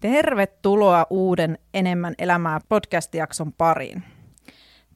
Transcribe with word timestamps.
Tervetuloa 0.00 1.06
uuden 1.10 1.58
Enemmän 1.74 2.14
elämää 2.18 2.60
podcast-jakson 2.68 3.52
pariin. 3.52 4.02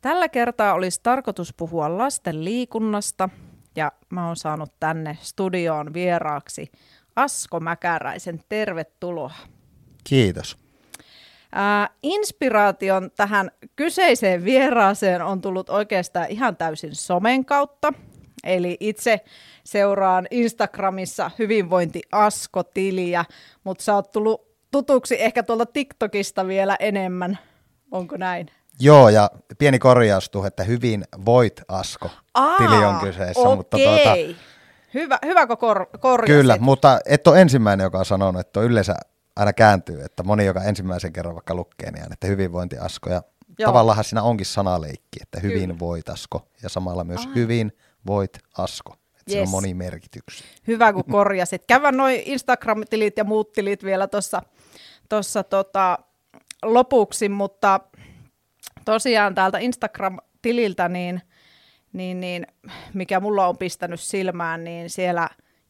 Tällä 0.01 0.29
kertaa 0.29 0.75
olisi 0.75 1.01
tarkoitus 1.03 1.55
puhua 1.57 1.99
lasten 1.99 2.45
liikunnasta 2.45 3.29
ja 3.77 3.93
mä 4.11 4.27
oon 4.27 4.37
saanut 4.37 4.73
tänne 4.81 5.19
studioon 5.21 5.95
vieraaksi 5.95 6.73
Asko 7.17 7.61
Mäkäräisen. 7.61 8.41
Tervetuloa. 8.49 9.33
Kiitos. 10.05 10.57
Ää, 11.53 11.89
inspiraation 12.03 13.11
tähän 13.17 13.51
kyseiseen 13.77 14.45
vieraaseen 14.45 15.23
on 15.23 15.41
tullut 15.41 15.71
oikeastaan 15.71 16.27
ihan 16.29 16.57
täysin 16.57 16.95
somen 16.95 17.45
kautta. 17.45 17.93
Eli 18.45 18.77
itse 18.81 19.21
seuraan 19.65 20.27
Instagramissa 20.31 21.31
hyvinvointi 21.39 22.03
Asko-tiliä, 22.13 23.25
mutta 23.65 23.85
sä 23.85 23.95
oot 23.95 24.13
tullut 24.13 24.52
tutuksi 24.73 25.23
ehkä 25.23 25.43
tuolta 25.43 25.67
TikTokista 25.67 26.47
vielä 26.47 26.77
enemmän. 26.81 27.39
Onko 27.91 28.17
näin? 28.17 28.47
Joo, 28.81 29.09
ja 29.09 29.31
pieni 29.59 29.79
korjaus 29.79 30.31
tuohon, 30.31 30.49
että 30.49 30.65
hyvin 30.65 31.05
voit 31.25 31.61
Asko. 31.69 32.11
Aa, 32.35 32.57
Tili 32.57 32.85
on 32.85 33.01
kyseessä. 33.01 33.41
Okay. 33.41 33.57
Mutta 33.57 33.79
tuota, 33.79 34.15
Hyvä, 34.95 35.19
hyvä 35.27 35.47
kor- 35.47 35.87
korjasit? 36.01 36.37
Kyllä, 36.37 36.57
mutta 36.61 37.01
et 37.07 37.27
ole 37.27 37.41
ensimmäinen, 37.41 37.85
joka 37.85 37.99
on 37.99 38.05
sanonut, 38.05 38.41
että 38.41 38.61
on 38.61 38.67
yleensä 38.67 38.95
aina 39.37 39.53
kääntyy, 39.53 40.03
että 40.03 40.23
moni, 40.23 40.45
joka 40.45 40.63
ensimmäisen 40.63 41.13
kerran 41.13 41.35
vaikka 41.35 41.55
lukee, 41.55 41.91
niin 41.91 42.13
että 42.13 42.27
hyvinvointi 42.27 42.79
Asko. 42.79 43.11
Ja 43.11 43.23
Joo. 43.59 43.69
tavallaan 43.69 44.05
siinä 44.05 44.23
onkin 44.23 44.47
sanaleikki, 44.47 45.19
että 45.23 45.41
hyvin 45.41 45.61
Kyllä. 45.69 45.79
voit 45.79 46.09
Asko, 46.09 46.49
ja 46.63 46.69
samalla 46.69 47.05
myös 47.05 47.27
Ai. 47.27 47.35
hyvin 47.35 47.73
voit 48.07 48.39
Asko. 48.59 48.91
Yes. 48.91 49.23
Siinä 49.29 49.43
on 49.43 49.49
moni 49.49 49.75
merkitys. 49.75 50.45
Hyvä, 50.67 50.93
kun 50.93 51.05
korjasit. 51.11 51.63
Kävän 51.67 51.97
noin 51.97 52.23
Instagram-tilit 52.27 53.17
ja 53.17 53.25
muut 53.25 53.53
tilit 53.53 53.85
vielä 53.85 54.07
tuossa 54.07 54.43
tossa, 55.13 55.43
tota, 55.45 55.99
lopuksi, 56.63 57.29
mutta 57.29 57.81
tosiaan 58.85 59.35
täältä 59.35 59.59
Instagram-tililtä, 59.59 60.89
niin, 60.89 61.23
niin, 61.93 62.21
niin, 62.21 62.47
mikä 62.95 63.21
mulla 63.21 63.49
on 63.49 63.59
pistänyt 63.59 64.01
silmään, 64.01 64.65
niin 64.65 64.91
siellä 64.91 65.29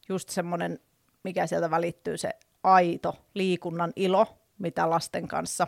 just 0.09 0.29
semmoinen, 0.29 0.79
mikä 1.23 1.47
sieltä 1.47 1.71
välittyy, 1.71 2.17
se 2.17 2.29
aito 2.63 3.15
liikunnan 3.33 3.93
ilo, 3.95 4.27
mitä 4.59 4.89
lasten 4.89 5.27
kanssa 5.27 5.67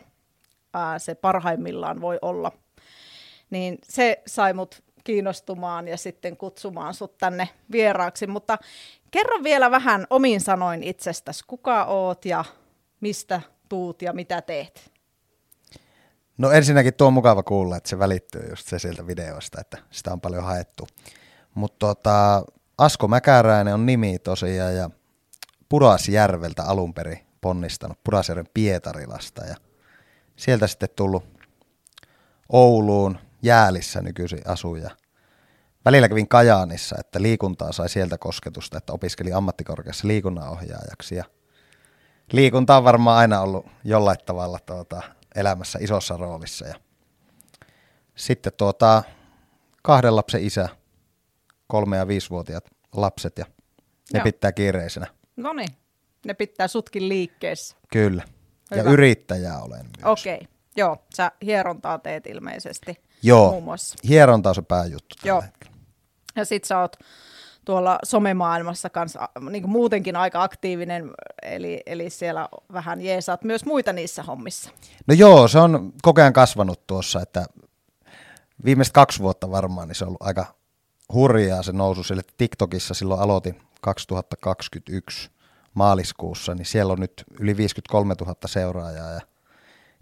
ää, 0.73 0.99
se 0.99 1.15
parhaimmillaan 1.15 2.01
voi 2.01 2.19
olla. 2.21 2.51
Niin 3.49 3.77
se 3.83 4.21
sai 4.27 4.53
mut 4.53 4.83
kiinnostumaan 5.03 5.87
ja 5.87 5.97
sitten 5.97 6.37
kutsumaan 6.37 6.93
sut 6.93 7.17
tänne 7.17 7.49
vieraaksi, 7.71 8.27
mutta 8.27 8.57
kerro 9.11 9.43
vielä 9.43 9.71
vähän 9.71 10.07
omin 10.09 10.41
sanoin 10.41 10.83
itsestäsi, 10.83 11.43
kuka 11.47 11.85
oot 11.85 12.25
ja 12.25 12.45
mistä 13.01 13.41
tuut 13.69 14.01
ja 14.01 14.13
mitä 14.13 14.41
teet? 14.41 14.91
No 16.37 16.51
ensinnäkin 16.51 16.93
tuo 16.93 17.07
on 17.07 17.13
mukava 17.13 17.43
kuulla, 17.43 17.77
että 17.77 17.89
se 17.89 17.99
välittyy 17.99 18.49
just 18.49 18.67
se 18.67 18.79
sieltä 18.79 19.07
videosta, 19.07 19.61
että 19.61 19.77
sitä 19.91 20.13
on 20.13 20.21
paljon 20.21 20.43
haettu. 20.43 20.87
Mutta 21.55 21.87
tota, 21.87 22.43
Asko 22.77 23.07
Mäkäräinen 23.07 23.73
on 23.73 23.85
nimi 23.85 24.19
tosiaan 24.19 24.75
ja 24.75 24.89
Pudasjärveltä 25.69 26.63
alun 26.63 26.93
perin 26.93 27.19
ponnistanut, 27.41 28.03
Pudasjärven 28.03 28.49
Pietarilasta 28.53 29.45
ja 29.45 29.55
sieltä 30.35 30.67
sitten 30.67 30.89
tullut 30.95 31.23
Ouluun, 32.49 33.17
Jäälissä 33.41 34.01
nykyisin 34.01 34.41
asuja. 34.45 34.89
Välillä 35.85 36.09
kävin 36.09 36.27
Kajaanissa, 36.27 36.95
että 36.99 37.21
liikuntaa 37.21 37.71
sai 37.71 37.89
sieltä 37.89 38.17
kosketusta, 38.17 38.77
että 38.77 38.93
opiskeli 38.93 39.33
ammattikorkeassa 39.33 40.07
liikunnanohjaajaksi 40.07 41.15
ja 41.15 41.23
liikunta 42.31 42.77
on 42.77 42.83
varmaan 42.83 43.17
aina 43.17 43.41
ollut 43.41 43.65
jollain 43.83 44.17
tavalla 44.25 44.59
tuota, 44.65 45.01
elämässä 45.35 45.79
isossa 45.81 46.17
roolissa. 46.17 46.67
Ja 46.67 46.75
sitten 48.15 48.53
tuota, 48.57 49.03
kahden 49.81 50.15
lapsen 50.15 50.43
isä, 50.43 50.69
kolme- 51.67 51.97
ja 51.97 52.07
viisivuotiaat 52.07 52.65
lapset 52.95 53.37
ja 53.37 53.45
ne 54.13 54.19
Joo. 54.19 54.23
pitää 54.23 54.51
kiireisenä. 54.51 55.07
No 55.35 55.53
niin, 55.53 55.69
ne 56.25 56.33
pitää 56.33 56.67
sutkin 56.67 57.09
liikkeessä. 57.09 57.75
Kyllä, 57.91 58.23
Hyvä. 58.71 58.81
ja 58.81 58.89
yrittäjä 58.91 59.59
olen 59.59 59.85
myös. 59.85 60.05
Okei, 60.19 60.35
okay. 60.35 60.47
joo, 60.75 60.97
sä 61.15 61.31
hierontaa 61.45 61.99
teet 61.99 62.27
ilmeisesti 62.27 63.01
Joo, 63.23 63.51
muun 63.51 63.63
muassa. 63.63 63.95
hieronta 64.07 64.49
on 64.49 64.55
se 64.55 64.61
pääjuttu 64.61 65.15
Joo. 65.23 65.41
hetkellä. 65.41 65.75
Ja 66.35 66.45
sit 66.45 66.63
sä 66.63 66.79
oot 66.79 66.95
tuolla 67.65 67.99
somemaailmassa 68.03 68.89
kanssa 68.89 69.29
niin 69.49 69.63
kuin 69.63 69.71
muutenkin 69.71 70.15
aika 70.15 70.43
aktiivinen, 70.43 71.11
eli, 71.41 71.83
eli 71.85 72.09
siellä 72.09 72.49
vähän 72.73 73.01
jeesaat 73.01 73.43
myös 73.43 73.65
muita 73.65 73.93
niissä 73.93 74.23
hommissa. 74.23 74.69
No 75.07 75.13
joo, 75.13 75.47
se 75.47 75.59
on 75.59 75.93
koko 76.01 76.21
ajan 76.21 76.33
kasvanut 76.33 76.87
tuossa, 76.87 77.21
että 77.21 77.45
viimeiset 78.65 78.93
kaksi 78.93 79.19
vuotta 79.19 79.51
varmaan, 79.51 79.87
niin 79.87 79.95
se 79.95 80.03
on 80.03 80.07
ollut 80.07 80.21
aika 80.21 80.45
hurjaa 81.13 81.63
se 81.63 81.71
nousu, 81.71 82.03
sille 82.03 82.21
TikTokissa 82.37 82.93
silloin 82.93 83.21
aloitin 83.21 83.61
2021 83.81 85.29
maaliskuussa, 85.73 86.55
niin 86.55 86.65
siellä 86.65 86.93
on 86.93 86.99
nyt 86.99 87.23
yli 87.39 87.57
53 87.57 88.15
000 88.21 88.35
seuraajaa 88.45 89.11
ja 89.11 89.21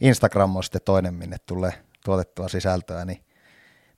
Instagram 0.01 0.56
on 0.56 0.63
sitten 0.63 0.81
toinen, 0.85 1.13
minne 1.13 1.38
tulee 1.45 1.74
tuotettua 2.06 2.47
sisältöä, 2.47 3.06
niin 3.06 3.24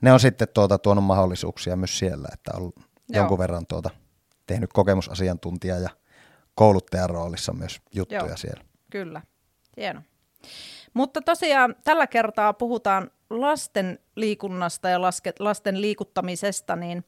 ne 0.02 0.14
on 0.14 0.20
sitten 0.20 0.47
tuota, 0.53 0.78
tuonut 0.78 1.03
mahdollisuuksia 1.03 1.76
myös 1.76 2.00
siellä, 2.00 2.28
että 2.34 2.52
on 2.56 2.72
Joo. 3.10 3.22
jonkun 3.22 3.38
verran 3.38 3.68
tuota, 3.68 3.90
tehnyt 4.48 4.74
kokemusasiantuntija 4.74 5.80
ja 5.80 5.90
kouluttajan 6.56 7.10
roolissa 7.10 7.54
myös 7.54 7.82
juttuja 7.96 8.26
Joo, 8.26 8.38
siellä. 8.38 8.64
Kyllä, 8.92 9.22
hieno. 9.78 10.02
Mutta 10.94 11.22
tosiaan 11.22 11.76
tällä 11.84 12.08
kertaa 12.08 12.54
puhutaan 12.54 13.12
lasten 13.30 14.00
liikunnasta 14.16 14.90
ja 14.90 15.02
laske, 15.02 15.34
lasten 15.40 15.82
liikuttamisesta, 15.82 16.76
niin, 16.76 17.06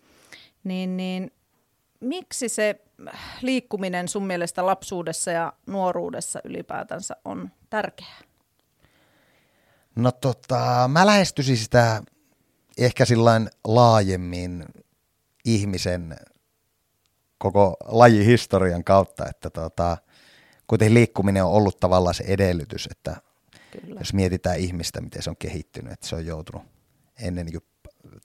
niin, 0.64 0.98
niin 0.98 1.32
miksi 2.00 2.50
se 2.50 2.82
liikkuminen 3.42 4.08
sun 4.08 4.28
mielestä 4.28 4.66
lapsuudessa 4.66 5.32
ja 5.32 5.54
nuoruudessa 5.66 6.40
ylipäätänsä 6.44 7.16
on 7.26 7.52
tärkeää? 7.70 8.20
No 9.96 10.12
tota, 10.12 10.90
mä 10.92 11.06
lähestyisin 11.06 11.58
sitä 11.58 12.04
ehkä 12.78 13.06
sillain 13.06 13.50
laajemmin 13.64 14.66
ihmisen 15.48 16.16
koko 17.38 17.78
lajihistorian 17.86 18.84
kautta, 18.84 19.26
että 19.30 19.50
tota, 19.50 19.98
kuitenkin 20.68 20.94
liikkuminen 20.94 21.44
on 21.44 21.52
ollut 21.52 21.80
tavallaan 21.80 22.14
se 22.14 22.24
edellytys, 22.28 22.88
että 22.92 23.16
Kyllä. 23.72 24.00
jos 24.00 24.14
mietitään 24.14 24.58
ihmistä, 24.60 25.02
miten 25.02 25.24
se 25.24 25.30
on 25.30 25.38
kehittynyt, 25.40 25.94
että 25.94 26.08
se 26.08 26.16
on 26.16 26.26
joutunut 26.26 26.64
ennen 27.22 27.46
niin 27.46 27.62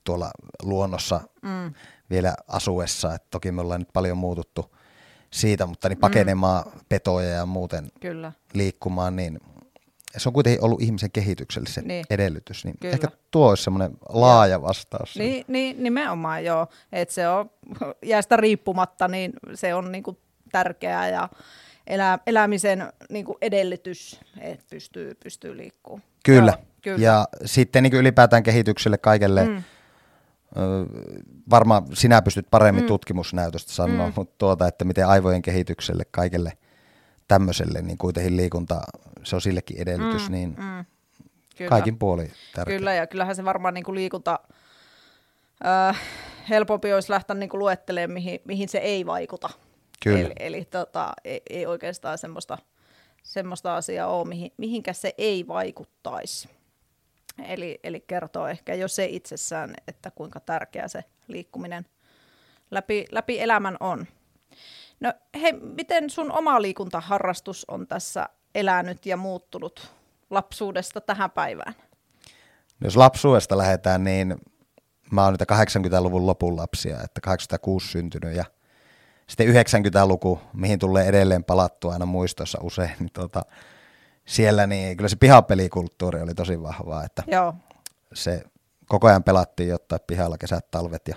tuolla 0.03 0.31
luonnossa 0.63 1.21
mm. 1.41 1.73
vielä 2.09 2.35
asuessa, 2.47 3.15
että 3.15 3.27
toki 3.31 3.51
me 3.51 3.61
ollaan 3.61 3.81
nyt 3.81 3.93
paljon 3.93 4.17
muututtu 4.17 4.75
siitä, 5.31 5.65
mutta 5.65 5.89
niin 5.89 5.99
pakenemaan 5.99 6.63
mm. 6.65 6.79
petoja 6.89 7.29
ja 7.29 7.45
muuten 7.45 7.91
Kyllä. 7.99 8.31
liikkumaan, 8.53 9.15
niin 9.15 9.39
se 10.17 10.29
on 10.29 10.33
kuitenkin 10.33 10.63
ollut 10.63 10.81
ihmisen 10.81 11.11
kehityksellisen 11.11 11.87
niin. 11.87 12.05
edellytys, 12.09 12.65
niin 12.65 12.75
Kyllä. 12.79 12.93
ehkä 12.93 13.07
tuo 13.31 13.49
olisi 13.49 13.63
semmoinen 13.63 13.97
laaja 14.09 14.61
vastaus. 14.61 15.15
Niin, 15.15 15.45
niin, 15.47 15.83
nimenomaan 15.83 16.45
joo, 16.45 16.67
että 16.91 17.13
se 17.13 17.27
on 17.27 17.49
jäästä 18.05 18.37
riippumatta, 18.37 19.07
niin 19.07 19.33
se 19.53 19.73
on 19.73 19.91
niinku 19.91 20.17
tärkeää 20.51 21.09
ja 21.09 21.29
elä, 21.87 22.19
elämisen 22.27 22.93
niinku 23.09 23.37
edellytys, 23.41 24.19
että 24.39 24.65
pystyy, 24.69 25.15
pystyy 25.23 25.57
liikkumaan. 25.57 26.03
Kyllä. 26.25 26.51
Joo, 26.51 26.65
kyllä, 26.81 27.05
ja 27.05 27.27
sitten 27.45 27.83
niinku 27.83 27.97
ylipäätään 27.97 28.43
kehitykselle 28.43 28.97
kaikelle, 28.97 29.45
mm. 29.45 29.63
varmaan 31.49 31.83
sinä 31.93 32.21
pystyt 32.21 32.47
paremmin 32.51 32.83
mm. 32.83 32.87
tutkimusnäytöstä 32.87 33.71
sanoa, 33.71 34.07
mm. 34.07 34.13
mutta 34.15 34.35
tuota, 34.37 34.67
että 34.67 34.85
miten 34.85 35.07
aivojen 35.07 35.41
kehitykselle 35.41 36.03
kaikelle 36.11 36.53
tämmöiselle, 37.27 37.81
niin 37.81 37.97
kuitenkin 37.97 38.37
liikunta, 38.37 38.81
se 39.23 39.35
on 39.35 39.41
sillekin 39.41 39.81
edellytys, 39.81 40.29
mm, 40.29 40.35
niin 40.35 40.49
mm, 40.49 40.85
kyllä. 41.57 41.69
kaikin 41.69 41.99
puoli 41.99 42.31
tärkeä. 42.55 42.77
Kyllä, 42.77 42.93
ja 42.93 43.07
kyllähän 43.07 43.35
se 43.35 43.45
varmaan 43.45 43.73
niin 43.73 43.83
kuin 43.83 43.95
liikunta, 43.95 44.39
äh, 45.65 46.01
helpompi 46.49 46.93
olisi 46.93 47.11
lähteä 47.11 47.35
niin 47.35 47.49
kuin 47.49 47.59
luettelemaan, 47.59 48.13
mihin, 48.13 48.39
mihin 48.45 48.69
se 48.69 48.77
ei 48.77 49.05
vaikuta. 49.05 49.49
Kyllä. 50.03 50.19
Eli, 50.19 50.33
eli 50.39 50.65
tota, 50.65 51.13
ei, 51.23 51.41
ei 51.49 51.65
oikeastaan 51.65 52.17
semmoista, 52.17 52.57
semmoista 53.23 53.75
asiaa 53.75 54.07
ole, 54.07 54.27
mihin, 54.27 54.51
mihinkä 54.57 54.93
se 54.93 55.13
ei 55.17 55.47
vaikuttaisi. 55.47 56.49
Eli, 57.47 57.79
eli 57.83 57.99
kertoo 58.07 58.47
ehkä 58.47 58.75
jo 58.75 58.87
se 58.87 59.05
itsessään, 59.05 59.73
että 59.87 60.11
kuinka 60.11 60.39
tärkeä 60.39 60.87
se 60.87 61.03
liikkuminen 61.27 61.85
läpi, 62.71 63.05
läpi 63.11 63.39
elämän 63.39 63.77
on. 63.79 64.07
No 64.99 65.13
hei, 65.41 65.53
miten 65.53 66.09
sun 66.09 66.31
oma 66.31 66.61
liikuntaharrastus 66.61 67.65
on 67.67 67.87
tässä 67.87 68.29
elänyt 68.55 69.05
ja 69.05 69.17
muuttunut 69.17 69.91
lapsuudesta 70.29 71.01
tähän 71.01 71.31
päivään? 71.31 71.73
No 72.79 72.87
jos 72.87 72.97
lapsuudesta 72.97 73.57
lähdetään, 73.57 74.03
niin 74.03 74.35
mä 75.11 75.23
oon 75.23 75.33
nyt 75.33 75.41
80-luvun 75.41 76.27
lopun 76.27 76.57
lapsia, 76.57 77.01
että 77.01 77.21
86 77.21 77.87
syntynyt 77.87 78.35
ja 78.35 78.45
sitten 79.27 79.47
90-luku, 79.47 80.39
mihin 80.53 80.79
tulee 80.79 81.05
edelleen 81.07 81.43
palattua 81.43 81.93
aina 81.93 82.05
muistossa 82.05 82.59
usein, 82.61 82.91
niin 82.99 83.11
tota, 83.13 83.41
siellä 84.25 84.67
niin 84.67 84.97
kyllä 84.97 85.09
se 85.09 85.15
pihapelikulttuuri 85.15 86.21
oli 86.21 86.33
tosi 86.33 86.63
vahvaa, 86.63 87.03
että 87.03 87.23
Joo. 87.27 87.55
se 88.13 88.43
koko 88.87 89.07
ajan 89.07 89.23
pelattiin 89.23 89.69
jotain 89.69 90.01
pihalla 90.07 90.37
kesät, 90.37 90.71
talvet 90.71 91.07
ja 91.07 91.15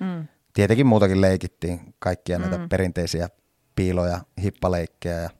Mm. 0.00 0.28
Tietenkin 0.56 0.86
muutakin 0.86 1.20
leikittiin, 1.20 1.80
kaikkia 1.98 2.38
näitä 2.38 2.58
mm. 2.58 2.68
perinteisiä 2.68 3.28
piiloja, 3.74 4.20
hippaleikkejä 4.42 5.20
ja 5.20 5.30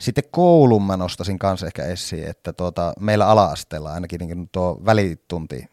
sitten 0.00 0.24
koulun 0.30 0.82
mä 0.82 0.96
nostasin 0.96 1.38
kanssa 1.38 1.66
ehkä 1.66 1.84
esiin, 1.84 2.28
että 2.28 2.52
tuota, 2.52 2.92
meillä 3.00 3.26
ala-asteella 3.26 3.92
ainakin 3.92 4.18
niin 4.18 4.48
tuo 4.52 4.80
välitunti 4.84 5.64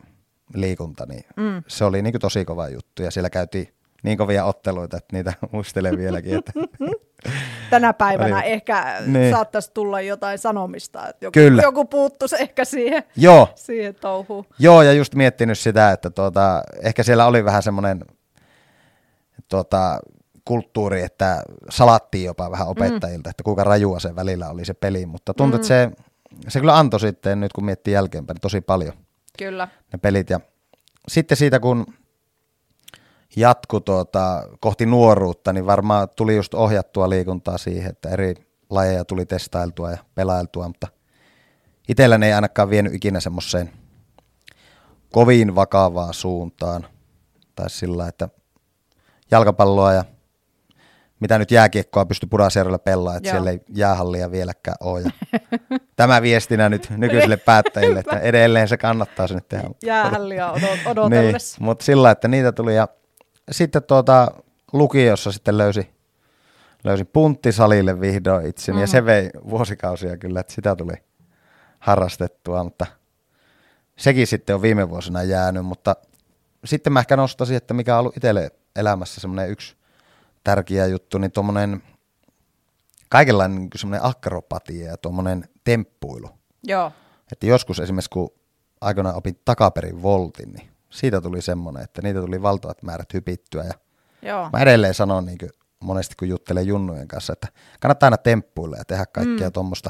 liikunta, 0.54 1.06
niin 1.06 1.24
mm. 1.36 1.64
se 1.68 1.86
oli 1.86 2.02
niin 2.02 2.20
tosi 2.20 2.46
kova 2.46 2.70
juttu 2.70 3.04
ja 3.04 3.12
siellä 3.12 3.30
käytiin 3.30 3.74
niin 4.04 4.18
kovia 4.18 4.46
otteluita, 4.46 4.98
että 4.98 5.16
niitä 5.16 5.34
muistelen 5.52 5.98
vieläkin. 5.98 6.38
Että 6.38 6.52
Tänä 7.70 7.94
päivänä 7.94 8.36
Oli- 8.36 8.46
ehkä 8.46 9.02
Niin. 9.06 9.32
saattaisi 9.32 9.72
tulla 9.74 10.02
jotain 10.02 10.40
sanomista, 10.40 11.08
että 11.08 11.26
joku, 11.26 11.34
Kyllä. 11.34 11.62
joku 11.62 11.86
puuttuisi 11.86 12.36
ehkä 12.40 12.66
siihen, 12.66 13.04
Joo, 13.16 13.50
siihen 13.56 13.96
touhuun. 13.96 14.46
Joo, 14.60 14.82
ja 14.82 14.94
just 14.94 15.16
miettinyt 15.16 15.60
sitä, 15.60 15.92
että 15.92 16.10
tuota, 16.10 16.64
ehkä 16.82 17.04
siellä 17.04 17.26
oli 17.26 17.46
vähän 17.46 17.64
semmoinen 17.64 18.06
tuota, 19.48 20.00
kulttuuri, 20.46 21.02
että 21.02 21.44
salattiin 21.70 22.26
jopa 22.26 22.52
vähän 22.52 22.68
opettajilta, 22.68 23.28
mm. 23.28 23.30
että 23.30 23.44
kuinka 23.44 23.64
rajua 23.64 24.00
se 24.00 24.16
välillä 24.16 24.50
oli 24.50 24.66
se 24.66 24.74
peli, 24.74 25.06
mutta 25.06 25.34
tuntui, 25.34 25.58
mm. 25.58 25.62
että 25.62 25.68
se, 25.68 25.92
se 26.48 26.60
kyllä 26.60 26.78
antoi 26.78 27.00
sitten, 27.00 27.40
nyt 27.40 27.54
kun 27.54 27.66
miettii 27.66 27.94
jälkeenpäin, 27.94 28.36
niin 28.36 28.42
tosi 28.42 28.62
paljon 28.62 28.94
Kyllä. 29.38 29.68
ne 29.94 30.00
pelit. 30.00 30.30
Ja 30.30 30.40
sitten 31.08 31.38
siitä, 31.38 31.60
kun 31.60 31.86
jatku 33.36 33.80
tuota, 33.80 34.44
kohti 34.60 34.86
nuoruutta, 34.86 35.54
niin 35.54 35.66
varmaan 35.66 36.08
tuli 36.16 36.36
just 36.36 36.54
ohjattua 36.54 37.10
liikuntaa 37.10 37.58
siihen, 37.58 37.90
että 37.90 38.10
eri 38.10 38.34
lajeja 38.70 39.06
tuli 39.06 39.26
testailtua 39.26 39.92
ja 39.92 39.98
pelailtua, 40.16 40.68
mutta 40.68 40.88
itselläni 41.88 42.26
ei 42.26 42.34
ainakaan 42.34 42.70
vienyt 42.70 42.94
ikinä 42.94 43.20
semmoiseen 43.20 43.72
kovin 45.12 45.56
vakavaan 45.56 46.14
suuntaan. 46.14 46.88
Tai 47.56 47.70
sillä, 47.70 48.08
että 48.08 48.30
jalkapalloa 49.32 49.94
ja 49.94 50.04
mitä 51.20 51.40
nyt 51.40 51.52
jääkiekkoa 51.52 52.06
pysty 52.06 52.28
Pudasjärvellä 52.28 52.80
pelaamaan, 52.80 53.18
että 53.18 53.30
Joo. 53.30 53.34
siellä 53.34 53.50
ei 53.50 53.60
jäähallia 53.70 54.32
vieläkään 54.32 54.78
ole. 54.80 55.02
Ja 55.02 55.10
tämä 55.96 56.22
viestinä 56.22 56.70
nyt 56.70 56.90
nykyisille 56.90 57.38
päättäjille, 57.46 58.00
että 58.00 58.20
edelleen 58.20 58.68
se 58.68 58.78
kannattaa 58.78 59.28
sinne 59.28 59.42
tehdä. 59.50 59.70
Jäähälliä 59.84 60.52
odot- 60.52 60.90
odotellessa. 60.90 61.58
Niin, 61.58 61.66
mutta 61.66 61.86
sillä, 61.86 62.12
että 62.12 62.28
niitä 62.28 62.52
tuli 62.52 62.76
ja 62.76 62.88
sitten 63.52 63.84
tuota, 63.84 64.32
lukiossa 64.74 65.32
sitten 65.32 65.58
löysi, 65.58 65.90
löysin 66.84 67.08
punttisalille 67.08 68.02
vihdoin 68.02 68.46
itseni 68.46 68.76
mm. 68.76 68.82
ja 68.82 68.88
se 68.88 69.06
vei 69.06 69.30
vuosikausia 69.50 70.18
kyllä, 70.18 70.40
että 70.40 70.54
sitä 70.54 70.76
tuli 70.76 70.94
harrastettua, 71.80 72.64
mutta 72.64 72.86
sekin 73.98 74.28
sitten 74.28 74.56
on 74.56 74.62
viime 74.62 74.90
vuosina 74.90 75.24
jäänyt, 75.24 75.66
mutta 75.66 75.96
sitten 76.66 76.94
mä 76.94 77.00
ehkä 77.00 77.18
nostaisin, 77.18 77.58
että 77.58 77.74
mikä 77.74 77.94
on 77.94 78.00
ollut 78.00 78.18
itselle 78.18 78.52
elämässä 78.76 79.22
semmoinen 79.22 79.50
yksi 79.50 79.76
tärkeä 80.44 80.86
juttu, 80.86 81.18
niin 81.18 81.32
tuommoinen 81.32 81.84
kaikenlainen 83.10 83.58
niin 83.58 83.70
semmoinen 83.76 84.06
akrobatia 84.06 84.88
ja 84.88 84.98
tuommoinen 84.98 85.50
temppuilu. 85.64 86.30
Joo. 86.64 86.92
Että 87.32 87.46
joskus 87.46 87.80
esimerkiksi 87.80 88.10
kun 88.10 88.30
aikoinaan 88.82 89.16
opin 89.16 89.40
takaperin 89.46 90.02
voltin, 90.02 90.52
niin 90.52 90.70
siitä 90.90 91.22
tuli 91.22 91.42
semmoinen, 91.42 91.84
että 91.84 92.02
niitä 92.02 92.22
tuli 92.22 92.42
valtavat 92.42 92.84
määrät 92.84 93.14
hypittyä. 93.14 93.64
Ja 93.64 93.74
Joo. 94.22 94.50
mä 94.54 94.60
edelleen 94.60 94.94
sanon 94.94 95.26
niin 95.26 95.38
kuin 95.38 95.50
monesti, 95.80 96.16
kun 96.16 96.30
juttelen 96.30 96.68
junnujen 96.68 97.08
kanssa, 97.08 97.34
että 97.34 97.48
kannattaa 97.80 98.08
aina 98.08 98.18
temppuilla 98.18 98.78
ja 98.78 98.86
tehdä 98.86 99.06
kaikkea 99.06 99.48
mm. 99.48 99.54
tuommoista 99.54 99.90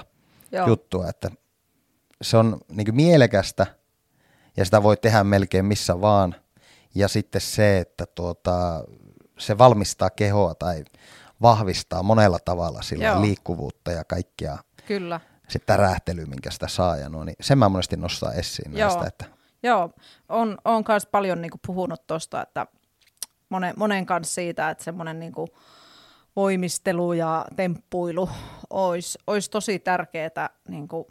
juttua, 0.67 1.09
että 1.09 1.29
se 2.21 2.37
on 2.37 2.57
niin 2.71 2.95
mielekästä 2.95 3.65
ja 4.57 4.65
sitä 4.65 4.83
voi 4.83 4.97
tehdä 4.97 5.23
melkein 5.23 5.65
missä 5.65 6.01
vaan. 6.01 6.35
Ja 6.95 7.07
sitten 7.07 7.41
se, 7.41 7.79
että 7.79 8.05
tuota, 8.05 8.83
se 9.37 9.57
valmistaa 9.57 10.09
kehoa 10.09 10.55
tai 10.55 10.83
vahvistaa 11.41 12.03
monella 12.03 12.39
tavalla 12.45 12.81
sillä 12.81 13.21
liikkuvuutta 13.21 13.91
ja 13.91 14.03
kaikkia 14.03 14.57
Kyllä. 14.87 15.19
se 15.47 15.59
tärähtely, 15.59 16.25
minkä 16.25 16.51
sitä 16.51 16.67
saa 16.67 16.97
ja 16.97 17.09
no, 17.09 17.23
niin 17.23 17.35
sen 17.41 17.57
mä 17.57 17.69
monesti 17.69 17.97
nostaa 17.97 18.33
esiin 18.33 18.77
Joo. 18.77 18.87
näistä, 18.87 19.07
että 19.07 19.25
Joo, 19.63 19.89
on, 20.29 20.57
on 20.65 20.83
myös 20.87 21.05
paljon 21.05 21.41
niinku 21.41 21.59
puhunut 21.67 22.07
tuosta, 22.07 22.41
että 22.41 22.67
monen, 23.49 23.73
monen 23.77 24.05
kanssa 24.05 24.33
siitä, 24.33 24.69
että 24.69 24.83
semmoinen 24.83 25.19
niinku 25.19 25.47
voimistelu 26.35 27.13
ja 27.13 27.45
temppuilu 27.55 28.29
olisi, 28.69 29.19
olisi 29.27 29.51
tosi 29.51 29.79
tärkeää 29.79 30.49
niinku 30.67 31.07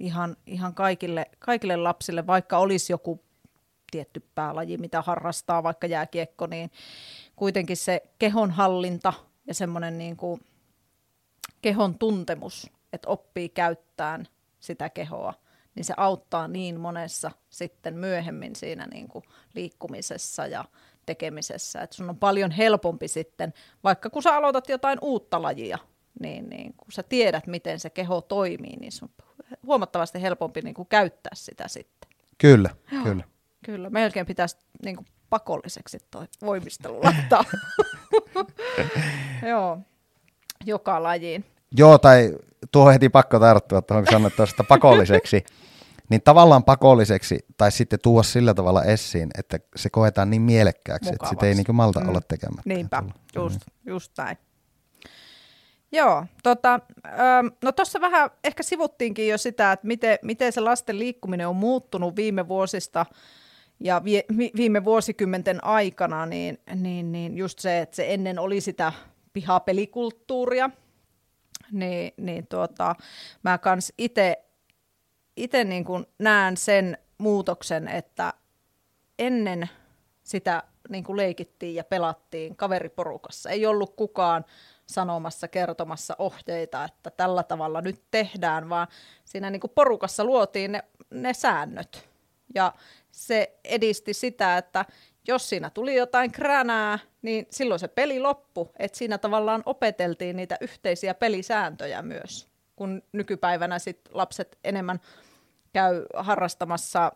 ihan, 0.00 0.36
ihan 0.46 0.74
kaikille, 0.74 1.26
kaikille 1.38 1.76
lapsille, 1.76 2.26
vaikka 2.26 2.58
olisi 2.58 2.92
joku 2.92 3.25
tietty 3.96 4.26
päälaji, 4.34 4.76
mitä 4.76 5.02
harrastaa, 5.02 5.62
vaikka 5.62 5.86
jääkiekko, 5.86 6.46
niin 6.46 6.70
kuitenkin 7.36 7.76
se 7.76 8.02
kehonhallinta 8.18 9.12
ja 9.46 9.54
semmoinen 9.54 9.98
niinku 9.98 10.40
kehon 11.62 11.98
tuntemus, 11.98 12.70
että 12.92 13.08
oppii 13.08 13.48
käyttämään 13.48 14.28
sitä 14.60 14.88
kehoa, 14.90 15.34
niin 15.74 15.84
se 15.84 15.94
auttaa 15.96 16.48
niin 16.48 16.80
monessa 16.80 17.30
sitten 17.50 17.94
myöhemmin 17.94 18.56
siinä 18.56 18.86
niin 18.86 19.08
kuin 19.08 19.24
liikkumisessa 19.54 20.46
ja 20.46 20.64
tekemisessä. 21.06 21.80
Että 21.80 21.96
sun 21.96 22.10
on 22.10 22.18
paljon 22.18 22.50
helpompi 22.50 23.08
sitten, 23.08 23.54
vaikka 23.84 24.10
kun 24.10 24.22
sä 24.22 24.36
aloitat 24.36 24.68
jotain 24.68 24.98
uutta 25.02 25.42
lajia, 25.42 25.78
niin, 26.20 26.50
niin 26.50 26.74
kun 26.76 26.92
sä 26.92 27.02
tiedät, 27.02 27.46
miten 27.46 27.80
se 27.80 27.90
keho 27.90 28.20
toimii, 28.20 28.76
niin 28.76 28.92
sun 28.92 29.10
on 29.22 29.56
huomattavasti 29.66 30.22
helpompi 30.22 30.60
niin 30.62 30.74
kuin 30.74 30.88
käyttää 30.88 31.32
sitä 31.34 31.68
sitten. 31.68 32.10
kyllä, 32.38 32.70
kyllä. 33.02 33.35
Kyllä, 33.66 33.90
melkein 33.90 34.26
pitäisi 34.26 34.56
niin 34.84 34.96
kuin 34.96 35.06
pakolliseksi 35.30 35.98
toi 36.10 36.26
voimistelu 36.42 37.00
laittaa. 37.02 37.44
Joo, 39.50 39.78
joka 40.64 41.02
lajiin. 41.02 41.44
Joo, 41.76 41.98
tai 41.98 42.38
tuohon 42.72 42.92
heti 42.92 43.08
pakko 43.08 43.40
tarttua 43.40 43.82
tuohon, 43.82 44.04
kun 44.04 44.12
sanoit 44.12 44.36
tuosta 44.36 44.64
pakolliseksi, 44.64 45.44
niin 46.10 46.22
tavallaan 46.22 46.64
pakolliseksi, 46.64 47.38
tai 47.56 47.72
sitten 47.72 47.98
tuoda 48.02 48.22
sillä 48.22 48.54
tavalla 48.54 48.84
esiin, 48.84 49.30
että 49.38 49.58
se 49.76 49.90
koetaan 49.90 50.30
niin 50.30 50.42
mielekkääksi, 50.42 51.10
että 51.12 51.28
sitä 51.28 51.46
ei 51.46 51.54
niin 51.54 51.76
malta 51.76 52.00
olla 52.08 52.20
tekemättä. 52.20 52.62
Niinpä, 52.64 53.02
just, 53.34 53.60
just 53.86 54.12
näin. 54.18 54.38
Joo, 55.92 56.24
tota, 56.42 56.80
ähm, 57.06 57.46
no 57.64 57.72
tuossa 57.72 58.00
vähän 58.00 58.30
ehkä 58.44 58.62
sivuttiinkin 58.62 59.28
jo 59.28 59.38
sitä, 59.38 59.72
että 59.72 59.86
miten, 59.86 60.18
miten 60.22 60.52
se 60.52 60.60
lasten 60.60 60.98
liikkuminen 60.98 61.48
on 61.48 61.56
muuttunut 61.56 62.16
viime 62.16 62.48
vuosista 62.48 63.06
ja 63.80 64.04
vie, 64.04 64.24
vi, 64.38 64.50
viime 64.56 64.84
vuosikymmenten 64.84 65.64
aikana, 65.64 66.26
niin, 66.26 66.58
niin, 66.74 67.12
niin 67.12 67.36
just 67.36 67.58
se, 67.58 67.80
että 67.80 67.96
se 67.96 68.14
ennen 68.14 68.38
oli 68.38 68.60
sitä 68.60 68.92
pihapelikulttuuria, 69.32 70.70
niin, 71.72 72.12
niin 72.16 72.46
tuota, 72.46 72.94
mä 73.42 73.58
kans 73.58 73.92
itse 75.36 75.64
niin 75.64 75.84
näen 76.18 76.56
sen 76.56 76.98
muutoksen, 77.18 77.88
että 77.88 78.34
ennen 79.18 79.70
sitä 80.22 80.62
niin 80.88 81.04
kuin 81.04 81.16
leikittiin 81.16 81.74
ja 81.74 81.84
pelattiin 81.84 82.56
kaveriporukassa. 82.56 83.50
Ei 83.50 83.66
ollut 83.66 83.96
kukaan 83.96 84.44
sanomassa, 84.86 85.48
kertomassa 85.48 86.16
ohjeita, 86.18 86.84
että 86.84 87.10
tällä 87.10 87.42
tavalla 87.42 87.80
nyt 87.80 88.02
tehdään, 88.10 88.68
vaan 88.68 88.88
siinä 89.24 89.50
niin 89.50 89.60
kuin 89.60 89.72
porukassa 89.74 90.24
luotiin 90.24 90.72
ne, 90.72 90.84
ne 91.10 91.34
säännöt. 91.34 92.08
Ja 92.54 92.72
se 93.16 93.58
edisti 93.64 94.14
sitä, 94.14 94.58
että 94.58 94.84
jos 95.28 95.48
siinä 95.48 95.70
tuli 95.70 95.94
jotain 95.94 96.32
kränää, 96.32 96.98
niin 97.22 97.46
silloin 97.50 97.80
se 97.80 97.88
peli 97.88 98.20
loppu. 98.20 98.70
Että 98.78 98.98
siinä 98.98 99.18
tavallaan 99.18 99.62
opeteltiin 99.66 100.36
niitä 100.36 100.56
yhteisiä 100.60 101.14
pelisääntöjä 101.14 102.02
myös, 102.02 102.48
kun 102.76 103.02
nykypäivänä 103.12 103.78
sit 103.78 104.00
lapset 104.10 104.58
enemmän 104.64 105.00
käy 105.72 106.06
harrastamassa 106.14 107.12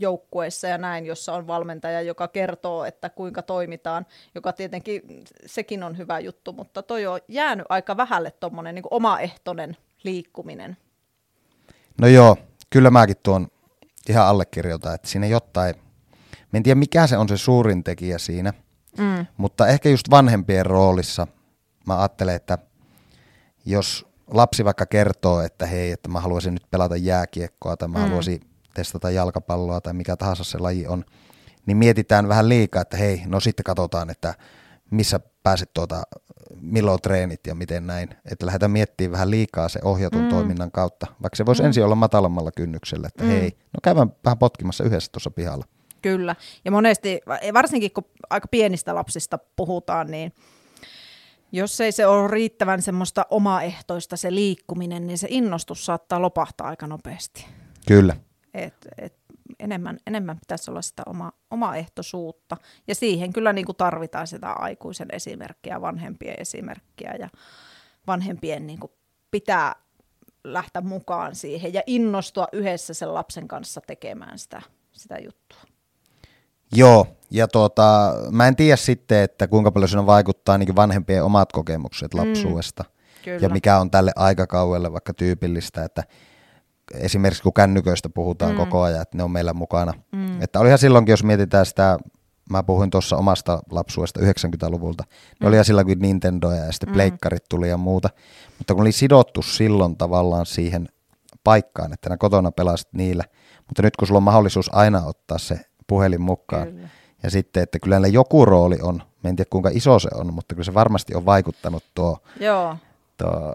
joukkueissa 0.00 0.66
ja 0.66 0.78
näin, 0.78 1.06
jossa 1.06 1.34
on 1.34 1.46
valmentaja, 1.46 2.02
joka 2.02 2.28
kertoo, 2.28 2.84
että 2.84 3.08
kuinka 3.08 3.42
toimitaan, 3.42 4.06
joka 4.34 4.52
tietenkin 4.52 5.02
sekin 5.46 5.82
on 5.82 5.98
hyvä 5.98 6.18
juttu, 6.20 6.52
mutta 6.52 6.82
toi 6.82 7.06
on 7.06 7.20
jäänyt 7.28 7.66
aika 7.68 7.96
vähälle 7.96 8.30
tuommoinen 8.30 8.74
niin 8.74 8.84
omaehtoinen 8.90 9.76
liikkuminen. 10.04 10.76
No 12.00 12.08
joo, 12.08 12.36
kyllä 12.70 12.90
mäkin 12.90 13.16
tuon 13.22 13.48
ihan 14.08 14.26
allekirjoitan, 14.26 14.94
että 14.94 15.08
siinä 15.08 15.26
jotain, 15.26 15.74
mä 16.52 16.56
en 16.56 16.62
tiedä 16.62 16.78
mikä 16.78 17.06
se 17.06 17.16
on 17.18 17.28
se 17.28 17.36
suurin 17.36 17.84
tekijä 17.84 18.18
siinä, 18.18 18.52
Mm. 18.98 19.26
mutta 19.36 19.66
ehkä 19.66 19.88
just 19.88 20.10
vanhempien 20.10 20.66
roolissa 20.66 21.26
mä 21.86 21.98
ajattelen, 21.98 22.36
että 22.36 22.58
jos 23.64 24.06
lapsi 24.26 24.64
vaikka 24.64 24.86
kertoo, 24.86 25.40
että 25.40 25.66
hei, 25.66 25.92
että 25.92 26.08
mä 26.08 26.20
haluaisin 26.20 26.54
nyt 26.54 26.66
pelata 26.70 26.96
jääkiekkoa 26.96 27.76
tai 27.76 27.88
mä 27.88 27.98
Mm. 27.98 28.02
haluaisin 28.04 28.40
testata 28.74 29.10
jalkapalloa 29.10 29.80
tai 29.80 29.92
mikä 29.92 30.16
tahansa 30.16 30.44
se 30.44 30.58
laji 30.58 30.86
on, 30.86 31.04
niin 31.66 31.76
mietitään 31.76 32.28
vähän 32.28 32.48
liikaa, 32.48 32.82
että 32.82 32.96
hei, 32.96 33.22
no 33.26 33.40
sitten 33.40 33.64
katsotaan, 33.64 34.10
että 34.10 34.34
missä 34.90 35.20
pääset 35.42 35.70
tuota, 35.74 36.02
milloin 36.60 37.02
treenit 37.02 37.40
ja 37.46 37.54
miten 37.54 37.86
näin. 37.86 38.08
Että 38.30 38.46
lähdetään 38.46 38.70
miettimään 38.70 39.12
vähän 39.12 39.30
liikaa 39.30 39.68
se 39.68 39.80
ohjatun 39.84 40.22
mm. 40.22 40.28
toiminnan 40.28 40.70
kautta. 40.70 41.06
Vaikka 41.22 41.36
se 41.36 41.46
voisi 41.46 41.62
mm. 41.62 41.66
ensin 41.66 41.84
olla 41.84 41.94
matalammalla 41.94 42.50
kynnyksellä, 42.52 43.08
että 43.08 43.24
mm. 43.24 43.30
hei, 43.30 43.50
no 43.50 43.78
käydään 43.82 44.12
vähän 44.24 44.38
potkimassa 44.38 44.84
yhdessä 44.84 45.12
tuossa 45.12 45.30
pihalla. 45.30 45.64
Kyllä. 46.02 46.36
Ja 46.64 46.70
monesti, 46.70 47.20
varsinkin 47.54 47.90
kun 47.92 48.04
aika 48.30 48.48
pienistä 48.48 48.94
lapsista 48.94 49.38
puhutaan, 49.56 50.10
niin 50.10 50.32
jos 51.52 51.80
ei 51.80 51.92
se 51.92 52.06
ole 52.06 52.28
riittävän 52.28 52.82
semmoista 52.82 53.26
omaehtoista 53.30 54.16
se 54.16 54.34
liikkuminen, 54.34 55.06
niin 55.06 55.18
se 55.18 55.26
innostus 55.30 55.86
saattaa 55.86 56.22
lopahtaa 56.22 56.68
aika 56.68 56.86
nopeasti. 56.86 57.46
Kyllä. 57.88 58.16
Et, 58.54 58.74
et 58.98 59.14
enemmän, 59.58 59.98
enemmän 60.06 60.38
pitäisi 60.38 60.70
olla 60.70 60.82
sitä 60.82 61.02
oma, 61.06 61.32
omaehtoisuutta. 61.50 62.56
Ja 62.88 62.94
siihen 62.94 63.32
kyllä 63.32 63.52
niin 63.52 63.66
kuin 63.66 63.76
tarvitaan 63.76 64.26
sitä 64.26 64.52
aikuisen 64.52 65.08
esimerkkiä, 65.12 65.80
vanhempien 65.80 66.34
esimerkkiä 66.38 67.14
ja 67.18 67.28
vanhempien 68.06 68.66
niin 68.66 68.78
kuin 68.78 68.92
pitää 69.30 69.74
lähteä 70.44 70.82
mukaan 70.82 71.34
siihen 71.34 71.74
ja 71.74 71.82
innostua 71.86 72.48
yhdessä 72.52 72.94
sen 72.94 73.14
lapsen 73.14 73.48
kanssa 73.48 73.80
tekemään 73.86 74.38
sitä, 74.38 74.62
sitä 74.92 75.18
juttua. 75.18 75.58
Joo, 76.72 77.06
ja 77.30 77.48
tuota, 77.48 78.14
mä 78.30 78.48
en 78.48 78.56
tiedä 78.56 78.76
sitten, 78.76 79.22
että 79.22 79.48
kuinka 79.48 79.72
paljon 79.72 79.88
siinä 79.88 80.06
vaikuttaa 80.06 80.58
niin 80.58 80.76
vanhempien 80.76 81.24
omat 81.24 81.52
kokemukset 81.52 82.14
mm, 82.14 82.20
lapsuudesta. 82.20 82.84
Mm, 83.26 83.32
ja 83.40 83.48
mikä 83.48 83.78
on 83.78 83.90
tälle 83.90 84.12
aikakaudelle 84.16 84.92
vaikka 84.92 85.14
tyypillistä, 85.14 85.84
että 85.84 86.04
esimerkiksi 86.94 87.42
kun 87.42 87.52
kännyköistä 87.52 88.08
puhutaan 88.08 88.52
mm. 88.52 88.56
koko 88.56 88.82
ajan, 88.82 89.02
että 89.02 89.16
ne 89.16 89.22
on 89.22 89.30
meillä 89.30 89.52
mukana. 89.52 89.92
Mm. 90.12 90.42
Että 90.42 90.60
olihan 90.60 90.78
silloinkin, 90.78 91.12
jos 91.12 91.24
mietitään 91.24 91.66
sitä, 91.66 91.98
mä 92.50 92.62
puhuin 92.62 92.90
tuossa 92.90 93.16
omasta 93.16 93.62
lapsuudesta 93.70 94.20
90-luvulta, 94.20 95.04
ne 95.40 95.46
mm. 95.46 95.48
oli 95.48 95.64
silloinkin 95.64 95.98
Nintendoja 95.98 96.64
ja 96.64 96.72
sitten 96.72 96.88
mm. 96.88 96.92
pleikkarit 96.92 97.44
tuli 97.48 97.68
ja 97.68 97.76
muuta. 97.76 98.10
Mutta 98.58 98.74
kun 98.74 98.80
oli 98.80 98.92
sidottu 98.92 99.42
silloin 99.42 99.96
tavallaan 99.96 100.46
siihen 100.46 100.88
paikkaan, 101.44 101.92
että 101.92 102.08
nämä 102.08 102.16
kotona 102.16 102.50
pelasit 102.50 102.88
niillä, 102.92 103.24
mutta 103.66 103.82
nyt 103.82 103.96
kun 103.96 104.08
sulla 104.08 104.18
on 104.18 104.22
mahdollisuus 104.22 104.74
aina 104.74 105.02
ottaa 105.04 105.38
se 105.38 105.60
puhelin 105.86 106.20
mukaan, 106.20 106.68
kyllä. 106.68 106.88
ja 107.22 107.30
sitten, 107.30 107.62
että 107.62 107.78
kyllä 107.78 108.08
joku 108.08 108.44
rooli 108.44 108.78
on, 108.82 109.02
mä 109.24 109.30
en 109.30 109.36
tiedä 109.36 109.48
kuinka 109.50 109.70
iso 109.72 109.98
se 109.98 110.08
on, 110.14 110.34
mutta 110.34 110.54
kyllä 110.54 110.64
se 110.64 110.74
varmasti 110.74 111.14
on 111.14 111.26
vaikuttanut 111.26 111.84
tuo 111.94 112.18
Joo 112.40 112.76
to, 113.18 113.52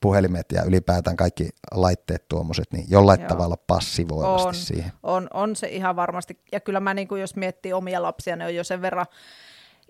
puhelimet 0.00 0.46
ja 0.52 0.62
ylipäätään 0.62 1.16
kaikki 1.16 1.48
laitteet 1.74 2.28
tuommoiset, 2.28 2.72
niin 2.72 2.84
jollain 2.88 3.20
Joo. 3.20 3.28
tavalla 3.28 3.56
passivoivasti 3.66 4.48
on, 4.48 4.54
siihen. 4.54 4.92
On, 5.02 5.28
on 5.34 5.56
se 5.56 5.68
ihan 5.68 5.96
varmasti. 5.96 6.40
Ja 6.52 6.60
kyllä 6.60 6.80
mä 6.80 6.94
niin 6.94 7.08
kuin 7.08 7.20
jos 7.20 7.36
miettii 7.36 7.72
omia 7.72 8.02
lapsia, 8.02 8.36
ne 8.36 8.44
on 8.44 8.54
jo 8.54 8.64
sen 8.64 8.82
verran 8.82 9.06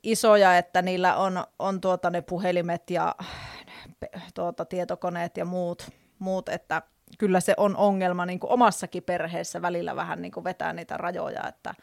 isoja, 0.03 0.59
että 0.59 0.83
niillä 0.83 1.17
on, 1.17 1.45
on 1.59 1.81
tuota 1.81 2.11
ne 2.11 2.23
puhelimet 2.23 2.91
ja 2.91 3.15
tuota, 4.35 4.65
tietokoneet 4.65 5.37
ja 5.37 5.45
muut, 5.45 5.91
muut, 6.19 6.49
että 6.49 6.83
kyllä 7.19 7.41
se 7.41 7.55
on 7.57 7.77
ongelma 7.77 8.27
niin 8.27 8.41
kuin 8.41 8.53
omassakin 8.53 9.03
perheessä 9.03 9.63
välillä 9.63 9.97
vähän 9.97 10.23
niin 10.23 10.33
kuin 10.33 10.45
vetää 10.45 10.73
niitä 10.73 10.97
rajoja, 10.97 11.49
että 11.49 11.75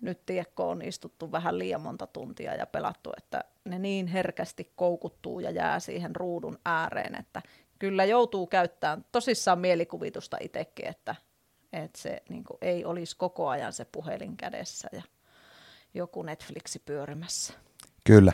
nyt 0.00 0.26
tiekko 0.26 0.70
on 0.70 0.82
istuttu 0.82 1.32
vähän 1.32 1.58
liian 1.58 1.80
monta 1.80 2.06
tuntia 2.06 2.54
ja 2.54 2.66
pelattu, 2.66 3.12
että 3.16 3.44
ne 3.64 3.78
niin 3.78 4.06
herkästi 4.06 4.72
koukuttuu 4.76 5.40
ja 5.40 5.50
jää 5.50 5.80
siihen 5.80 6.16
ruudun 6.16 6.58
ääreen, 6.64 7.14
että 7.14 7.42
kyllä 7.78 8.04
joutuu 8.04 8.46
käyttämään 8.46 9.04
tosissaan 9.12 9.58
mielikuvitusta 9.58 10.36
itsekin, 10.40 10.88
että, 10.88 11.14
että 11.72 12.00
se 12.00 12.22
niin 12.28 12.44
kuin, 12.44 12.58
ei 12.60 12.84
olisi 12.84 13.16
koko 13.16 13.48
ajan 13.48 13.72
se 13.72 13.84
puhelin 13.84 14.36
kädessä 14.36 14.88
ja 14.92 15.02
joku 15.94 16.22
Netflixi 16.22 16.78
pyörimässä. 16.78 17.54
Kyllä. 18.04 18.32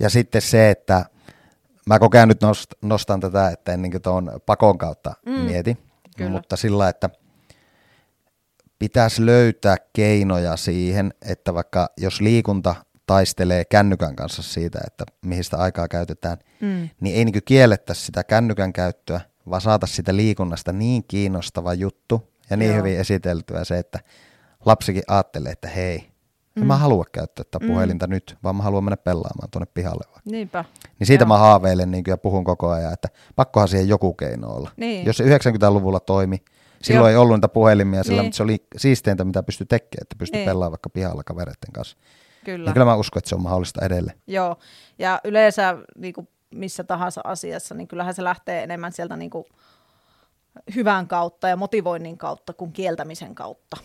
Ja 0.00 0.10
sitten 0.10 0.42
se, 0.42 0.70
että 0.70 1.04
mä 1.86 1.98
koko 1.98 2.16
ajan 2.16 2.28
nyt 2.28 2.40
nostan 2.82 3.20
tätä, 3.20 3.48
että 3.48 3.72
en 3.72 3.82
niin 3.82 4.02
tuon 4.02 4.40
pakon 4.46 4.78
kautta 4.78 5.14
mm, 5.26 5.32
mieti, 5.32 5.76
kyllä. 6.16 6.30
mutta 6.30 6.56
sillä, 6.56 6.88
että– 6.88 7.10
pitäisi 8.78 9.26
löytää 9.26 9.76
keinoja 9.92 10.56
siihen, 10.56 11.14
että 11.22 11.54
vaikka 11.54 11.88
jos 11.96 12.20
liikunta 12.20 12.74
taistelee 13.06 13.64
kännykän 13.64 14.16
kanssa 14.16 14.42
siitä, 14.42 14.78
että 14.86 15.04
mihin 15.22 15.44
sitä 15.44 15.56
aikaa 15.56 15.88
käytetään, 15.88 16.38
mm. 16.60 16.88
niin 17.00 17.16
ei 17.16 17.24
niin 17.24 17.42
kiellettäisi 17.44 18.02
sitä 18.02 18.24
kännykän 18.24 18.72
käyttöä, 18.72 19.20
vaan 19.50 19.60
saata 19.60 19.86
sitä 19.86 20.16
liikunnasta 20.16 20.72
niin 20.72 21.04
kiinnostava 21.08 21.74
juttu 21.74 22.32
ja 22.50 22.56
niin 22.56 22.70
Joo. 22.70 22.78
hyvin 22.78 22.98
esiteltyä 22.98 23.64
se, 23.64 23.78
että 23.78 24.00
lapsikin 24.64 25.02
ajattelee, 25.08 25.52
että 25.52 25.68
hei, 25.68 25.98
mm. 25.98 26.62
en 26.62 26.66
mä 26.66 26.76
halua 26.76 27.04
käyttää 27.12 27.44
tätä 27.44 27.64
mm. 27.64 27.72
puhelinta 27.72 28.06
mm. 28.06 28.10
nyt, 28.10 28.36
vaan 28.44 28.56
mä 28.56 28.62
haluan 28.62 28.84
mennä 28.84 28.96
pelaamaan 28.96 29.50
tuonne 29.50 29.66
pihalle. 29.74 30.04
Vaikka. 30.06 30.30
Niinpä. 30.30 30.64
Niin 30.98 31.06
siitä 31.06 31.22
Joo. 31.22 31.28
mä 31.28 31.38
haaveilen 31.38 31.90
niin 31.90 32.04
ja 32.06 32.18
puhun 32.18 32.44
koko 32.44 32.68
ajan, 32.70 32.92
että 32.92 33.08
pakkohan 33.36 33.68
siihen 33.68 33.88
joku 33.88 34.14
keino 34.14 34.48
olla. 34.48 34.70
Niin. 34.76 35.06
Jos 35.06 35.16
se 35.16 35.24
90-luvulla 35.24 36.00
toimi, 36.00 36.42
Silloin 36.82 37.02
Joo. 37.02 37.08
ei 37.10 37.16
ollut 37.16 37.36
niitä 37.36 37.48
puhelimia, 37.48 38.02
sillä, 38.02 38.16
niin. 38.16 38.26
mutta 38.26 38.36
se 38.36 38.42
oli 38.42 38.66
siisteintä, 38.76 39.24
mitä 39.24 39.42
pystyi 39.42 39.66
tekemään, 39.66 40.02
että 40.02 40.16
pystyi 40.18 40.38
niin. 40.38 40.48
pelaamaan 40.48 40.72
vaikka 40.72 40.90
pihalla 40.90 41.24
kavereiden 41.24 41.72
kanssa. 41.72 41.96
Kyllä. 42.44 42.70
Ja 42.70 42.72
kyllä 42.72 42.84
mä 42.84 42.96
uskon, 42.96 43.20
että 43.20 43.28
se 43.28 43.34
on 43.34 43.42
mahdollista 43.42 43.84
edelleen. 43.84 44.18
Joo, 44.26 44.58
ja 44.98 45.20
yleensä 45.24 45.78
niin 45.96 46.14
kuin 46.14 46.28
missä 46.50 46.84
tahansa 46.84 47.20
asiassa, 47.24 47.74
niin 47.74 47.88
kyllähän 47.88 48.14
se 48.14 48.24
lähtee 48.24 48.62
enemmän 48.62 48.92
sieltä 48.92 49.16
niin 49.16 49.30
kuin 49.30 49.44
hyvän 50.74 51.08
kautta 51.08 51.48
ja 51.48 51.56
motivoinnin 51.56 52.18
kautta 52.18 52.52
kuin 52.52 52.72
kieltämisen 52.72 53.34
kautta. 53.34 53.76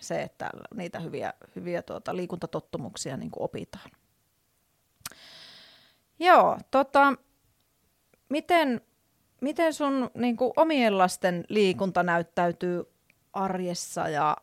Se, 0.00 0.22
että 0.22 0.50
niitä 0.74 1.00
hyviä, 1.00 1.32
hyviä 1.56 1.82
tuota, 1.82 2.16
liikuntatottumuksia 2.16 3.16
niin 3.16 3.30
kuin 3.30 3.44
opitaan. 3.44 3.90
Joo, 6.18 6.58
tota, 6.70 7.14
miten 8.28 8.80
miten 9.42 9.74
sun 9.74 10.10
niin 10.14 10.36
kuin, 10.36 10.52
omien 10.56 10.98
lasten 10.98 11.44
liikunta 11.48 12.02
näyttäytyy 12.02 12.84
arjessa 13.32 14.08
ja 14.08 14.36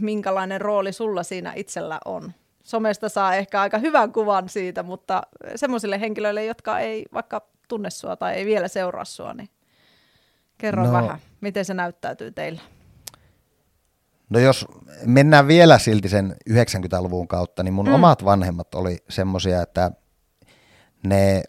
minkälainen 0.00 0.60
rooli 0.60 0.92
sulla 0.92 1.22
siinä 1.22 1.52
itsellä 1.56 1.98
on? 2.04 2.32
Somesta 2.62 3.08
saa 3.08 3.34
ehkä 3.34 3.60
aika 3.60 3.78
hyvän 3.78 4.12
kuvan 4.12 4.48
siitä, 4.48 4.82
mutta 4.82 5.22
semmoisille 5.56 6.00
henkilöille, 6.00 6.44
jotka 6.44 6.78
ei 6.78 7.06
vaikka 7.14 7.42
tunne 7.68 7.90
sua 7.90 8.16
tai 8.16 8.34
ei 8.34 8.46
vielä 8.46 8.68
seuraa 8.68 9.04
sua, 9.04 9.34
niin 9.34 9.48
kerro 10.58 10.84
no, 10.84 10.92
vähän, 10.92 11.18
miten 11.40 11.64
se 11.64 11.74
näyttäytyy 11.74 12.30
teillä? 12.30 12.60
No 14.30 14.38
jos 14.38 14.66
mennään 15.04 15.46
vielä 15.46 15.78
silti 15.78 16.08
sen 16.08 16.36
90-luvun 16.50 17.28
kautta, 17.28 17.62
niin 17.62 17.74
mun 17.74 17.86
mm. 17.86 17.94
omat 17.94 18.24
vanhemmat 18.24 18.74
oli 18.74 18.98
semmoisia, 19.08 19.62
että 19.62 19.90
ne 21.06 21.42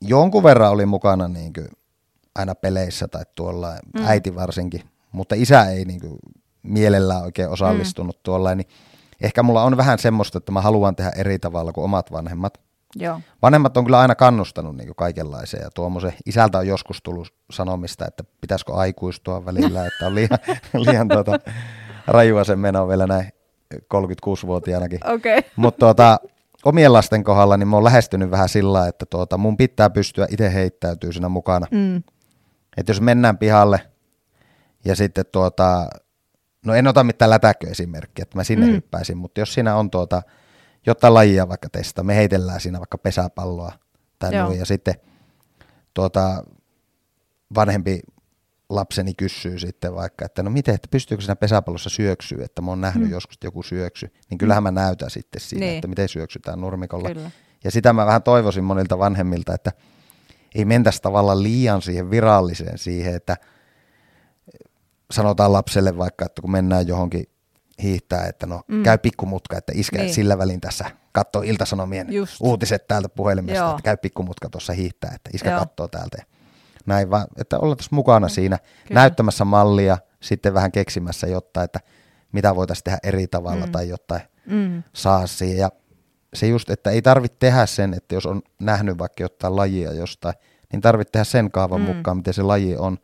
jonkun 0.00 0.42
verran 0.42 0.70
oli 0.70 0.86
mukana 0.86 1.28
niin 1.28 1.52
kuin 1.52 1.68
aina 2.34 2.54
peleissä 2.54 3.08
tai 3.08 3.24
tuolla, 3.34 3.72
mm. 3.98 4.06
äiti 4.06 4.34
varsinkin, 4.34 4.82
mutta 5.12 5.34
isä 5.34 5.64
ei 5.64 5.84
niin 5.84 6.00
kuin 6.00 6.18
mielellään 6.62 7.22
oikein 7.22 7.48
osallistunut 7.48 8.16
mm. 8.16 8.20
tuolla, 8.22 8.54
niin 8.54 8.68
ehkä 9.20 9.42
mulla 9.42 9.62
on 9.62 9.76
vähän 9.76 9.98
semmoista, 9.98 10.38
että 10.38 10.52
mä 10.52 10.60
haluan 10.60 10.96
tehdä 10.96 11.10
eri 11.16 11.38
tavalla 11.38 11.72
kuin 11.72 11.84
omat 11.84 12.12
vanhemmat. 12.12 12.60
Joo. 12.96 13.20
Vanhemmat 13.42 13.76
on 13.76 13.84
kyllä 13.84 14.00
aina 14.00 14.14
kannustanut 14.14 14.76
niin 14.76 14.94
kaikenlaiseen 14.96 15.62
ja 15.62 15.70
tuommoisen, 15.74 16.12
isältä 16.26 16.58
on 16.58 16.66
joskus 16.66 17.02
tullut 17.02 17.34
sanomista, 17.50 18.06
että 18.06 18.24
pitäisikö 18.40 18.74
aikuistua 18.74 19.44
välillä, 19.44 19.84
että 19.86 20.06
on 20.06 20.14
liian, 20.14 20.38
liian 20.74 21.08
tuota, 21.08 21.38
rajua 22.06 22.44
sen 22.44 22.58
meno 22.58 22.88
vielä 22.88 23.06
näin 23.06 23.28
36-vuotiaanakin. 23.74 25.00
Okay. 25.06 25.42
Mutta 25.56 25.78
tuota, 25.78 26.18
omien 26.64 26.92
lasten 26.92 27.24
kohdalla 27.24 27.56
niin 27.56 27.68
mä 27.68 27.76
oon 27.76 27.84
lähestynyt 27.84 28.30
vähän 28.30 28.48
sillä, 28.48 28.88
että 28.88 29.06
tuota, 29.06 29.38
mun 29.38 29.56
pitää 29.56 29.90
pystyä 29.90 30.26
itse 30.30 30.54
heittäytyy 30.54 31.12
siinä 31.12 31.28
mukana. 31.28 31.66
Mm. 31.70 32.02
Että 32.76 32.90
jos 32.90 33.00
mennään 33.00 33.38
pihalle 33.38 33.80
ja 34.84 34.96
sitten 34.96 35.24
tuota, 35.32 35.88
no 36.66 36.74
en 36.74 36.86
ota 36.86 37.04
mitään 37.04 37.30
lätäköesimerkkiä, 37.30 38.22
että 38.22 38.38
mä 38.38 38.44
sinne 38.44 38.66
mm. 38.66 38.72
hyppäisin, 38.72 39.16
mutta 39.16 39.40
jos 39.40 39.54
siinä 39.54 39.76
on 39.76 39.90
tuota, 39.90 40.22
jotta 40.86 41.14
lajia 41.14 41.48
vaikka 41.48 41.68
testa, 41.68 42.02
me 42.02 42.16
heitellään 42.16 42.60
siinä 42.60 42.78
vaikka 42.78 42.98
pesäpalloa 42.98 43.72
tai 44.18 44.32
noin, 44.32 44.58
ja 44.58 44.66
sitten 44.66 44.94
tuota, 45.94 46.44
vanhempi 47.54 48.00
lapseni 48.68 49.14
kysyy 49.14 49.58
sitten 49.58 49.94
vaikka, 49.94 50.24
että 50.24 50.42
no 50.42 50.50
miten, 50.50 50.74
että 50.74 50.88
pystyykö 50.90 51.22
siinä 51.22 51.36
pesäpallossa 51.36 51.90
syöksyä, 51.90 52.44
että 52.44 52.62
mä 52.62 52.70
oon 52.70 52.80
nähnyt 52.80 53.08
mm. 53.08 53.12
joskus 53.12 53.38
joku 53.44 53.62
syöksy, 53.62 54.12
niin 54.30 54.38
kyllähän 54.38 54.62
mä 54.62 54.70
näytän 54.70 55.10
sitten 55.10 55.40
siinä, 55.40 55.66
niin. 55.66 55.74
että 55.74 55.88
miten 55.88 56.08
syöksytään 56.08 56.60
nurmikolla. 56.60 57.08
Kyllä. 57.08 57.30
Ja 57.64 57.70
sitä 57.70 57.92
mä 57.92 58.06
vähän 58.06 58.22
toivoisin 58.22 58.64
monilta 58.64 58.98
vanhemmilta, 58.98 59.54
että 59.54 59.72
ei 60.54 60.64
mentäisi 60.64 61.02
tavallaan 61.02 61.42
liian 61.42 61.82
siihen 61.82 62.10
viralliseen 62.10 62.78
siihen, 62.78 63.14
että 63.14 63.36
sanotaan 65.10 65.52
lapselle 65.52 65.98
vaikka, 65.98 66.24
että 66.24 66.42
kun 66.42 66.50
mennään 66.50 66.86
johonkin 66.86 67.24
hiihtää, 67.82 68.26
että 68.26 68.46
no 68.46 68.60
mm. 68.68 68.82
käy 68.82 68.98
pikkumutka, 68.98 69.58
että 69.58 69.72
iskä 69.76 69.98
niin. 69.98 70.14
sillä 70.14 70.38
välin 70.38 70.60
tässä 70.60 70.90
katsoo 71.12 71.42
iltasanomien 71.42 72.12
Just. 72.12 72.36
uutiset 72.40 72.88
täältä 72.88 73.08
puhelimesta, 73.08 73.58
Joo. 73.58 73.70
että 73.70 73.82
käy 73.82 73.96
pikkumutka 73.96 74.48
tuossa 74.48 74.72
hiihtää, 74.72 75.12
että 75.14 75.30
iskä 75.34 75.50
Joo. 75.50 75.58
katsoo 75.58 75.88
täältä. 75.88 76.22
Näin 76.86 77.10
vaan, 77.10 77.26
että 77.36 77.58
ollaan 77.58 77.76
tässä 77.76 77.94
mukana 77.94 78.26
mm. 78.26 78.30
siinä 78.30 78.58
Kyllä. 78.58 79.00
näyttämässä 79.00 79.44
mallia, 79.44 79.98
sitten 80.20 80.54
vähän 80.54 80.72
keksimässä 80.72 81.26
jotta, 81.26 81.62
että 81.62 81.80
mitä 82.32 82.56
voitaisiin 82.56 82.84
tehdä 82.84 82.98
eri 83.02 83.26
tavalla 83.26 83.66
mm. 83.66 83.72
tai 83.72 83.88
jotain 83.88 84.22
mm. 84.46 84.82
saa 84.92 85.26
siihen. 85.26 85.58
Ja 85.58 85.70
se 86.34 86.46
just, 86.46 86.70
että 86.70 86.90
ei 86.90 87.02
tarvitse 87.02 87.36
tehdä 87.38 87.66
sen, 87.66 87.94
että 87.94 88.14
jos 88.14 88.26
on 88.26 88.42
nähnyt 88.60 88.98
vaikka 88.98 89.22
jotain 89.22 89.56
lajia 89.56 89.92
jostain, 89.92 90.34
niin 90.72 90.80
tarvitse 90.80 91.12
tehdä 91.12 91.24
sen 91.24 91.50
kaavan 91.50 91.80
mm. 91.80 91.86
mukaan, 91.86 92.16
miten 92.16 92.34
se 92.34 92.42
laji 92.42 92.76
on, 92.76 92.98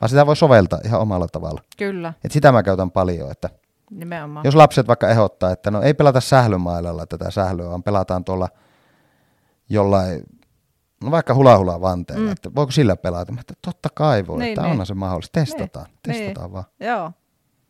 vaan 0.00 0.08
sitä 0.08 0.26
voi 0.26 0.36
soveltaa 0.36 0.78
ihan 0.84 1.00
omalla 1.00 1.28
tavalla. 1.28 1.62
Kyllä. 1.76 2.12
Et 2.24 2.32
sitä 2.32 2.52
mä 2.52 2.62
käytän 2.62 2.90
paljon, 2.90 3.30
että 3.30 3.50
Nimenomaan. 3.90 4.44
jos 4.44 4.54
lapset 4.54 4.88
vaikka 4.88 5.08
ehdottaa, 5.08 5.50
että 5.50 5.70
no 5.70 5.82
ei 5.82 5.94
pelata 5.94 6.20
sählymailalla 6.20 7.06
tätä 7.06 7.30
sählyä, 7.30 7.68
vaan 7.68 7.82
pelataan 7.82 8.24
tuolla 8.24 8.48
jollain, 9.68 10.22
no 11.04 11.10
vaikka 11.10 11.34
hula 11.34 11.58
hula 11.58 11.80
vanteella, 11.80 12.26
mm. 12.26 12.32
että 12.32 12.54
voiko 12.54 12.72
sillä 12.72 12.96
pelata? 12.96 13.32
Mä 13.32 13.40
että 13.40 13.54
totta 13.62 13.88
kai 13.94 14.26
voi, 14.26 14.38
niin, 14.38 14.48
että 14.48 14.62
niin. 14.62 14.70
onhan 14.70 14.86
se 14.86 14.94
mahdollista, 14.94 15.40
testataan, 15.40 15.86
niin. 15.86 16.18
testataan 16.18 16.46
niin. 16.46 16.52
vaan. 16.52 16.64
Joo, 16.80 17.12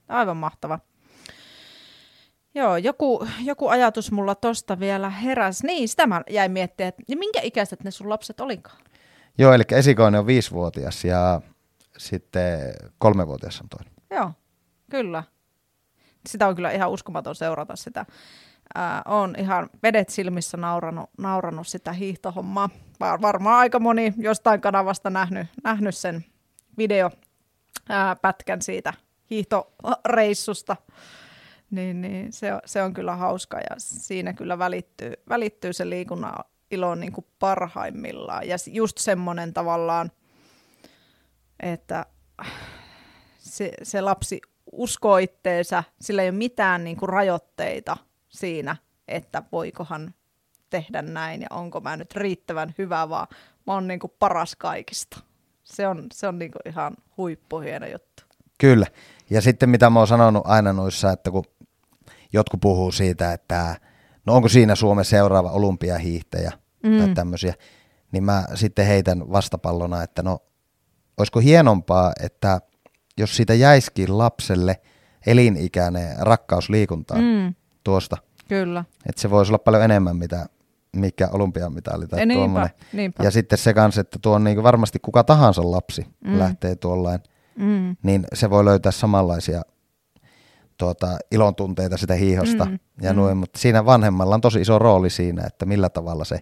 aivan 0.08 0.36
mahtava. 0.36 0.78
Joo, 2.54 2.76
joku, 2.76 3.26
joku 3.44 3.68
ajatus 3.68 4.12
mulla 4.12 4.34
tosta 4.34 4.80
vielä 4.80 5.10
heräs. 5.10 5.62
Niin, 5.62 5.88
sitä 5.88 6.06
mä 6.06 6.22
jäin 6.30 6.52
miettimään, 6.52 6.88
että 6.88 7.02
niin 7.08 7.18
minkä 7.18 7.40
ikäiset 7.42 7.84
ne 7.84 7.90
sun 7.90 8.08
lapset 8.08 8.40
olikaan? 8.40 8.82
Joo, 9.38 9.52
eli 9.52 9.62
esikoinen 9.72 10.20
on 10.20 10.26
viisivuotias 10.26 11.04
ja 11.04 11.40
sitten 11.98 12.60
kolmevuotias 12.98 13.60
on 13.60 13.68
toinen. 13.68 13.92
Joo, 14.10 14.32
kyllä. 14.90 15.24
Sitä 16.26 16.48
on 16.48 16.54
kyllä 16.54 16.70
ihan 16.70 16.90
uskomaton 16.90 17.34
seurata 17.34 17.76
sitä. 17.76 18.06
Ää, 18.74 19.02
on 19.06 19.34
ihan 19.38 19.70
vedet 19.82 20.08
silmissä 20.08 20.56
nauranut, 20.56 21.10
nauranut 21.18 21.68
sitä 21.68 21.92
hiihtohommaa. 21.92 22.70
Var, 23.00 23.22
varmaan 23.22 23.58
aika 23.58 23.78
moni 23.78 24.14
jostain 24.16 24.60
kanavasta 24.60 25.10
nähnyt, 25.10 25.46
nähnyt 25.64 25.94
sen 25.94 26.24
video 26.78 27.10
ää, 27.88 28.16
pätkän 28.16 28.62
siitä 28.62 28.92
hiihtoreissusta. 29.30 30.76
Niin, 31.70 32.00
niin 32.00 32.32
se, 32.32 32.50
se 32.64 32.82
on 32.82 32.94
kyllä 32.94 33.16
hauska 33.16 33.58
ja 33.58 33.76
siinä 33.78 34.32
kyllä 34.32 34.58
välittyy, 34.58 35.12
välittyy 35.28 35.72
se 35.72 35.90
liikunnan 35.90 36.44
ilo 36.70 36.94
niin 36.94 37.12
kuin 37.12 37.26
parhaimmillaan. 37.38 38.48
Ja 38.48 38.56
just 38.66 38.98
semmoinen 38.98 39.54
tavallaan, 39.54 40.10
että 41.60 42.06
se, 43.38 43.72
se 43.82 44.00
lapsi 44.00 44.40
uskoo 44.72 45.16
itteensä, 45.16 45.84
sillä 46.00 46.22
ei 46.22 46.28
ole 46.28 46.36
mitään 46.36 46.84
niin 46.84 46.96
kuin 46.96 47.08
rajoitteita 47.08 47.96
siinä, 48.28 48.76
että 49.08 49.42
voikohan 49.52 50.14
tehdä 50.70 51.02
näin 51.02 51.40
ja 51.40 51.46
onko 51.50 51.80
mä 51.80 51.96
nyt 51.96 52.16
riittävän 52.16 52.74
hyvä, 52.78 53.08
vaan 53.08 53.26
mä 53.66 53.74
oon 53.74 53.88
niin 53.88 54.00
kuin 54.00 54.12
paras 54.18 54.56
kaikista. 54.56 55.20
Se 55.64 55.86
on, 55.86 56.06
se 56.12 56.28
on 56.28 56.38
niin 56.38 56.50
kuin 56.50 56.62
ihan 56.72 56.94
huippuhieno 57.16 57.86
juttu. 57.86 58.22
Kyllä. 58.58 58.86
Ja 59.30 59.40
sitten 59.40 59.70
mitä 59.70 59.90
mä 59.90 59.98
oon 59.98 60.08
sanonut 60.08 60.42
aina 60.46 60.72
noissa, 60.72 61.12
että 61.12 61.30
kun 61.30 61.44
jotkut 62.32 62.60
puhuu 62.60 62.92
siitä, 62.92 63.32
että 63.32 63.76
no 64.26 64.34
onko 64.34 64.48
siinä 64.48 64.74
Suomen 64.74 65.04
seuraava 65.04 65.50
olympiahiihtäjä 65.50 66.52
mm. 66.82 66.98
tai 66.98 67.14
tämmöisiä, 67.14 67.54
niin 68.12 68.24
mä 68.24 68.44
sitten 68.54 68.86
heitän 68.86 69.32
vastapallona, 69.32 70.02
että 70.02 70.22
no 70.22 70.38
olisiko 71.18 71.40
hienompaa, 71.40 72.12
että 72.22 72.60
jos 73.18 73.36
siitä 73.36 73.54
jäisikin 73.54 74.18
lapselle 74.18 74.80
elinikäinen 75.26 76.16
rakkaus 76.18 76.70
liikuntaan 76.70 77.20
mm. 77.20 77.54
tuosta. 77.84 78.16
Kyllä. 78.48 78.84
Että 79.06 79.22
se 79.22 79.30
voisi 79.30 79.50
olla 79.50 79.58
paljon 79.58 79.82
enemmän, 79.82 80.16
mitä 80.16 80.46
mikä 80.96 81.28
olympiamitali 81.32 82.06
tai 82.06 82.20
ja 82.20 82.34
tuommoinen. 82.34 82.70
Niinpä, 82.70 82.96
niinpä. 82.96 83.24
Ja 83.24 83.30
sitten 83.30 83.58
se 83.58 83.74
kanssa, 83.74 84.00
että 84.00 84.18
tuo 84.22 84.34
on 84.34 84.44
niin 84.44 84.62
varmasti 84.62 84.98
kuka 84.98 85.24
tahansa 85.24 85.70
lapsi 85.70 86.06
mm. 86.24 86.38
lähtee 86.38 86.76
tuollain, 86.76 87.20
mm. 87.56 87.96
niin 88.02 88.24
se 88.34 88.50
voi 88.50 88.64
löytää 88.64 88.92
samanlaisia 88.92 89.62
tuota, 90.80 91.18
ilon 91.30 91.54
tunteita 91.54 91.96
sitä 91.96 92.14
hiihosta 92.14 92.64
mm, 92.64 92.78
ja 93.02 93.12
mm. 93.12 93.16
noin, 93.16 93.36
mutta 93.36 93.58
siinä 93.58 93.84
vanhemmalla 93.84 94.34
on 94.34 94.40
tosi 94.40 94.60
iso 94.60 94.78
rooli 94.78 95.10
siinä, 95.10 95.42
että 95.46 95.66
millä 95.66 95.88
tavalla 95.88 96.24
se 96.24 96.38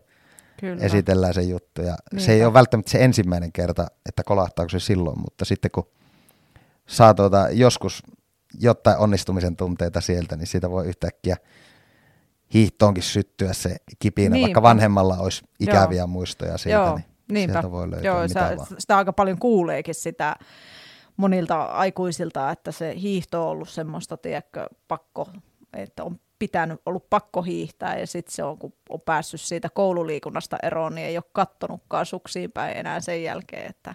Kyllä. 0.60 0.84
esitellään 0.84 1.34
se 1.34 1.42
juttu. 1.42 1.82
Ja 1.82 1.96
se 2.18 2.32
ei 2.32 2.44
ole 2.44 2.54
välttämättä 2.54 2.90
se 2.90 3.04
ensimmäinen 3.04 3.52
kerta, 3.52 3.86
että 4.08 4.22
kolahtaako 4.24 4.68
se 4.68 4.80
silloin, 4.80 5.18
mutta 5.20 5.44
sitten 5.44 5.70
kun 5.70 5.88
saa 6.86 7.14
tuota, 7.14 7.48
joskus 7.50 8.02
jotain 8.60 8.98
onnistumisen 8.98 9.56
tunteita 9.56 10.00
sieltä, 10.00 10.36
niin 10.36 10.46
siitä 10.46 10.70
voi 10.70 10.86
yhtäkkiä 10.86 11.36
hiihtoonkin 12.54 13.02
syttyä 13.02 13.52
se 13.52 13.76
kipinä, 13.98 14.28
Niinpä. 14.30 14.46
vaikka 14.46 14.62
vanhemmalla 14.62 15.16
olisi 15.18 15.42
ikäviä 15.60 15.98
Joo. 15.98 16.06
muistoja 16.06 16.58
siitä, 16.58 16.76
Joo. 16.76 16.96
niin 16.96 17.04
Niinpä. 17.32 17.52
sieltä 17.52 17.70
voi 17.70 17.90
löytää 17.90 18.12
Joo, 18.12 18.22
mitä 18.22 18.56
sä, 18.56 18.76
sitä 18.78 18.96
aika 18.96 19.12
paljon 19.12 19.38
kuuleekin 19.38 19.94
sitä 19.94 20.36
monilta 21.18 21.62
aikuisilta, 21.62 22.50
että 22.50 22.72
se 22.72 22.94
hiihto 23.00 23.42
on 23.42 23.48
ollut 23.48 23.68
semmoista, 23.68 24.16
tiedätkö, 24.16 24.66
pakko, 24.88 25.28
että 25.76 26.04
on 26.04 26.20
pitänyt, 26.38 26.80
ollut 26.86 27.10
pakko 27.10 27.42
hiihtää 27.42 27.98
ja 27.98 28.06
sitten 28.06 28.34
se 28.34 28.44
on, 28.44 28.58
kun 28.58 28.72
on 28.88 29.00
päässyt 29.06 29.40
siitä 29.40 29.68
koululiikunnasta 29.68 30.56
eroon, 30.62 30.94
niin 30.94 31.06
ei 31.06 31.16
ole 31.16 31.24
kattonutkaan 31.32 32.06
suksiin 32.06 32.52
päin 32.52 32.76
enää 32.76 33.00
sen 33.00 33.22
jälkeen, 33.22 33.70
että, 33.70 33.94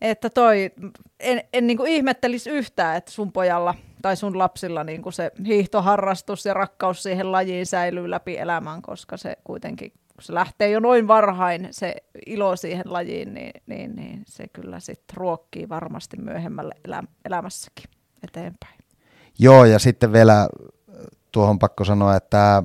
että 0.00 0.30
toi, 0.30 0.70
en, 1.20 1.42
en 1.52 1.66
niin 1.66 1.86
ihmettelisi 1.86 2.50
yhtään, 2.50 2.96
että 2.96 3.10
sun 3.10 3.32
pojalla 3.32 3.74
tai 4.02 4.16
sun 4.16 4.38
lapsilla 4.38 4.84
niin 4.84 5.12
se 5.12 5.30
hiihtoharrastus 5.46 6.46
ja 6.46 6.54
rakkaus 6.54 7.02
siihen 7.02 7.32
lajiin 7.32 7.66
säilyy 7.66 8.10
läpi 8.10 8.38
elämän, 8.38 8.82
koska 8.82 9.16
se 9.16 9.36
kuitenkin 9.44 9.92
kun 10.14 10.22
se 10.22 10.34
lähtee 10.34 10.70
jo 10.70 10.80
noin 10.80 11.08
varhain 11.08 11.68
se 11.70 11.96
ilo 12.26 12.56
siihen 12.56 12.84
lajiin, 12.86 13.34
niin, 13.34 13.62
niin, 13.66 13.96
niin 13.96 14.22
se 14.26 14.44
kyllä 14.52 14.80
sitten 14.80 15.16
ruokkii 15.16 15.68
varmasti 15.68 16.16
myöhemmälle 16.16 16.74
elä, 16.84 17.02
elämässäkin 17.24 17.90
eteenpäin. 18.22 18.78
Joo, 19.38 19.64
ja 19.64 19.78
sitten 19.78 20.12
vielä 20.12 20.48
tuohon 21.32 21.58
pakko 21.58 21.84
sanoa, 21.84 22.16
että 22.16 22.62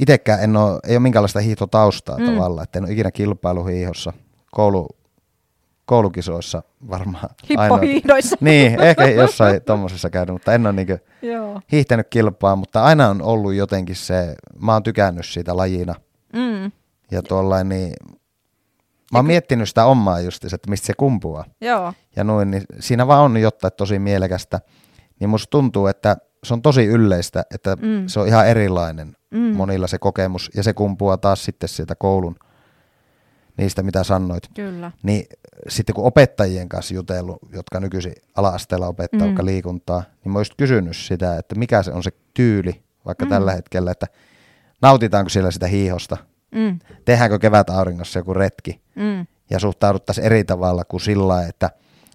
itsekään 0.00 0.42
en 0.42 0.56
ole, 0.56 0.80
ei 0.84 0.96
ole 0.96 1.02
minkäänlaista 1.02 1.40
hiihtotaustaa 1.40 2.18
mm. 2.18 2.26
tavallaan, 2.26 2.64
että 2.64 2.78
en 2.78 2.84
ole 2.84 2.92
ikinä 2.92 3.10
kilpailuhiihossa. 3.10 4.12
Koulu, 4.50 4.88
koulukisoissa 5.86 6.62
varmaan. 6.90 7.28
Hippohiihdoissa. 7.50 8.36
niin, 8.46 8.80
ehkä 8.80 9.06
jossain 9.06 9.62
tuommoisessa 9.62 10.10
käynyt, 10.10 10.32
mutta 10.32 10.52
en 10.52 10.66
ole 10.66 10.72
niin 10.72 11.00
hiihtänyt 11.72 12.06
kilpaa, 12.10 12.56
mutta 12.56 12.84
aina 12.84 13.08
on 13.08 13.22
ollut 13.22 13.54
jotenkin 13.54 13.96
se, 13.96 14.34
mä 14.60 14.72
oon 14.72 14.82
tykännyt 14.82 15.26
siitä 15.26 15.56
lajina– 15.56 15.94
Mm. 16.36 16.72
Ja 17.10 17.22
tuollain 17.22 17.68
niin, 17.68 17.92
mä 19.12 19.18
oon 19.18 19.26
miettinyt 19.26 19.68
sitä 19.68 19.84
omaa 19.84 20.20
justis, 20.20 20.54
että 20.54 20.70
mistä 20.70 20.86
se 20.86 20.92
kumpuaa. 20.96 21.44
Joo. 21.60 21.92
Ja 22.16 22.24
noin, 22.24 22.50
niin 22.50 22.62
siinä 22.80 23.06
vaan 23.06 23.22
on 23.22 23.36
jotain 23.36 23.72
tosi 23.76 23.98
mielekästä. 23.98 24.60
Niin 25.20 25.30
musta 25.30 25.50
tuntuu, 25.50 25.86
että 25.86 26.16
se 26.44 26.54
on 26.54 26.62
tosi 26.62 26.84
yleistä, 26.84 27.44
että 27.54 27.76
mm. 27.76 28.06
se 28.06 28.20
on 28.20 28.28
ihan 28.28 28.48
erilainen 28.48 29.16
mm. 29.30 29.38
monilla 29.38 29.86
se 29.86 29.98
kokemus. 29.98 30.50
Ja 30.54 30.62
se 30.62 30.72
kumpuaa 30.72 31.16
taas 31.16 31.44
sitten 31.44 31.68
sieltä 31.68 31.94
koulun 31.94 32.36
niistä, 33.56 33.82
mitä 33.82 34.04
sanoit. 34.04 34.42
Kyllä. 34.54 34.92
Niin 35.02 35.26
sitten 35.68 35.94
kun 35.94 36.04
opettajien 36.04 36.68
kanssa 36.68 36.94
jutellut, 36.94 37.38
jotka 37.52 37.80
nykyisin 37.80 38.12
ala-asteella 38.34 38.86
opettaa 38.86 39.28
mm. 39.28 39.36
liikuntaa, 39.42 40.02
niin 40.24 40.32
mä 40.32 40.38
oon 40.38 40.40
just 40.40 40.54
kysynyt 40.56 40.96
sitä, 40.96 41.36
että 41.36 41.54
mikä 41.54 41.82
se 41.82 41.92
on 41.92 42.02
se 42.02 42.10
tyyli 42.34 42.82
vaikka 43.06 43.24
mm. 43.24 43.28
tällä 43.28 43.52
hetkellä, 43.52 43.90
että 43.90 44.06
nautitaanko 44.86 45.28
siellä 45.28 45.50
sitä 45.50 45.66
hiihosta, 45.66 46.16
mm. 46.50 46.78
tehdäänkö 47.04 47.38
kevät 47.38 47.70
auringossa 47.70 48.18
joku 48.18 48.34
retki 48.34 48.80
mm. 48.94 49.26
ja 49.50 49.58
suhtauduttaisiin 49.58 50.24
eri 50.24 50.44
tavalla 50.44 50.84
kuin 50.84 51.00
sillä 51.00 51.46
että 51.46 51.70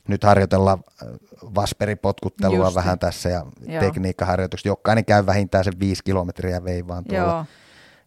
nyt 0.07 0.23
harjoitellaan 0.23 0.79
äh, 1.03 1.07
vasperipotkuttelua 1.55 2.65
Justi. 2.65 2.75
vähän 2.75 2.99
tässä 2.99 3.29
ja 3.29 3.45
Joo. 3.67 3.79
tekniikkaharjoitukset. 3.79 4.65
Jokainen 4.65 5.05
käy 5.05 5.25
vähintään 5.25 5.63
sen 5.63 5.79
viisi 5.79 6.03
kilometriä 6.03 6.63
veivaan 6.63 7.03
tuolla. 7.03 7.23
Joo. 7.23 7.45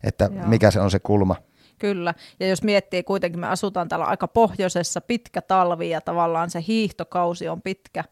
Että 0.04 0.30
Joo. 0.34 0.46
mikä 0.46 0.70
se 0.70 0.80
on 0.80 0.90
se 0.90 0.98
kulma. 0.98 1.36
Kyllä, 1.78 2.14
ja 2.40 2.48
jos 2.48 2.62
miettii 2.62 3.02
kuitenkin, 3.02 3.40
me 3.40 3.46
asutaan 3.46 3.88
täällä 3.88 4.06
aika 4.06 4.28
pohjoisessa, 4.28 5.00
pitkä 5.00 5.42
talvi 5.42 5.90
ja 5.90 6.00
tavallaan 6.00 6.50
se 6.50 6.64
hiihtokausi 6.68 7.48
on 7.48 7.62
pitkä, 7.62 8.04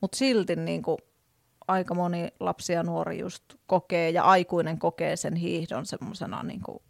mutta 0.00 0.18
silti 0.18 0.56
niin 0.56 0.82
kuin 0.82 0.98
aika 1.68 1.94
moni 1.94 2.28
lapsi 2.40 2.72
ja 2.72 2.82
nuori 2.82 3.18
just 3.18 3.44
kokee 3.66 4.10
ja 4.10 4.24
aikuinen 4.24 4.78
kokee 4.78 5.16
sen 5.16 5.36
hiihdon 5.36 5.86
semmoisena 5.86 6.42
niin 6.42 6.60
kuin, 6.62 6.82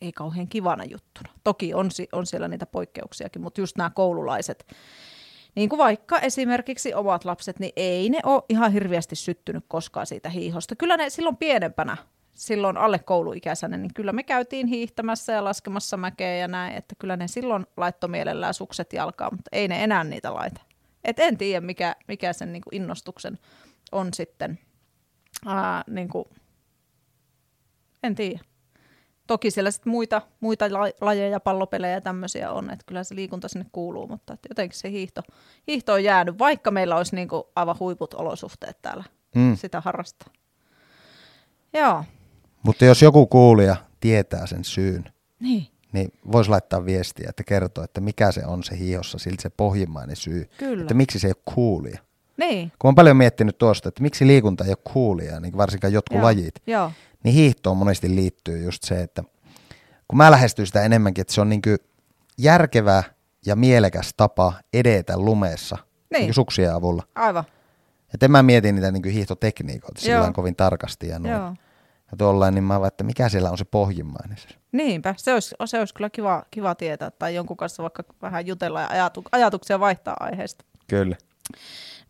ei 0.00 0.12
kauhean 0.12 0.48
kivana 0.48 0.84
juttuna. 0.84 1.32
Toki 1.44 1.74
on, 1.74 1.90
on 2.12 2.26
siellä 2.26 2.48
niitä 2.48 2.66
poikkeuksiakin, 2.66 3.42
mutta 3.42 3.60
just 3.60 3.76
nämä 3.76 3.90
koululaiset, 3.90 4.66
niin 5.54 5.68
kuin 5.68 5.78
vaikka 5.78 6.18
esimerkiksi 6.18 6.94
omat 6.94 7.24
lapset, 7.24 7.58
niin 7.58 7.72
ei 7.76 8.10
ne 8.10 8.20
ole 8.24 8.42
ihan 8.48 8.72
hirveästi 8.72 9.16
syttynyt 9.16 9.64
koskaan 9.68 10.06
siitä 10.06 10.28
hiihosta. 10.28 10.76
Kyllä 10.76 10.96
ne 10.96 11.10
silloin 11.10 11.36
pienempänä, 11.36 11.96
silloin 12.34 12.76
alle 12.76 12.98
kouluikäisenä, 12.98 13.76
niin 13.76 13.94
kyllä 13.94 14.12
me 14.12 14.22
käytiin 14.22 14.66
hiihtämässä 14.66 15.32
ja 15.32 15.44
laskemassa 15.44 15.96
mäkeä 15.96 16.36
ja 16.36 16.48
näin, 16.48 16.76
että 16.76 16.94
kyllä 16.98 17.16
ne 17.16 17.28
silloin 17.28 17.66
laittoi 17.76 18.10
mielellään 18.10 18.54
sukset 18.54 18.92
jalkaan, 18.92 19.34
mutta 19.34 19.48
ei 19.52 19.68
ne 19.68 19.84
enää 19.84 20.04
niitä 20.04 20.34
laita. 20.34 20.60
Et 21.04 21.18
en 21.18 21.38
tiedä, 21.38 21.60
mikä, 21.66 21.96
mikä 22.08 22.32
sen 22.32 22.52
niin 22.52 22.62
kuin 22.62 22.74
innostuksen 22.74 23.38
on 23.92 24.14
sitten, 24.14 24.58
ää, 25.46 25.84
niin 25.86 26.08
kuin, 26.08 26.24
en 28.02 28.14
tiedä. 28.14 28.40
Toki 29.26 29.50
siellä 29.50 29.70
sitten 29.70 29.90
muita, 29.90 30.22
muita 30.40 30.64
lajeja, 31.00 31.40
pallopelejä 31.40 31.94
ja 31.94 32.00
tämmöisiä 32.00 32.52
on, 32.52 32.70
että 32.70 32.84
kyllä 32.86 33.04
se 33.04 33.14
liikunta 33.14 33.48
sinne 33.48 33.66
kuuluu, 33.72 34.06
mutta 34.06 34.36
jotenkin 34.48 34.78
se 34.78 34.90
hiihto, 34.90 35.22
hiihto 35.66 35.92
on 35.92 36.04
jäänyt, 36.04 36.38
vaikka 36.38 36.70
meillä 36.70 36.96
olisi 36.96 37.14
niin 37.16 37.28
kuin 37.28 37.42
aivan 37.56 37.76
huiput 37.80 38.14
olosuhteet 38.14 38.82
täällä 38.82 39.04
mm. 39.34 39.56
sitä 39.56 39.80
harrastaa. 39.80 40.28
Joo. 41.72 42.04
Mutta 42.62 42.84
jos 42.84 43.02
joku 43.02 43.26
kuulija 43.26 43.76
tietää 44.00 44.46
sen 44.46 44.64
syyn, 44.64 45.04
Niin, 45.40 45.66
niin 45.92 46.12
voisi 46.32 46.50
laittaa 46.50 46.84
viestiä, 46.84 47.26
että 47.28 47.44
kertoo, 47.44 47.84
että 47.84 48.00
mikä 48.00 48.32
se 48.32 48.46
on 48.46 48.64
se 48.64 48.78
hiihossa, 48.78 49.18
silti 49.18 49.42
se 49.42 49.50
pohjimmainen 49.50 50.16
syy. 50.16 50.50
Kyllä. 50.58 50.82
Että 50.82 50.94
miksi 50.94 51.18
se 51.18 51.26
ei 51.26 51.32
ole 51.36 51.54
coolia. 51.54 52.00
Niin. 52.36 52.72
Kun 52.78 52.88
oon 52.88 52.94
paljon 52.94 53.16
miettinyt 53.16 53.58
tuosta, 53.58 53.88
että 53.88 54.02
miksi 54.02 54.26
liikunta 54.26 54.64
ei 54.64 54.70
ole 54.70 54.92
coolia, 54.94 55.40
niin 55.40 55.56
varsinkaan 55.56 55.92
jotkut 55.92 56.16
Joo, 56.16 56.24
lajit, 56.24 56.54
Joo, 56.66 56.92
niin 57.24 57.34
hiihtoon 57.34 57.76
monesti 57.76 58.14
liittyy 58.14 58.64
just 58.64 58.82
se, 58.82 59.02
että 59.02 59.22
kun 60.08 60.16
mä 60.16 60.30
lähestyn 60.30 60.66
sitä 60.66 60.82
enemmänkin, 60.82 61.22
että 61.22 61.34
se 61.34 61.40
on 61.40 61.48
niin 61.48 61.62
järkevä 62.38 63.02
ja 63.46 63.56
mielekäs 63.56 64.14
tapa 64.16 64.52
edetä 64.72 65.18
lumeessa 65.18 65.78
Niin. 66.10 66.20
niin 66.20 66.34
suksien 66.34 66.74
avulla. 66.74 67.02
aivan. 67.14 67.44
Että 68.14 68.28
mä 68.28 68.42
mietin 68.42 68.74
niitä 68.74 68.90
niin 68.90 69.04
hiihtotekniikoita 69.04 70.00
sillä 70.00 70.32
kovin 70.34 70.56
tarkasti 70.56 71.08
ja 71.08 71.18
noin. 71.18 71.34
Joo. 71.34 71.54
Ja 72.10 72.16
tuollain, 72.18 72.54
niin 72.54 72.64
mä 72.64 72.80
vaan, 72.80 72.88
että 72.88 73.04
mikä 73.04 73.28
siellä 73.28 73.50
on 73.50 73.58
se 73.58 73.64
pohjimmainen. 73.64 74.36
Niinpä, 74.72 75.14
se 75.18 75.34
olisi, 75.34 75.54
se 75.64 75.78
olisi 75.78 75.94
kyllä 75.94 76.10
kiva, 76.10 76.42
kiva 76.50 76.74
tietää, 76.74 77.10
tai 77.10 77.34
jonkun 77.34 77.56
kanssa 77.56 77.82
vaikka 77.82 78.04
vähän 78.22 78.46
jutella 78.46 78.80
ja 78.80 78.88
ajatu, 78.88 79.24
ajatuksia 79.32 79.80
vaihtaa 79.80 80.16
aiheesta. 80.20 80.64
Kyllä. 80.88 81.16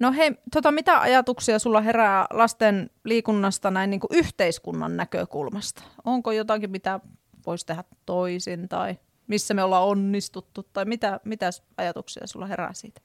No 0.03 0.13
hei, 0.13 0.33
tota, 0.53 0.73
mitä 0.73 1.01
ajatuksia 1.01 1.59
sulla 1.59 1.81
herää 1.81 2.27
lasten 2.31 2.91
liikunnasta 3.05 3.71
näin 3.71 3.91
niin 3.91 4.01
kuin 4.01 4.11
yhteiskunnan 4.19 4.97
näkökulmasta? 4.97 5.83
Onko 6.05 6.33
jotakin, 6.33 6.71
mitä 6.71 7.01
voisi 7.47 7.67
tehdä 7.67 7.85
toisin, 8.07 8.69
tai 8.69 8.99
missä 9.27 9.55
me 9.55 9.63
ollaan 9.63 9.85
onnistuttu, 9.85 10.63
tai 10.73 10.85
mitä, 10.85 11.21
mitä 11.25 11.51
ajatuksia 11.77 12.27
sulla 12.27 12.47
herää 12.47 12.73
siitä? 12.73 13.01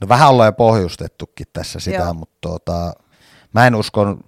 No 0.00 0.08
vähän 0.08 0.28
ollaan 0.28 0.48
jo 0.48 0.52
pohjustettukin 0.52 1.46
tässä 1.52 1.80
sitä, 1.80 1.96
Joo. 1.96 2.14
mutta 2.14 2.36
tuota, 2.40 2.92
mä 3.52 3.66
en 3.66 3.74
usko 3.74 4.18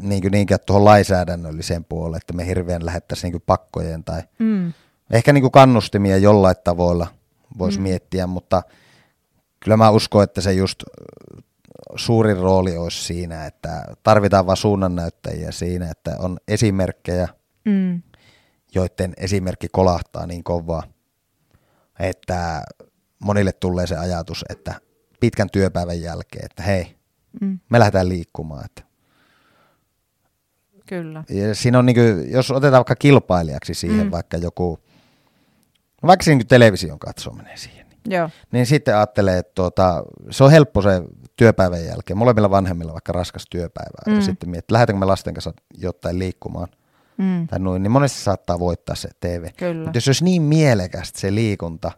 niin 0.00 0.22
kuin 0.22 0.32
niinkään 0.32 0.60
tuohon 0.66 0.84
lainsäädännölliseen 0.84 1.84
puoleen, 1.84 2.20
että 2.20 2.32
me 2.32 2.46
hirveän 2.46 2.86
lähettäisiin 2.86 3.32
niin 3.32 3.42
pakkojen 3.46 4.04
tai 4.04 4.22
Mm. 4.38 4.72
ehkä 5.10 5.32
niin 5.32 5.42
kuin 5.42 5.52
kannustimia 5.52 6.16
jollain 6.16 6.56
tavoilla 6.64 7.06
voisi 7.58 7.78
mm. 7.78 7.82
miettiä, 7.82 8.26
mutta 8.26 8.62
kyllä 9.64 9.76
mä 9.76 9.90
uskon, 9.90 10.24
että 10.24 10.40
se 10.40 10.52
just 10.52 10.82
suurin 11.96 12.36
rooli 12.36 12.76
olisi 12.76 13.04
siinä, 13.04 13.46
että 13.46 13.84
tarvitaan 14.02 14.46
vaan 14.46 14.56
suunnannäyttäjiä 14.56 15.52
siinä, 15.52 15.90
että 15.90 16.16
on 16.18 16.38
esimerkkejä, 16.48 17.28
Mm. 17.64 18.02
joiden 18.74 19.14
esimerkki 19.16 19.68
kolahtaa 19.72 20.26
niin 20.26 20.44
kovaa, 20.44 20.82
että 21.98 22.62
monille 23.18 23.52
tulee 23.52 23.86
se 23.86 23.96
ajatus, 23.96 24.44
että 24.48 24.74
pitkän 25.20 25.50
työpäivän 25.50 26.00
jälkeen, 26.02 26.44
että 26.44 26.62
hei, 26.62 26.96
Mm. 27.40 27.58
me 27.70 27.78
lähdetään 27.78 28.08
liikkumaan. 28.08 28.64
Että 28.64 28.82
Kyllä. 30.86 31.24
ja 31.28 31.54
siinä 31.54 31.78
on 31.78 31.86
niin 31.86 31.96
kuin, 31.96 32.30
jos 32.32 32.50
otetaan 32.50 32.78
vaikka 32.80 32.96
kilpailijaksi 32.96 33.74
siihen 33.74 34.06
Mm. 34.06 34.10
vaikka 34.10 34.36
joku, 34.36 34.78
vaikka 36.06 36.24
siinä 36.24 36.38
niin 36.38 36.46
television 36.46 36.98
katsominen 36.98 37.58
siihen, 37.58 37.83
Joo. 38.08 38.30
niin 38.52 38.66
sitten 38.66 38.96
ajattelee, 38.96 39.38
että 39.38 39.52
tuota, 39.54 40.04
se 40.30 40.44
on 40.44 40.50
helppo 40.50 40.82
se 40.82 41.02
työpäivän 41.36 41.84
jälkeen, 41.84 42.16
molemmilla 42.16 42.50
vanhemmilla 42.50 42.92
vaikka 42.92 43.12
raskas 43.12 43.44
työpäivä, 43.50 43.98
mm. 44.06 44.12
Mm. 44.12 44.16
ja 44.18 44.22
sitten 44.24 44.48
miettii, 44.48 44.58
että 44.58 44.72
lähdetäänkö 44.72 44.98
me 45.00 45.06
lasten 45.06 45.34
kanssa 45.34 45.52
jotain 45.78 46.18
liikkumaan 46.18 46.68
Mm. 47.18 47.46
tai 47.46 47.58
noin, 47.58 47.82
niin 47.82 47.90
monesti 47.90 48.20
saattaa 48.20 48.58
voittaa 48.58 48.96
se 48.96 49.08
TV. 49.20 49.46
Kyllä. 49.56 49.84
Mutta 49.84 49.96
jos 49.96 50.08
olisi 50.08 50.24
niin 50.24 50.42
mielekästä 50.42 51.20
se 51.20 51.34
liikunta 51.34 51.92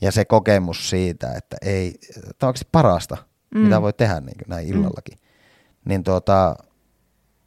ja 0.00 0.12
se 0.12 0.24
kokemus 0.24 0.90
siitä, 0.90 1.32
että 1.36 1.56
ei, 1.62 1.94
tämä 2.38 2.48
on 2.48 2.54
parasta, 2.72 3.16
mm. 3.54 3.58
Mm. 3.58 3.64
mitä 3.64 3.82
voi 3.82 3.92
tehdä 3.92 4.20
niin 4.20 4.36
näin 4.46 4.68
illallakin, 4.68 5.14
mm. 5.18 5.88
niin 5.88 6.04
tuota, 6.04 6.56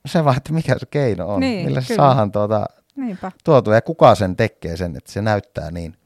se 0.06 0.24
vaan, 0.26 0.38
että 0.38 0.54
mikä 0.54 0.80
se 0.80 0.86
keino 0.86 1.28
on, 1.28 1.40
Niin, 1.40 1.66
millä 1.66 1.82
se 1.82 1.96
saadaan 1.96 2.32
tuota, 2.32 2.66
Niinpä. 2.96 3.32
tuotua 3.44 3.76
ja 3.76 3.82
kuka 3.82 4.16
sen 4.16 4.36
tekee 4.36 4.78
sen, 4.78 4.96
että 4.96 5.12
se 5.12 5.22
näyttää 5.22 5.72
niin 5.72 5.98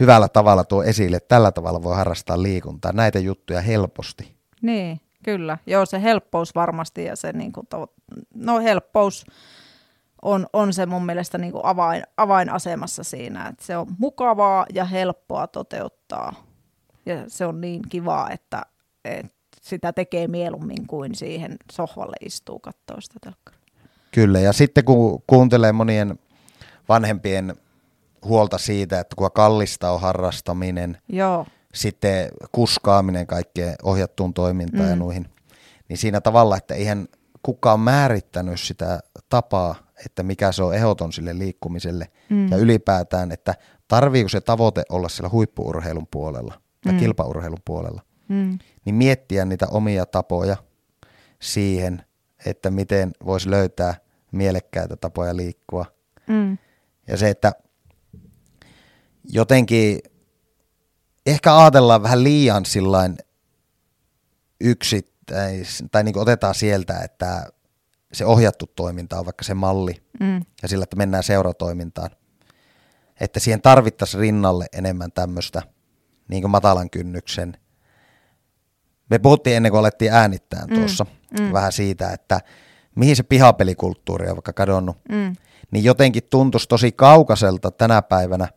hyvällä 0.00 0.28
tavalla 0.28 0.64
tuo 0.64 0.82
esille, 0.82 1.16
että 1.16 1.28
tällä 1.28 1.52
tavalla 1.52 1.82
voi 1.82 1.96
harrastaa 1.96 2.42
liikuntaa, 2.42 2.92
näitä 2.92 3.18
juttuja 3.18 3.60
helposti. 3.60 4.34
Niin, 4.62 5.00
kyllä. 5.24 5.58
Joo, 5.66 5.86
se 5.86 6.02
helppous 6.02 6.54
varmasti 6.54 7.04
ja 7.04 7.16
se 7.16 7.32
niin 7.32 7.52
kuin, 7.52 7.66
no 8.34 8.60
helppous 8.60 9.26
on, 10.22 10.46
on 10.52 10.72
se 10.72 10.86
mun 10.86 11.06
mielestä 11.06 11.38
niin 11.38 11.52
kuin 11.52 11.64
avain, 11.64 12.02
avainasemassa 12.16 13.04
siinä, 13.04 13.48
että 13.48 13.64
se 13.64 13.76
on 13.76 13.86
mukavaa 13.98 14.66
ja 14.74 14.84
helppoa 14.84 15.46
toteuttaa. 15.46 16.34
Ja 17.06 17.24
se 17.28 17.46
on 17.46 17.60
niin 17.60 17.82
kivaa, 17.88 18.30
että, 18.30 18.62
että 19.04 19.32
sitä 19.60 19.92
tekee 19.92 20.28
mieluummin 20.28 20.86
kuin 20.86 21.14
siihen 21.14 21.56
sohvalle 21.72 22.16
istuu 22.20 22.58
kattoo 22.58 23.00
sitä 23.00 23.18
telkkaria. 23.20 23.60
Kyllä, 24.10 24.40
ja 24.40 24.52
sitten 24.52 24.84
kun 24.84 25.22
kuuntelee 25.26 25.72
monien 25.72 26.18
vanhempien 26.88 27.56
huolta 28.24 28.58
siitä, 28.58 29.00
että 29.00 29.16
kuinka 29.16 29.30
kallista 29.30 29.90
on 29.90 30.00
harrastaminen, 30.00 30.98
Joo, 31.08 31.46
sitten 31.74 32.28
kuskaaminen 32.52 33.26
kaikkeen 33.26 33.74
ohjattuun 33.82 34.34
toimintaan 34.34 34.84
mm. 34.84 34.90
ja 34.90 34.96
nuihin, 34.96 35.26
niin 35.88 35.98
siinä 35.98 36.20
tavalla, 36.20 36.56
että 36.56 36.74
eihän 36.74 37.08
kukaan 37.42 37.80
määrittänyt 37.80 38.60
sitä 38.60 39.00
tapaa, 39.28 39.74
että 40.06 40.22
mikä 40.22 40.52
se 40.52 40.62
on 40.62 40.74
ehdoton 40.74 41.12
sille 41.12 41.38
liikkumiselle 41.38 42.08
Mm. 42.30 42.48
ja 42.50 42.56
ylipäätään, 42.56 43.32
että 43.32 43.54
tarviiko 43.88 44.28
se 44.28 44.40
tavoite 44.40 44.82
olla 44.88 45.08
siellä 45.08 45.30
huippuurheilun 45.30 46.06
puolella 46.10 46.54
ja 46.84 46.92
Mm. 46.92 46.98
kilpaurheilun 46.98 47.58
puolella, 47.64 48.02
mm. 48.28 48.58
niin 48.84 48.94
miettiä 48.94 49.44
niitä 49.44 49.66
omia 49.70 50.06
tapoja 50.06 50.56
siihen, 51.42 52.04
että 52.46 52.70
miten 52.70 53.10
voisi 53.24 53.50
löytää 53.50 53.94
mielekkäitä 54.32 54.96
tapoja 54.96 55.36
liikkua. 55.36 55.86
Mm. 56.28 56.58
Ja 57.08 57.16
se, 57.16 57.30
että 57.30 57.52
jotenkin 59.24 59.98
ehkä 61.26 61.58
ajatellaan 61.58 62.02
vähän 62.02 62.24
liian 62.24 62.64
sillain 62.64 63.16
yksittäis, 64.60 65.84
tai 65.92 66.04
niin 66.04 66.18
otetaan 66.18 66.54
sieltä, 66.54 66.98
että 67.00 67.46
se 68.12 68.24
ohjattu 68.24 68.66
toiminta 68.66 69.18
on 69.18 69.24
vaikka 69.24 69.44
se 69.44 69.54
malli, 69.54 70.04
Mm. 70.20 70.42
ja 70.62 70.68
sillä, 70.68 70.82
että 70.82 70.96
mennään 70.96 71.22
seuratoimintaan. 71.22 72.10
Että 73.20 73.40
siihen 73.40 73.62
tarvittaisiin 73.62 74.20
rinnalle 74.20 74.66
enemmän 74.72 75.12
tämmöistä 75.12 75.62
niin 76.28 76.50
matalan 76.50 76.90
kynnyksen. 76.90 77.56
Me 79.10 79.18
puhuttiin 79.18 79.56
ennen 79.56 79.72
kuin 79.72 79.80
alettiin 79.80 80.12
äänittää 80.12 80.66
Mm, 80.66 80.74
tuossa 80.74 81.06
mm. 81.40 81.52
vähän 81.52 81.72
siitä, 81.72 82.12
että 82.12 82.40
mihin 82.94 83.16
se 83.16 83.22
pihapelikulttuuri 83.22 84.28
on 84.28 84.36
vaikka 84.36 84.52
kadonnut. 84.52 84.96
Mm. 85.08 85.36
Niin 85.70 85.84
jotenkin 85.84 86.22
tuntuisi 86.30 86.68
tosi 86.68 86.92
kaukaiselta 86.92 87.70
tänä 87.70 88.02
päivänä, 88.02 88.48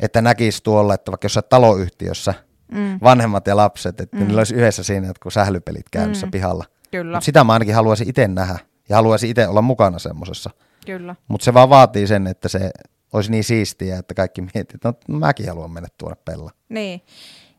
että 0.00 0.22
näkisi 0.22 0.62
tuolla, 0.62 0.94
että 0.94 1.10
vaikka 1.12 1.24
jossain 1.24 1.44
taloyhtiössä 1.48 2.34
Mm. 2.72 2.98
vanhemmat 3.02 3.46
ja 3.46 3.56
lapset, 3.56 4.00
että 4.00 4.16
Mm. 4.16 4.26
niillä 4.26 4.40
olisi 4.40 4.54
yhdessä 4.54 4.82
siinä 4.82 5.06
jotkut 5.06 5.32
sählypelit 5.32 5.86
käynnissä 5.90 6.26
Mm. 6.26 6.30
pihalla. 6.30 6.64
Kyllä, 6.90 7.16
Mut 7.16 7.24
sitä 7.24 7.44
mä 7.44 7.52
ainakin 7.52 7.74
haluaisin 7.74 8.08
itse 8.08 8.28
nähdä 8.28 8.58
ja 8.88 8.96
haluaisin 8.96 9.30
itse 9.30 9.48
olla 9.48 9.62
mukana 9.62 9.98
semmosessa. 9.98 10.50
kyllä. 10.86 11.16
Mutta 11.28 11.44
se 11.44 11.54
vaan 11.54 11.70
vaatii 11.70 12.06
sen, 12.06 12.26
että 12.26 12.48
se 12.48 12.70
olisi 13.12 13.30
niin 13.30 13.44
siistiä, 13.44 13.98
että 13.98 14.14
kaikki 14.14 14.40
miettii, 14.40 14.74
että 14.74 14.92
no 15.08 15.18
mäkin 15.18 15.48
haluan 15.48 15.70
mennä 15.70 15.88
tuonne 15.98 16.16
pella. 16.24 16.50
Niin. 16.68 17.00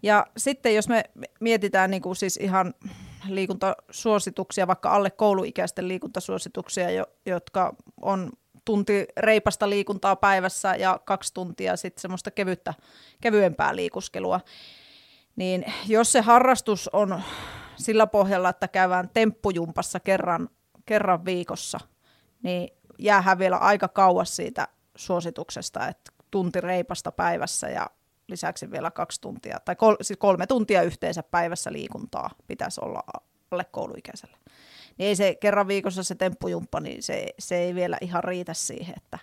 Ja 0.03 0.27
sitten 0.37 0.75
jos 0.75 0.87
me 0.89 1.03
mietitään 1.39 1.91
niin 1.91 2.01
kuin 2.01 2.15
siis 2.15 2.37
ihan 2.37 2.73
liikuntasuosituksia, 3.29 4.67
vaikka 4.67 4.89
alle 4.91 5.09
kouluikäisten 5.11 5.87
liikuntasuosituksia, 5.87 6.91
jo, 6.91 7.05
jotka 7.25 7.73
on 8.01 8.31
tunti 8.65 9.05
reipasta 9.17 9.69
liikuntaa 9.69 10.15
päivässä 10.15 10.75
ja 10.75 10.99
kaksi 11.05 11.33
tuntia 11.33 11.75
sitten 11.77 12.01
semmoista 12.01 12.31
kevyttä, 12.31 12.73
kevyempää 13.21 13.75
liikuskelua, 13.75 14.39
niin 15.35 15.65
jos 15.87 16.11
se 16.11 16.21
harrastus 16.21 16.89
on 16.93 17.21
sillä 17.75 18.07
pohjalla, 18.07 18.49
että 18.49 18.67
käydään 18.67 19.09
temppujumpassa 19.13 19.99
kerran, 19.99 20.49
kerran 20.85 21.25
viikossa, 21.25 21.79
niin 22.43 22.69
jäähän 22.99 23.39
vielä 23.39 23.57
aika 23.57 23.87
kauas 23.87 24.35
siitä 24.35 24.67
suosituksesta, 24.95 25.87
että 25.87 26.11
tunti 26.31 26.61
reipasta 26.61 27.11
päivässä 27.11 27.69
ja 27.69 27.89
lisäksi 28.27 28.71
vielä 28.71 28.91
kaksi 28.91 29.21
tuntia, 29.21 29.59
tai 29.65 29.75
kol, 29.75 29.95
siis 30.01 30.19
kolme 30.19 30.47
tuntia 30.47 30.81
yhteensä 30.81 31.23
päivässä 31.23 31.71
liikuntaa 31.71 32.29
pitäisi 32.47 32.81
olla 32.83 33.03
alle 33.51 33.63
kouluikäisellä. 33.63 34.37
Niin 34.97 35.07
ei 35.07 35.15
se 35.15 35.35
kerran 35.35 35.67
viikossa 35.67 36.03
se 36.03 36.15
temppujumppa, 36.15 36.79
niin 36.79 37.03
se, 37.03 37.25
se 37.39 37.57
ei 37.57 37.75
vielä 37.75 37.97
ihan 38.01 38.23
riitä 38.23 38.53
siihen, 38.53 38.95
että 38.97 39.19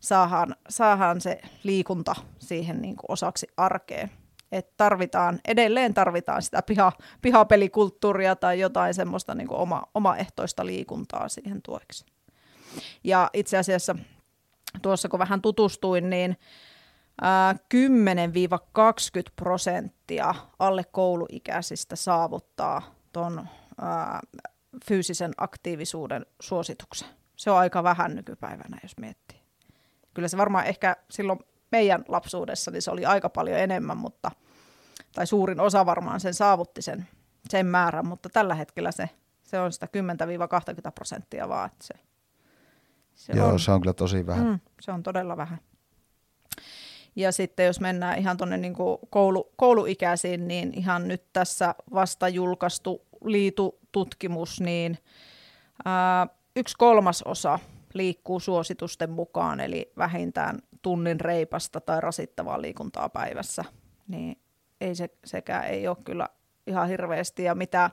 saadaan, 0.00 0.56
saadaan 0.68 1.20
se 1.20 1.40
liikunta 1.62 2.14
siihen 2.38 2.82
niin 2.82 2.96
kuin 2.96 3.12
osaksi 3.12 3.46
arkeen. 3.56 4.10
Et 4.52 4.76
tarvitaan, 4.76 5.40
edelleen 5.48 5.94
tarvitaan 5.94 6.42
sitä 6.42 6.62
piha, 6.62 6.92
pihapelikulttuuria 7.22 8.36
tai 8.36 8.60
jotain 8.60 8.94
semmoista 8.94 9.34
niin 9.34 9.48
kuin 9.48 9.58
oma, 9.58 9.82
omaehtoista 9.94 10.66
liikuntaa 10.66 11.28
siihen 11.28 11.62
tueksi. 11.62 12.06
Ja 13.04 13.30
itse 13.34 13.58
asiassa 13.58 13.96
tuossa 14.82 15.08
kun 15.08 15.18
vähän 15.18 15.42
tutustuin, 15.42 16.10
niin 16.10 16.36
ää, 17.22 17.52
10-20 17.52 17.56
prosenttia 19.36 20.34
alle 20.58 20.84
kouluikäisistä 20.84 21.96
saavuttaa 21.96 22.82
tuon 23.12 23.48
fyysisen 24.88 25.32
aktiivisuuden 25.36 26.26
suosituksen. 26.40 27.08
se 27.36 27.50
on 27.50 27.58
aika 27.58 27.82
vähän 27.82 28.14
nykypäivänä, 28.14 28.78
jos 28.82 28.98
miettii. 29.00 29.40
Kyllä 30.14 30.28
se 30.28 30.36
varmaan 30.36 30.66
ehkä 30.66 30.96
silloin 31.10 31.38
meidän 31.72 32.04
lapsuudessa 32.08 32.70
niin 32.70 32.82
se 32.82 32.90
oli 32.90 33.06
aika 33.06 33.28
paljon 33.28 33.58
enemmän, 33.58 33.96
mutta, 33.96 34.30
tai 35.14 35.26
suurin 35.26 35.60
osa 35.60 35.86
varmaan 35.86 36.20
sen 36.20 36.34
saavutti 36.34 36.82
sen, 36.82 37.08
sen 37.48 37.66
määrän, 37.66 38.06
mutta 38.06 38.28
tällä 38.28 38.54
hetkellä 38.54 38.92
se, 38.92 39.10
se 39.42 39.60
on 39.60 39.72
sitä 39.72 39.88
10-20 40.88 40.92
prosenttia 40.94 41.48
vaan. 41.48 41.66
Että 41.66 41.86
se, 41.86 41.94
se 43.14 43.32
Joo, 43.32 43.48
on, 43.48 43.60
se 43.60 43.70
on 43.72 43.80
kyllä 43.80 43.92
tosi 43.92 44.26
vähän. 44.26 44.46
Mm, 44.46 44.60
se 44.80 44.92
on 44.92 45.02
todella 45.02 45.36
vähän. 45.36 45.58
Ja 47.16 47.32
sitten 47.32 47.66
jos 47.66 47.80
mennään 47.80 48.18
ihan 48.18 48.36
tuonne 48.36 48.56
niin 48.56 48.74
koulu, 49.10 49.52
kouluikäisiin, 49.56 50.48
niin 50.48 50.72
ihan 50.74 51.08
nyt 51.08 51.32
tässä 51.32 51.74
vasta 51.94 52.28
julkaistu 52.28 53.06
liitututkimus, 53.90 54.60
niin 54.60 54.98
ää, 55.84 56.26
yksi 56.56 56.74
kolmasosa 56.78 57.58
liikkuu 57.94 58.40
suositusten 58.40 59.10
mukaan, 59.10 59.60
eli 59.60 59.92
vähintään 59.96 60.58
tunnin 60.82 61.20
reipasta 61.20 61.80
tai 61.80 62.00
rasittavaa 62.00 62.62
liikuntaa 62.62 63.08
päivässä, 63.08 63.64
niin 64.08 64.38
ei 64.80 64.94
se, 64.94 65.08
sekään 65.24 65.64
ei 65.64 65.88
ole 65.88 65.96
kyllä 66.04 66.28
ihan 66.66 66.88
hirveästi. 66.88 67.44
Ja 67.44 67.54
mitä 67.54 67.90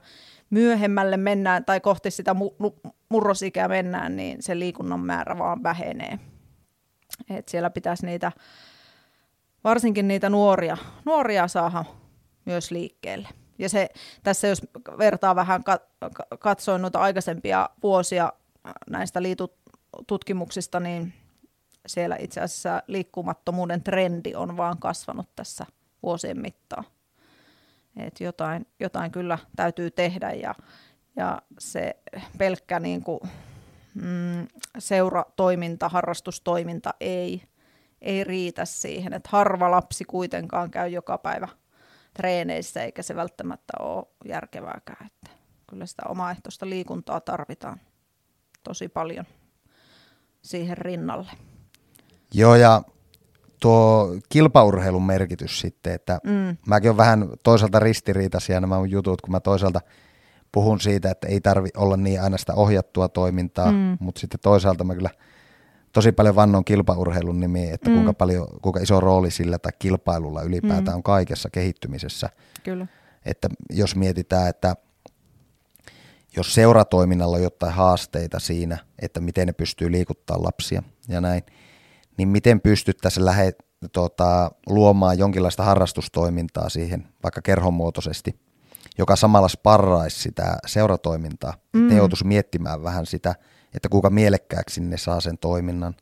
myöhemmälle 0.50 1.16
mennään 1.16 1.64
tai 1.64 1.80
kohti 1.80 2.10
sitä 2.10 2.32
mu- 2.32 2.92
murrosikää 3.08 3.68
mennään, 3.68 4.16
niin 4.16 4.42
se 4.42 4.58
liikunnan 4.58 5.00
määrä 5.00 5.38
vaan 5.38 5.62
vähenee. 5.62 6.18
Et 7.30 7.48
siellä 7.48 7.70
pitäisi 7.70 8.06
niitä, 8.06 8.32
varsinkin 9.64 10.08
niitä 10.08 10.30
nuoria, 10.30 10.76
nuoria 11.04 11.48
saada 11.48 11.84
myös 12.44 12.70
liikkeelle. 12.70 13.28
Ja 13.58 13.68
se, 13.68 13.88
tässä 14.22 14.46
jos 14.46 14.62
vertaa 14.98 15.36
vähän, 15.36 15.64
katsoin 16.38 16.82
noita 16.82 16.98
aikaisempia 16.98 17.68
vuosia 17.82 18.32
näistä 18.90 19.22
liitututkimuksista, 19.22 20.80
niin 20.80 21.12
siellä 21.86 22.16
itse 22.20 22.40
asiassa 22.40 22.82
liikkumattomuuden 22.86 23.82
trendi 23.82 24.34
on 24.34 24.56
vaan 24.56 24.78
kasvanut 24.78 25.28
tässä 25.36 25.66
vuosien 26.02 26.40
mittaan. 26.40 26.84
Et 27.96 28.20
jotain, 28.20 28.66
jotain 28.80 29.10
kyllä 29.10 29.38
täytyy 29.56 29.90
tehdä 29.90 30.32
ja, 30.32 30.54
ja 31.16 31.42
se 31.58 31.96
pelkkä 32.38 32.80
niin 32.80 33.02
kuin, 33.02 33.20
mm, 33.94 34.46
seuratoiminta, 34.78 35.88
harrastustoiminta 35.88 36.94
ei, 37.00 37.42
ei 38.02 38.24
riitä 38.24 38.64
siihen. 38.64 39.12
Et 39.12 39.26
harva 39.26 39.70
lapsi 39.70 40.04
kuitenkaan 40.04 40.70
käy 40.70 40.88
joka 40.88 41.18
päivä 41.18 41.48
treeneissä 42.18 42.82
eikä 42.82 43.02
se 43.02 43.16
välttämättä 43.16 43.72
ole 43.80 44.06
järkevääkään. 44.24 45.06
Että 45.06 45.30
kyllä 45.66 45.86
sitä 45.86 46.02
omaehtoista 46.08 46.68
liikuntaa 46.68 47.20
tarvitaan 47.20 47.80
tosi 48.62 48.88
paljon 48.88 49.24
siihen 50.42 50.78
rinnalle. 50.78 51.30
Joo, 52.34 52.54
ja 52.54 52.82
tuo 53.60 54.08
kilpaurheilun 54.28 55.06
merkitys 55.06 55.60
sitten, 55.60 55.92
että 55.92 56.20
mm. 56.24 56.56
mäkin 56.66 56.90
olen 56.90 56.96
vähän 56.96 57.28
toisaalta 57.42 57.78
ristiriitaisia 57.78 58.60
nämä 58.60 58.78
mun 58.78 58.90
jutut, 58.90 59.20
kun 59.20 59.32
mä 59.32 59.40
toisaalta 59.40 59.80
puhun 60.52 60.80
siitä, 60.80 61.10
että 61.10 61.28
ei 61.28 61.40
tarvi 61.40 61.68
olla 61.76 61.96
niin 61.96 62.22
aina 62.22 62.36
sitä 62.36 62.54
ohjattua 62.54 63.08
toimintaa, 63.08 63.72
mm. 63.72 63.96
mutta 64.00 64.20
sitten 64.20 64.40
toisaalta 64.40 64.84
mä 64.84 64.94
kyllä 64.94 65.10
tosi 65.92 66.12
paljon 66.12 66.36
vannon 66.36 66.64
kilpaurheilun 66.64 67.40
nimi, 67.40 67.70
että 67.70 67.90
mm. 67.90 67.94
kuinka, 67.94 68.12
paljon, 68.14 68.48
kuinka 68.62 68.80
iso 68.80 69.00
rooli 69.00 69.30
sillä 69.30 69.58
tai 69.58 69.72
kilpailulla 69.78 70.42
ylipäätään 70.42 70.86
mm. 70.86 70.94
on 70.94 71.02
kaikessa 71.02 71.50
kehittymisessä. 71.50 72.30
Kyllä. 72.62 72.86
Että 73.24 73.48
jos 73.70 73.96
mietitään, 73.96 74.48
että 74.48 74.76
jos 76.36 76.54
seuratoiminnalla 76.54 77.36
on 77.36 77.42
jotain 77.42 77.72
haasteita 77.72 78.38
siinä, 78.38 78.78
että 79.02 79.20
miten 79.20 79.46
ne 79.46 79.52
pystyy 79.52 79.92
liikuttaa 79.92 80.42
lapsia 80.42 80.82
ja 81.08 81.20
näin, 81.20 81.42
niin 82.16 82.28
miten 82.28 82.60
pystyttäisiin 82.60 83.24
lähe, 83.24 83.52
tota, 83.92 84.50
luomaan 84.66 85.18
jonkinlaista 85.18 85.62
harrastustoimintaa 85.62 86.68
siihen, 86.68 87.08
vaikka 87.22 87.42
kerhomuotoisesti, 87.42 88.40
joka 88.98 89.16
samalla 89.16 89.48
sparraisi 89.48 90.22
sitä 90.22 90.58
seuratoimintaa. 90.66 91.54
Mm. 91.72 91.88
Ne 91.88 91.96
joutuisi 91.96 92.26
miettimään 92.26 92.82
vähän 92.82 93.06
sitä, 93.06 93.34
että 93.74 93.88
kuinka 93.88 94.10
mielekkääksi 94.10 94.80
ne 94.80 94.96
saa 94.96 95.20
sen 95.20 95.38
toiminnan 95.38 95.96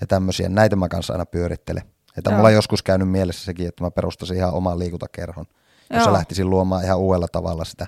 ja 0.00 0.06
tämmöisiä. 0.06 0.48
Näitä 0.48 0.76
mä 0.76 0.88
kanssa 0.88 1.12
aina 1.12 1.26
pyörittelen. 1.26 1.82
Että 2.18 2.30
Joo. 2.30 2.36
mulla 2.36 2.48
on 2.48 2.54
joskus 2.54 2.82
käynyt 2.82 3.10
mielessä 3.10 3.44
sekin, 3.44 3.68
että 3.68 3.84
mä 3.84 3.90
perustaisin 3.90 4.36
ihan 4.36 4.54
oman 4.54 4.78
liikuntakerhon, 4.78 5.46
jossa 5.90 6.10
Joo. 6.10 6.16
lähtisin 6.16 6.50
luomaan 6.50 6.84
ihan 6.84 6.98
uudella 6.98 7.28
tavalla 7.28 7.64
sitä 7.64 7.86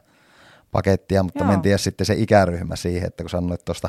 pakettia, 0.72 1.22
mutta 1.22 1.38
Joo. 1.38 1.46
mä 1.46 1.54
en 1.54 1.62
tiedä 1.62 1.78
sitten 1.78 2.06
se 2.06 2.14
ikäryhmä 2.14 2.76
siihen, 2.76 3.06
että 3.06 3.22
kun 3.22 3.30
sanoit 3.30 3.64
tuosta 3.64 3.88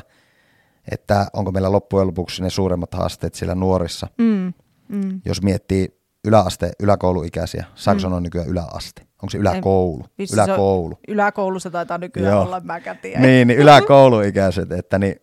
että 0.90 1.26
onko 1.32 1.52
meillä 1.52 1.72
loppujen 1.72 2.06
lopuksi 2.06 2.42
ne 2.42 2.50
suuremmat 2.50 2.94
haasteet 2.94 3.34
siellä 3.34 3.54
nuorissa. 3.54 4.08
Mm, 4.18 4.52
mm. 4.88 5.20
Jos 5.24 5.42
miettii 5.42 6.00
yläaste, 6.24 6.72
yläkouluikäisiä, 6.80 7.64
saako 7.74 7.98
mm. 7.98 8.02
sanoa 8.02 8.20
nykyään 8.20 8.48
yläaste? 8.48 9.05
Onko 9.26 9.30
se 9.30 9.38
yläkoulu? 9.38 10.04
En, 10.18 10.26
yläkoulu. 10.32 10.94
Se 10.94 11.12
yläkoulu 11.12 11.60
se 11.60 11.70
taitaa 11.70 11.98
nykyään 11.98 12.32
Joo. 12.32 12.42
olla, 12.42 12.60
mä 12.60 12.80
tiedä. 13.02 13.20
Niin, 13.20 13.48
niin 13.48 13.58
yläkouluikäiset, 13.58 14.72
että 14.72 14.98
niin, 14.98 15.16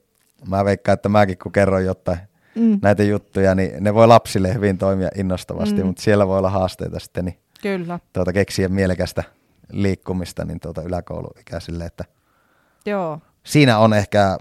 mä 0.47 0.65
veikkaan, 0.65 0.93
että 0.93 1.09
mäkin 1.09 1.37
kun 1.37 1.51
kerron 1.51 1.85
jotain 1.85 2.17
mm. 2.55 2.79
näitä 2.81 3.03
juttuja, 3.03 3.55
niin 3.55 3.83
ne 3.83 3.93
voi 3.93 4.07
lapsille 4.07 4.53
hyvin 4.53 4.77
toimia 4.77 5.09
innostavasti, 5.15 5.81
mm. 5.81 5.85
mutta 5.85 6.01
siellä 6.01 6.27
voi 6.27 6.37
olla 6.37 6.49
haasteita 6.49 6.99
sitten 6.99 7.25
niin 7.25 7.37
Kyllä. 7.63 7.99
Tuota, 8.13 8.33
keksiä 8.33 8.69
mielekästä 8.69 9.23
liikkumista 9.71 10.45
niin 10.45 10.59
tuota 10.59 10.81
yläkouluikäisille, 10.81 11.85
että 11.85 12.05
Joo. 12.85 13.19
siinä 13.43 13.77
on 13.77 13.93
ehkä 13.93 14.37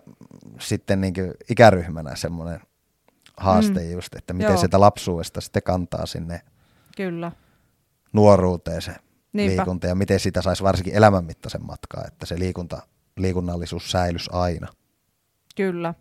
sitten 0.61 1.01
niin 1.01 1.15
ikäryhmänä 1.51 2.17
semmoinen 2.17 2.61
haaste 3.37 3.81
mm. 3.81 3.91
just, 3.91 4.15
että 4.15 4.33
miten 4.33 4.51
Joo. 4.51 4.61
sitä 4.61 4.81
lapsuudesta 4.81 5.41
sitten 5.41 5.63
kantaa 5.63 6.07
sinne 6.07 6.41
Kyllä. 6.97 7.33
nuoruuteen 8.13 8.83
se 8.83 8.93
Niinpä. 9.33 9.57
liikunta 9.57 9.87
ja 9.87 9.95
miten 9.95 10.21
sitä 10.21 10.43
saisi 10.43 10.63
varsinkin 10.63 10.95
elämänmittaisen 10.95 11.67
matkaa, 11.67 12.05
että 12.07 12.27
se 12.27 12.39
liikunta, 12.39 12.83
liikunnallisuus 13.17 13.91
säilys 13.91 14.29
aina. 14.33 14.69
Kyllä. 15.57 15.95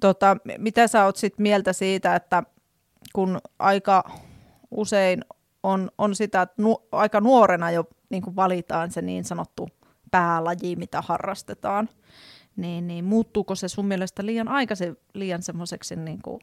Tota, 0.00 0.36
mitä 0.58 0.88
sä 0.88 1.04
oot 1.04 1.16
sit 1.16 1.38
mieltä 1.38 1.72
siitä, 1.72 2.16
että 2.16 2.42
kun 3.12 3.38
aika 3.58 4.10
usein 4.70 5.24
on, 5.62 5.90
on 5.98 6.14
sitä, 6.14 6.42
että 6.42 6.62
nu, 6.62 6.88
aika 6.92 7.20
nuorena 7.20 7.70
jo 7.70 7.84
niin 8.10 8.36
valitaan 8.36 8.90
se 8.90 9.02
niin 9.02 9.24
sanottu 9.24 9.68
päälaji, 10.10 10.76
mitä 10.76 11.02
harrastetaan, 11.02 11.88
niin, 12.56 12.86
niin 12.86 13.04
muuttuuko 13.04 13.54
se 13.54 13.68
sun 13.68 13.86
mielestä 13.86 14.26
liian 14.26 14.48
aikaisin 14.48 14.96
liian 15.14 15.42
semmoiseksi 15.42 15.96
niin 15.96 16.22
kuin 16.22 16.40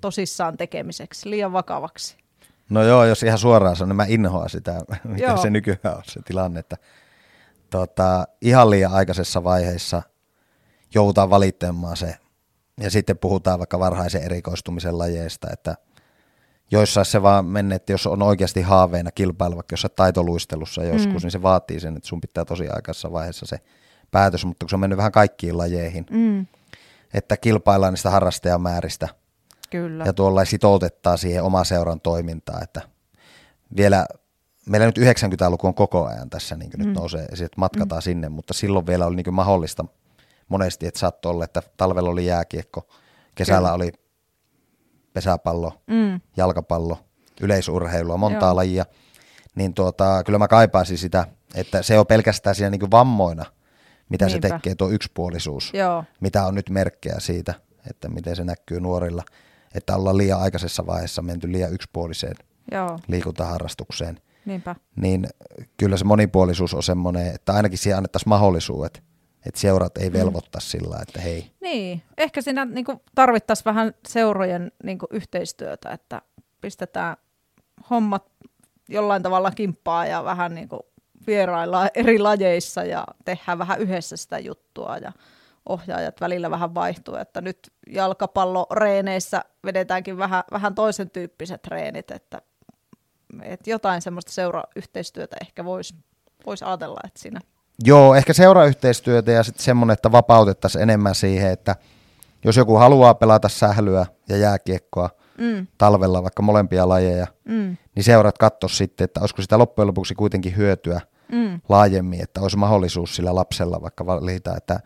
tosissaan 0.00 0.56
tekemiseksi, 0.56 1.30
liian 1.30 1.52
vakavaksi? 1.52 2.16
No 2.70 2.82
joo, 2.82 3.04
jos 3.04 3.22
ihan 3.22 3.38
suoraan 3.38 3.76
sanon, 3.76 3.88
niin 3.88 3.96
mä 3.96 4.04
inhoan 4.08 4.50
sitä, 4.50 4.80
mitä 5.04 5.24
joo. 5.24 5.36
se 5.36 5.50
nykyään 5.50 5.96
on 5.96 6.02
se 6.04 6.20
tilanne, 6.22 6.60
että 6.60 6.76
tota, 7.70 8.28
ihan 8.40 8.70
liian 8.70 8.92
aikaisessa 8.92 9.44
vaiheessa 9.44 10.02
joudutaan 10.94 11.30
valittamaan 11.30 11.96
se, 11.96 12.16
ja 12.80 12.90
sitten 12.90 13.18
puhutaan 13.18 13.58
vaikka 13.58 13.78
varhaisen 13.78 14.22
erikoistumisen 14.22 14.98
lajeista, 14.98 15.48
että 15.52 15.76
joissain 16.70 17.06
se 17.06 17.22
vaan 17.22 17.44
menee, 17.44 17.76
että 17.76 17.92
jos 17.92 18.06
on 18.06 18.22
oikeasti 18.22 18.62
haaveena 18.62 19.10
kilpailu, 19.10 19.56
vaikka 19.56 19.72
jossain 19.72 19.92
taitoluistelussa 19.96 20.84
joskus, 20.84 21.22
mm. 21.22 21.26
niin 21.26 21.30
se 21.30 21.42
vaatii 21.42 21.80
sen, 21.80 21.96
että 21.96 22.08
sun 22.08 22.20
pitää 22.20 22.44
tosi 22.44 22.68
aikaisessa 22.68 23.12
vaiheessa 23.12 23.46
se 23.46 23.58
päätös, 24.10 24.44
mutta 24.44 24.64
kun 24.64 24.70
se 24.70 24.76
on 24.76 24.80
mennyt 24.80 24.96
vähän 24.96 25.12
kaikkiin 25.12 25.58
lajeihin, 25.58 26.06
mm. 26.10 26.46
että 27.14 27.36
kilpaillaan 27.36 27.92
niistä 27.92 28.10
harrastajamääristä 28.10 29.08
Kyllä. 29.70 30.04
ja 30.04 30.12
tuolla 30.12 30.44
sitoutettaa 30.44 31.16
siihen 31.16 31.42
oma 31.42 31.64
seuran 31.64 32.00
toimintaa, 32.00 32.60
että 32.62 32.80
vielä 33.76 34.06
meillä 34.66 34.86
nyt 34.86 34.98
90-luku 34.98 35.66
on 35.66 35.74
koko 35.74 36.06
ajan 36.06 36.30
tässä 36.30 36.56
niin 36.56 36.70
mm. 36.78 36.84
nyt 36.84 36.94
nousee, 36.94 37.24
että 37.24 37.48
matkataan 37.56 37.98
mm. 37.98 38.02
sinne, 38.02 38.28
mutta 38.28 38.54
silloin 38.54 38.86
vielä 38.86 39.06
oli 39.06 39.16
niin 39.16 39.34
mahdollista 39.34 39.84
monesti, 40.48 40.86
että 40.86 41.00
saattoi 41.00 41.32
olla, 41.32 41.44
että 41.44 41.62
talvella 41.76 42.10
oli 42.10 42.26
jääkiekko, 42.26 42.88
kesällä 43.34 43.68
Kyllä. 43.68 43.74
oli 43.74 43.92
pesäpallo, 45.12 45.72
mm. 45.86 46.20
jalkapallo, 46.36 46.98
yleisurheilua, 47.40 48.16
montaa 48.16 48.48
Joo. 48.48 48.56
lajia, 48.56 48.86
niin 49.54 49.74
tuota, 49.74 50.24
kyllä 50.24 50.38
mä 50.38 50.48
kaipaisin 50.48 50.98
sitä, 50.98 51.26
että 51.54 51.82
se 51.82 51.98
on 51.98 52.06
pelkästään 52.06 52.54
siinä 52.56 52.70
niin 52.70 52.90
vammoina– 52.90 53.44
mitä 54.10 54.26
Niinpä. 54.26 54.48
se 54.48 54.54
tekee, 54.54 54.74
tuo 54.74 54.90
yksipuolisuus, 54.90 55.70
Joo. 55.74 56.04
mitä 56.20 56.46
on 56.46 56.54
nyt 56.54 56.70
merkkejä 56.70 57.16
siitä, 57.18 57.54
että 57.90 58.08
miten 58.08 58.36
se 58.36 58.44
näkyy 58.44 58.80
nuorilla, 58.80 59.22
että 59.74 59.96
ollaan 59.96 60.16
liian 60.16 60.40
aikaisessa 60.40 60.86
vaiheessa 60.86 61.22
menty 61.22 61.52
liian 61.52 61.72
yksipuoliseen 61.72 62.34
Joo. 62.72 62.98
liikuntaharrastukseen. 63.08 64.20
Niinpä. 64.44 64.76
Niin 64.96 65.28
kyllä 65.76 65.96
se 65.96 66.04
monipuolisuus 66.04 66.74
on 66.74 66.82
semmoinen, 66.82 67.34
että 67.34 67.52
ainakin 67.52 67.78
siihen 67.78 67.96
annettaisiin 67.96 68.28
mahdollisuudet, 68.28 69.02
että 69.46 69.60
seurat 69.60 69.98
ei 69.98 70.12
velvoittaisi 70.12 70.76
mm. 70.76 70.80
sillä, 70.80 70.98
että 71.02 71.20
hei. 71.20 71.50
Niin, 71.60 72.02
ehkä 72.18 72.42
siinä 72.42 72.64
niin 72.64 72.86
tarvittaisiin 73.14 73.64
vähän 73.64 73.94
seurojen 74.08 74.72
niin 74.84 74.98
yhteistyötä, 75.10 75.90
että 75.90 76.22
pistetään 76.60 77.16
hommat 77.90 78.30
jollain 78.88 79.22
tavalla 79.22 79.50
kimppaa 79.50 80.06
ja 80.06 80.24
vähän 80.24 80.54
niin 80.54 80.68
kuin 80.68 80.80
vieraillaan 81.26 81.90
eri 81.94 82.18
lajeissa 82.18 82.84
ja 82.84 83.04
tehdään 83.24 83.58
vähän 83.58 83.80
yhdessä 83.80 84.16
sitä 84.16 84.38
juttua 84.38 84.96
ja 84.96 85.12
ohjaajat 85.68 86.20
välillä 86.20 86.50
vähän 86.50 86.74
vaihtuu, 86.74 87.14
että 87.14 87.40
nyt 87.40 87.72
jalkapalloreeneissä 87.86 89.44
vedetäänkin 89.64 90.18
vähän, 90.18 90.42
vähän 90.52 90.74
toisen 90.74 91.10
tyyppiset 91.10 91.62
treenit, 91.62 92.10
että, 92.10 92.42
että 93.42 93.70
jotain 93.70 94.02
semmoista 94.02 94.32
seurayhteistyötä 94.32 95.36
ehkä 95.40 95.64
voisi 95.64 95.94
vois 96.46 96.62
ajatella, 96.62 97.00
että 97.04 97.20
siinä 97.20 97.40
Joo, 97.84 98.14
ehkä 98.14 98.32
seurayhteistyötä 98.32 99.32
ja 99.32 99.42
sitten 99.42 99.64
semmoinen, 99.64 99.92
että 99.92 100.12
vapautettaisiin 100.12 100.82
enemmän 100.82 101.14
siihen, 101.14 101.50
että 101.50 101.76
jos 102.44 102.56
joku 102.56 102.76
haluaa 102.76 103.14
pelata 103.14 103.48
sählyä 103.48 104.06
ja 104.28 104.36
jääkiekkoa 104.36 105.10
mm. 105.38 105.66
talvella, 105.78 106.22
vaikka 106.22 106.42
molempia 106.42 106.88
lajeja, 106.88 107.26
mm. 107.44 107.76
niin 107.94 108.04
seurat 108.04 108.38
katso 108.38 108.68
sitten, 108.68 109.04
että 109.04 109.20
olisiko 109.20 109.42
sitä 109.42 109.58
loppujen 109.58 109.86
lopuksi 109.86 110.14
kuitenkin 110.14 110.56
hyötyä 110.56 111.00
mm. 111.32 111.60
laajemmin, 111.68 112.22
että 112.22 112.40
olisi 112.40 112.56
mahdollisuus 112.56 113.16
sillä 113.16 113.34
lapsella 113.34 113.82
vaikka 113.82 114.06
valita, 114.06 114.56
että 114.56 114.80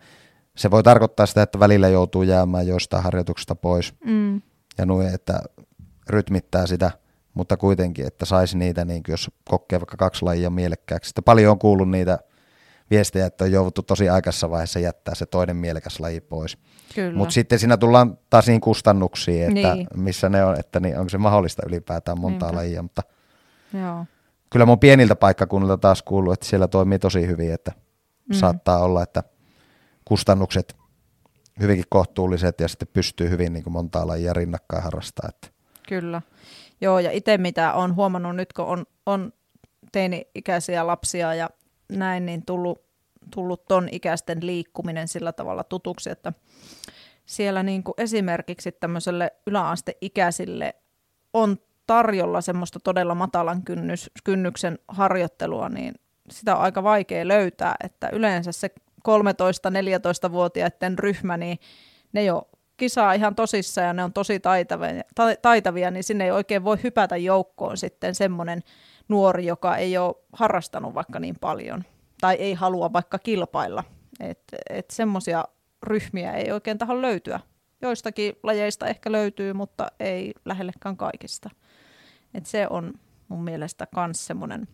se 0.55 0.71
voi 0.71 0.83
tarkoittaa 0.83 1.25
sitä, 1.25 1.41
että 1.41 1.59
välillä 1.59 1.87
joutuu 1.87 2.23
jäämään 2.23 2.67
joistain 2.67 3.03
harjoituksesta 3.03 3.55
pois 3.55 3.93
mm. 4.05 4.41
ja 4.77 4.85
noin, 4.85 5.07
että 5.07 5.39
rytmittää 6.09 6.67
sitä, 6.67 6.91
mutta 7.33 7.57
kuitenkin, 7.57 8.07
että 8.07 8.25
saisi 8.25 8.57
niitä, 8.57 8.85
niin 8.85 9.01
jos 9.07 9.31
kokee 9.49 9.79
vaikka 9.79 9.97
kaksi 9.97 10.25
lajia 10.25 10.49
mielekkääksi. 10.49 11.09
Sitten 11.09 11.23
paljon 11.23 11.51
on 11.51 11.59
kuullut 11.59 11.89
niitä 11.89 12.19
viestejä, 12.91 13.25
että 13.25 13.43
on 13.43 13.51
jouduttu 13.51 13.81
tosi 13.81 14.09
aikaisessa 14.09 14.49
vaiheessa 14.49 14.79
jättää 14.79 15.15
se 15.15 15.25
toinen 15.25 15.55
mielekäs 15.55 15.99
laji 15.99 16.21
pois. 16.21 16.57
Mutta 17.15 17.33
sitten 17.33 17.59
siinä 17.59 17.77
tullaan 17.77 18.17
taas 18.29 18.47
niin 18.47 18.61
kustannuksiin, 18.61 19.43
että 19.43 19.75
niin. 19.75 19.87
missä 19.95 20.29
ne 20.29 20.45
on, 20.45 20.59
että 20.59 20.79
niin 20.79 20.97
onko 20.97 21.09
se 21.09 21.17
mahdollista 21.17 21.61
ylipäätään 21.67 22.19
montaa 22.19 22.49
Niinpä. 22.49 22.57
lajia, 22.57 22.81
mutta 22.81 23.01
Joo. 23.73 24.05
kyllä 24.49 24.65
mun 24.65 24.79
pieniltä 24.79 25.15
paikkakunnilta 25.15 25.77
taas 25.77 26.03
kuuluu, 26.03 26.33
että 26.33 26.45
siellä 26.45 26.67
toimii 26.67 26.99
tosi 26.99 27.27
hyvin, 27.27 27.53
että 27.53 27.71
mm. 28.29 28.33
saattaa 28.33 28.79
olla, 28.79 29.03
että 29.03 29.23
kustannukset 30.05 30.75
hyvinkin 31.59 31.85
kohtuulliset 31.89 32.59
ja 32.59 32.67
sitten 32.67 32.87
pystyy 32.93 33.29
hyvin 33.29 33.53
niin 33.53 33.63
kuin 33.63 33.73
montaa 33.73 34.07
lajia 34.07 34.33
rinnakkain 34.33 34.83
harrastaa. 34.83 35.29
Että. 35.29 35.47
Kyllä. 35.87 36.21
Joo, 36.81 36.99
ja 36.99 37.11
itse 37.11 37.37
mitä 37.37 37.73
olen 37.73 37.95
huomannut 37.95 38.35
nyt, 38.35 38.53
kun 38.53 38.65
on, 38.65 38.85
on 39.05 39.33
teini-ikäisiä 39.91 40.87
lapsia 40.87 41.33
ja 41.33 41.49
näin, 41.91 42.25
niin 42.25 42.45
tullut, 42.45 42.85
tullut 43.33 43.65
ton 43.65 43.89
ikäisten 43.91 44.45
liikkuminen 44.45 45.07
sillä 45.07 45.33
tavalla 45.33 45.63
tutuksi, 45.63 46.09
että 46.09 46.33
siellä 47.25 47.63
niin 47.63 47.83
kuin 47.83 47.93
esimerkiksi 47.97 48.71
tämmöiselle 48.71 49.31
yläasteikäisille 49.47 50.75
on 51.33 51.57
tarjolla 51.87 52.41
semmoista 52.41 52.79
todella 52.79 53.15
matalan 53.15 53.63
kynnys, 53.63 54.11
kynnyksen 54.23 54.79
harjoittelua, 54.87 55.69
niin 55.69 55.93
sitä 56.29 56.55
on 56.55 56.61
aika 56.61 56.83
vaikea 56.83 57.27
löytää, 57.27 57.75
että 57.83 58.09
yleensä 58.13 58.51
se 58.51 58.69
13-14-vuotiaiden 59.05 60.99
ryhmä, 60.99 61.37
niin 61.37 61.59
ne 62.13 62.23
jo 62.23 62.47
kisaa 62.77 63.13
ihan 63.13 63.35
tosissaan 63.35 63.87
ja 63.87 63.93
ne 63.93 64.03
on 64.03 64.13
tosi 64.13 64.39
taitavia, 64.39 65.03
taitavia, 65.41 65.91
niin 65.91 66.03
sinne 66.03 66.23
ei 66.23 66.31
oikein 66.31 66.63
voi 66.63 66.77
hypätä 66.83 67.17
joukkoon 67.17 67.77
sitten 67.77 68.15
semmoinen 68.15 68.63
nuori, 69.07 69.45
joka 69.45 69.77
ei 69.77 69.97
ole 69.97 70.15
harrastanut 70.33 70.93
vaikka 70.93 71.19
niin 71.19 71.35
paljon 71.41 71.83
tai 72.21 72.35
ei 72.35 72.53
halua 72.53 72.93
vaikka 72.93 73.19
kilpailla. 73.19 73.83
Että 74.19 74.57
et 74.69 74.89
semmoisia 74.89 75.45
ryhmiä 75.83 76.33
ei 76.33 76.51
oikein 76.51 76.77
taho 76.77 77.01
löytyä. 77.01 77.39
Joistakin 77.81 78.33
lajeista 78.43 78.87
ehkä 78.87 79.11
löytyy, 79.11 79.53
mutta 79.53 79.87
ei 79.99 80.33
lähellekään 80.45 80.97
kaikista. 80.97 81.49
Et 82.33 82.45
se 82.45 82.67
on 82.69 82.93
mun 83.27 83.43
mielestä 83.43 83.87
myös 83.95 84.27
semmoinen 84.27 84.67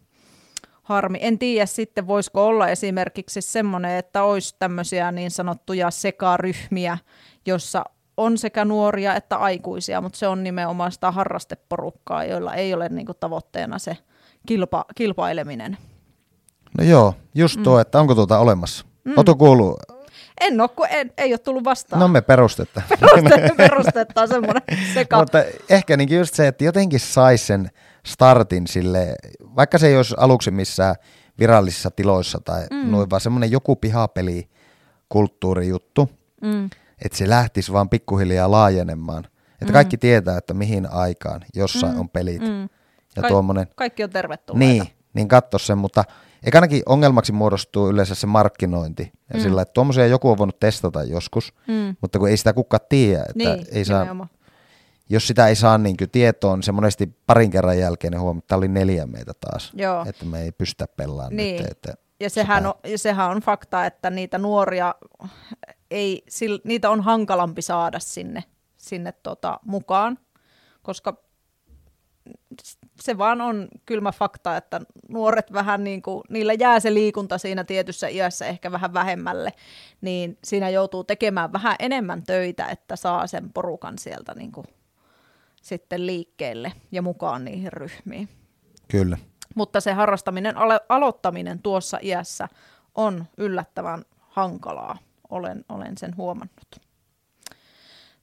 harmi. 0.81 1.17
En 1.21 1.39
tiedä 1.39 1.65
sitten, 1.65 2.07
voisiko 2.07 2.47
olla 2.47 2.67
esimerkiksi 2.67 3.41
semmoinen, 3.41 3.97
että 3.97 4.23
olisi 4.23 4.55
tämmöisiä 4.59 5.11
niin 5.11 5.31
sanottuja 5.31 5.91
sekaryhmiä, 5.91 6.97
jossa 7.45 7.83
on 8.17 8.37
sekä 8.37 8.65
nuoria 8.65 9.15
että 9.15 9.37
aikuisia, 9.37 10.01
mutta 10.01 10.19
se 10.19 10.27
on 10.27 10.43
nimenomaan 10.43 10.91
sitä 10.91 11.11
harrasteporukkaa, 11.11 12.23
joilla 12.23 12.53
ei 12.53 12.73
ole 12.73 12.89
niin 12.89 13.05
kuin, 13.05 13.17
tavoitteena 13.19 13.79
se 13.79 13.97
kilpa, 14.45 14.85
kilpaileminen. 14.95 15.77
No 16.77 16.83
joo, 16.83 17.13
just 17.35 17.63
tuo, 17.63 17.75
mm. 17.75 17.81
että 17.81 17.99
onko 17.99 18.15
tuota 18.15 18.39
olemassa. 18.39 18.85
Mm. 19.03 19.13
Oletko 19.17 19.35
kuullut? 19.35 19.79
En 20.41 20.61
ole, 20.61 20.69
kun 20.69 20.87
en, 20.89 21.11
ei 21.17 21.33
ole 21.33 21.37
tullut 21.37 21.63
vastaan. 21.63 21.99
No 21.99 22.07
me 22.07 22.21
perustetta. 22.21 22.81
Peruste, 22.89 23.53
perustetta 23.57 24.27
semmoinen 24.27 24.61
seka. 24.93 25.17
Mutta 25.17 25.43
ehkä 25.69 25.97
niin 25.97 26.19
just 26.19 26.33
se, 26.33 26.47
että 26.47 26.63
jotenkin 26.63 26.99
saisi 26.99 27.45
sen 27.45 27.71
startin 28.05 28.67
sille, 28.67 29.15
vaikka 29.55 29.77
se 29.77 29.87
ei 29.87 29.97
olisi 29.97 30.15
aluksi 30.17 30.51
missään 30.51 30.95
virallisissa 31.39 31.91
tiloissa 31.91 32.39
tai 32.45 32.67
mm. 32.71 32.91
noin, 32.91 33.09
vaan 33.09 33.21
semmoinen 33.21 33.51
joku 33.51 33.75
pihapeli 33.75 34.49
kulttuurijuttu, 35.09 36.09
mm. 36.41 36.69
että 37.05 37.17
se 37.17 37.29
lähtisi 37.29 37.73
vaan 37.73 37.89
pikkuhiljaa 37.89 38.51
laajenemaan. 38.51 39.25
Että 39.51 39.65
mm. 39.65 39.73
kaikki 39.73 39.97
tietää, 39.97 40.37
että 40.37 40.53
mihin 40.53 40.91
aikaan 40.91 41.41
jossain 41.55 41.93
mm. 41.93 41.99
on 41.99 42.09
pelit. 42.09 42.41
Mm. 42.41 42.61
Ja 43.15 43.21
Ka- 43.21 43.27
tuommoinen, 43.27 43.67
kaikki 43.75 44.03
on 44.03 44.09
tervetulleita. 44.09 44.73
Niin, 44.73 44.87
niin 45.13 45.27
katso 45.27 45.57
sen, 45.57 45.77
mutta 45.77 46.03
eikä 46.43 46.57
ainakin 46.57 46.83
ongelmaksi 46.85 47.31
muodostuu 47.31 47.89
yleensä 47.89 48.15
se 48.15 48.27
markkinointi. 48.27 49.11
Ja 49.33 49.39
mm. 49.39 49.41
sillä, 49.43 49.61
että 49.61 49.73
tuommoisia 49.73 50.07
joku 50.07 50.29
on 50.29 50.37
voinut 50.37 50.59
testata 50.59 51.03
joskus, 51.03 51.53
mm. 51.67 51.95
mutta 52.01 52.19
kun 52.19 52.29
ei 52.29 52.37
sitä 52.37 52.53
kukaan 52.53 52.81
tiedä, 52.89 53.21
että 53.21 53.33
niin, 53.35 53.65
ei 53.71 53.85
saa, 53.85 54.15
jos 55.11 55.27
sitä 55.27 55.47
ei 55.47 55.55
saa 55.55 55.77
niin 55.77 55.97
tietoon, 56.11 56.59
niin 56.59 56.63
se 56.63 56.71
monesti 56.71 57.07
parin 57.25 57.51
kerran 57.51 57.79
jälkeen 57.79 58.19
huomaa, 58.19 58.39
että 58.39 58.47
tämä 58.47 58.57
oli 58.57 58.67
neljä 58.67 59.05
meitä 59.05 59.33
taas, 59.39 59.71
Joo. 59.75 60.05
että 60.09 60.25
me 60.25 60.41
ei 60.41 60.51
pystytä 60.51 60.87
pelaamaan 60.87 61.35
niin. 61.35 61.61
nyt. 61.61 61.71
Että 61.71 61.93
ja 62.19 62.29
sehän, 62.29 62.65
on, 62.65 62.73
ja 62.83 62.97
sehän 62.97 63.31
on 63.31 63.41
fakta, 63.41 63.85
että 63.85 64.09
niitä 64.09 64.37
nuoria, 64.37 64.95
ei, 65.91 66.25
niitä 66.63 66.89
on 66.89 67.01
hankalampi 67.01 67.61
saada 67.61 67.99
sinne, 67.99 68.43
sinne 68.77 69.11
tota, 69.11 69.59
mukaan, 69.65 70.17
koska 70.81 71.23
se 73.01 73.17
vaan 73.17 73.41
on 73.41 73.67
kylmä 73.85 74.11
fakta, 74.11 74.57
että 74.57 74.81
nuoret 75.09 75.53
vähän 75.53 75.83
niin 75.83 76.01
kuin, 76.01 76.21
niillä 76.29 76.53
jää 76.53 76.79
se 76.79 76.93
liikunta 76.93 77.37
siinä 77.37 77.63
tietyssä 77.63 78.07
iässä 78.07 78.45
ehkä 78.45 78.71
vähän 78.71 78.93
vähemmälle, 78.93 79.53
niin 80.01 80.37
siinä 80.43 80.69
joutuu 80.69 81.03
tekemään 81.03 81.53
vähän 81.53 81.75
enemmän 81.79 82.23
töitä, 82.23 82.65
että 82.65 82.95
saa 82.95 83.27
sen 83.27 83.53
porukan 83.53 83.97
sieltä 83.97 84.33
niin 84.33 84.51
kuin 84.51 84.65
sitten 85.61 86.07
liikkeelle 86.07 86.73
ja 86.91 87.01
mukaan 87.01 87.45
niihin 87.45 87.73
ryhmiin. 87.73 88.29
Kyllä. 88.87 89.17
Mutta 89.55 89.81
se 89.81 89.93
harrastaminen, 89.93 90.55
alo- 90.57 90.85
aloittaminen 90.89 91.59
tuossa 91.59 91.99
iässä 92.01 92.47
on 92.95 93.25
yllättävän 93.37 94.05
hankalaa, 94.19 94.97
olen, 95.29 95.65
olen 95.69 95.97
sen 95.97 96.17
huomannut. 96.17 96.81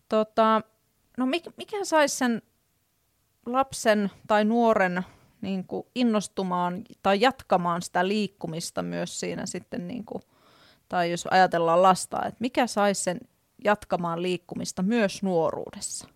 Tota, 0.09 0.61
no 1.16 1.27
mikä, 1.27 1.51
mikä 1.57 1.85
saisi 1.85 2.16
sen 2.16 2.42
lapsen 3.46 4.11
tai 4.27 4.44
nuoren 4.44 5.05
niin 5.40 5.64
kuin 5.64 5.87
innostumaan 5.94 6.85
tai 7.03 7.20
jatkamaan 7.20 7.83
sitä 7.83 8.09
liikkumista 8.09 8.83
myös 8.83 9.20
siinä 9.20 9.46
sitten, 9.46 9.88
niin 9.88 10.05
kuin, 10.05 10.22
tai 10.88 11.11
jos 11.11 11.27
ajatellaan 11.31 11.83
lasta, 11.83 12.24
että 12.24 12.37
mikä 12.40 12.66
saisi 12.66 13.03
sen 13.03 13.20
jatkamaan 13.64 14.22
liikkumista 14.22 14.83
myös 14.83 15.22
nuoruudessa? 15.22 16.09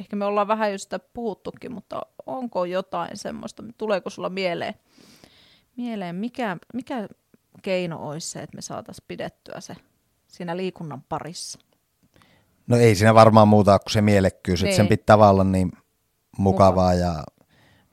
Ehkä 0.00 0.16
me 0.16 0.24
ollaan 0.24 0.48
vähän 0.48 0.72
jo 0.72 0.78
sitä 0.78 0.98
puhuttukin, 0.98 1.72
mutta 1.72 2.02
onko 2.26 2.64
jotain 2.64 3.16
semmoista, 3.16 3.62
tuleeko 3.78 4.10
sulla 4.10 4.28
mieleen, 4.28 4.74
mieleen 5.76 6.16
mikä, 6.16 6.56
mikä 6.74 7.08
keino 7.62 8.08
olisi 8.08 8.30
se, 8.30 8.38
että 8.38 8.56
me 8.56 8.62
saataisiin 8.62 9.04
pidettyä 9.08 9.60
se 9.60 9.76
siinä 10.26 10.56
liikunnan 10.56 11.02
parissa? 11.08 11.58
No 12.66 12.76
ei 12.76 12.94
siinä 12.94 13.14
varmaan 13.14 13.48
muuta 13.48 13.78
kuin 13.78 13.92
se 13.92 14.00
mielekkyys, 14.00 14.62
niin. 14.62 14.68
että 14.68 14.76
sen 14.76 14.84
niin. 14.84 14.98
pitää 14.98 15.16
olla 15.16 15.44
niin 15.44 15.72
mukavaa 16.38 16.94
ja 16.94 17.24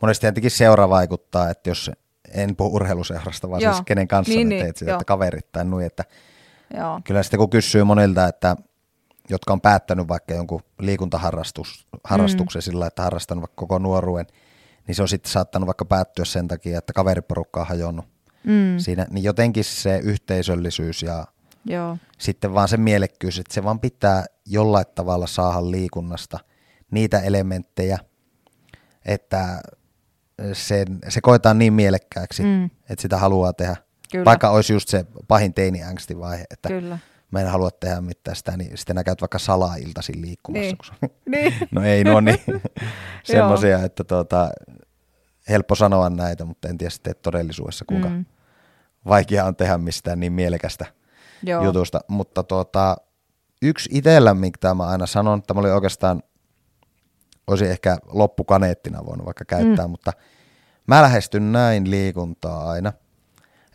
monesti 0.02 0.22
tietenkin 0.22 0.52
seura 0.52 0.90
vaikuttaa, 0.90 1.50
että 1.50 1.70
jos 1.70 1.92
en 2.34 2.56
puhu 2.56 2.76
urheiluseurasta, 2.76 3.50
vaan 3.50 3.62
siis 3.62 3.66
joo. 3.66 3.74
siis 3.74 3.86
kenen 3.86 4.08
kanssa 4.08 4.34
niin, 4.34 4.50
niin, 4.50 4.64
teet 4.64 4.78
sitä, 4.78 4.92
että 4.92 5.06
kaverit 5.06 5.52
tai 5.52 5.66
nui, 5.66 5.86
että 5.86 6.04
joo. 6.78 7.02
kyllä 7.04 7.24
sitten 7.24 7.38
kun 7.38 7.50
kysyy 7.50 7.84
monilta, 7.84 8.28
että 8.28 8.56
jotka 9.30 9.54
on 9.54 9.62
päättänyt 9.62 10.08
vaikka 10.08 10.34
jonkun 10.34 10.62
liikuntaharrastuksen 10.80 12.60
mm. 12.60 12.62
sillä, 12.62 12.88
että 12.88 13.04
harrastanut 13.04 13.42
vaikka 13.42 13.56
koko 13.56 13.80
nuoruuden, 13.80 14.28
niin 14.88 14.96
se 14.96 15.02
on 15.02 15.08
sitten 15.08 15.32
saattanut 15.32 15.68
vaikka 15.68 15.86
päättyä 15.86 16.26
sen 16.26 16.48
takia, 16.48 16.78
että 16.78 16.94
kaveriporukka 16.94 17.60
on 17.60 17.68
hajonnut 17.68 18.06
mm. 18.44 18.78
siinä, 18.78 19.08
niin 19.10 19.24
jotenkin 19.24 19.64
se 19.64 19.98
yhteisöllisyys 19.98 21.04
ja 21.04 21.28
Joo. 21.66 21.98
sitten 22.18 22.54
vaan 22.54 22.68
se 22.68 22.78
mielekkyys, 22.78 23.40
että 23.40 23.54
se 23.54 23.64
vaan 23.64 23.80
pitää 23.80 24.26
jollain 24.46 24.86
tavalla 24.96 25.28
saada 25.28 25.72
liikunnasta 25.72 26.40
niitä 26.92 27.20
elementtejä, 27.20 28.00
että 29.06 29.62
se, 30.54 30.86
se 31.10 31.22
koetaan 31.22 31.60
niin 31.60 31.74
mielekkääksi, 31.74 32.44
mm. 32.44 32.66
että 32.66 33.02
sitä 33.02 33.18
haluaa 33.18 33.54
tehdä. 33.54 33.76
Kyllä. 34.12 34.26
Vaikka 34.26 34.50
olisi 34.50 34.74
just 34.74 34.90
se 34.90 35.06
pahin 35.28 35.54
teini-angstivaihe, 35.54 36.46
että 36.52 36.70
Kyllä. 36.70 36.98
Mä 37.32 37.42
en 37.42 37.48
halua 37.48 37.72
tehdä 37.72 38.02
mitään 38.02 38.36
sitä, 38.36 38.58
niin 38.58 38.78
sitten 38.78 38.96
nää 38.96 39.04
käyt 39.04 39.22
vaikka 39.22 39.40
salaa 39.40 39.76
iltaisin 39.76 40.22
liikkumassa. 40.22 40.94
Niin. 41.02 41.12
niin. 41.32 41.54
no 41.72 41.84
ei 41.84 42.04
no 42.04 42.20
niin, 42.20 42.40
semmoisia, 43.24 43.84
että 43.84 44.04
tuota, 44.04 44.50
helppo 45.50 45.76
sanoa 45.76 46.10
näitä, 46.10 46.46
mutta 46.46 46.68
en 46.68 46.78
tiedä 46.78 46.90
sitten 46.90 47.16
todellisuudessa 47.22 47.86
kuinka 47.86 48.10
mm. 48.10 48.26
vaikea 49.06 49.46
on 49.46 49.56
tehdä 49.56 49.78
mistään 49.78 50.20
niin 50.20 50.34
mielekästä 50.34 50.86
Joo. 51.44 51.64
jutusta. 51.64 52.00
Mutta 52.08 52.44
tuota, 52.44 52.98
yksi 53.62 53.90
itsellä, 53.94 54.34
mitä 54.34 54.74
mä 54.74 54.88
aina 54.88 55.06
sanon, 55.06 55.40
että 55.40 55.54
mä 55.54 55.60
olin 55.60 55.74
oikeastaan, 55.74 56.24
olisi 57.48 57.66
ehkä 57.66 57.98
loppukaneettina 58.08 59.06
voinut 59.06 59.26
vaikka 59.26 59.46
käyttää, 59.46 59.88
mm. 59.88 59.92
mutta 59.92 60.14
mä 60.88 61.02
lähestyn 61.02 61.52
näin 61.52 61.92
liikuntaa 61.92 62.70
aina, 62.70 62.94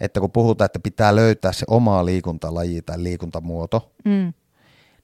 että 0.01 0.21
kun 0.21 0.31
puhutaan, 0.31 0.67
että 0.67 0.79
pitää 0.79 1.17
löytää 1.17 1.53
se 1.53 1.65
oma 1.69 2.05
liikuntalaji 2.05 2.83
tai 2.83 3.03
liikuntamuoto, 3.03 3.93
Mm. 4.05 4.33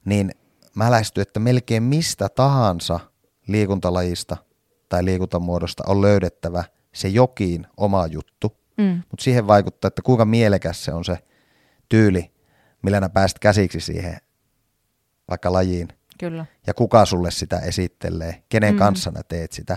niin 0.05 0.31
mä 0.75 0.91
lähestyn, 0.91 1.23
että 1.23 1.41
melkein 1.41 1.83
mistä 1.83 2.29
tahansa 2.29 3.01
liikuntalajista 3.47 4.37
tai 4.89 5.05
liikuntamuodosta 5.05 5.83
on 5.87 6.03
löydettävä 6.03 6.65
se 6.95 7.09
jokin 7.09 7.67
oma 7.77 8.07
juttu, 8.07 8.57
Mm. 8.77 9.03
mutta 9.11 9.23
siihen 9.25 9.47
vaikuttaa, 9.47 9.89
että 9.89 10.03
kuinka 10.03 10.25
mielekäs 10.25 10.85
se 10.85 10.93
on 10.93 11.05
se 11.05 11.19
tyyli, 11.89 12.31
millä 12.83 13.01
nä 13.01 13.09
pääst 13.09 13.39
käsiksi 13.39 13.81
siihen 13.81 14.17
vaikka 15.31 15.53
lajiin 15.53 15.89
Kyllä. 16.19 16.47
ja 16.67 16.75
kuka 16.75 17.05
sulle 17.07 17.31
sitä 17.31 17.59
esittelee, 17.59 18.43
kenen 18.49 18.75
Mm. 18.75 18.79
kanssa 18.79 19.11
nä 19.11 19.21
teet 19.29 19.53
sitä. 19.53 19.77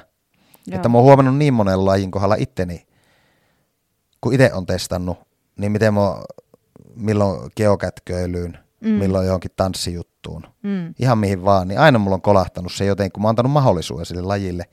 Joo. 0.67 0.75
Että 0.75 0.89
mä 0.89 0.97
oon 0.97 1.05
huomannut 1.05 1.37
niin 1.37 1.53
monen 1.53 1.85
lajin 1.85 2.11
kohdalla 2.11 2.35
itteni, 2.35 2.87
kun 4.23 4.33
itse 4.33 4.53
on 4.53 4.65
testannut, 4.65 5.17
niin 5.57 5.71
miten 5.71 5.93
mä 5.93 6.01
milloin 6.95 7.51
geokätköilyyn, 7.57 8.57
Mm. 8.81 8.89
milloin 8.89 9.25
johonkin 9.25 9.51
tanssijuttuun, 9.55 10.43
Mm. 10.63 10.93
ihan 10.99 11.17
mihin 11.17 11.45
vaan, 11.45 11.67
niin 11.67 11.79
aina 11.79 11.99
mulla 11.99 12.15
on 12.15 12.21
kolahtanut 12.21 12.71
se 12.73 12.85
jotenkin, 12.85 13.11
kun 13.11 13.21
mä 13.21 13.27
oon 13.27 13.29
antanut 13.29 13.51
mahdollisuuden 13.51 14.05
sille 14.05 14.21
lajille. 14.21 14.63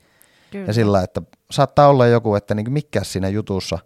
Kyllä. 0.51 0.65
Ja 0.67 0.73
sillä, 0.73 1.03
että 1.03 1.21
saattaa 1.51 1.87
olla 1.87 2.07
joku, 2.07 2.35
että 2.35 2.55
niin 2.55 2.73
mikä 2.73 3.03
siinä 3.03 3.29
jutussa 3.29 3.79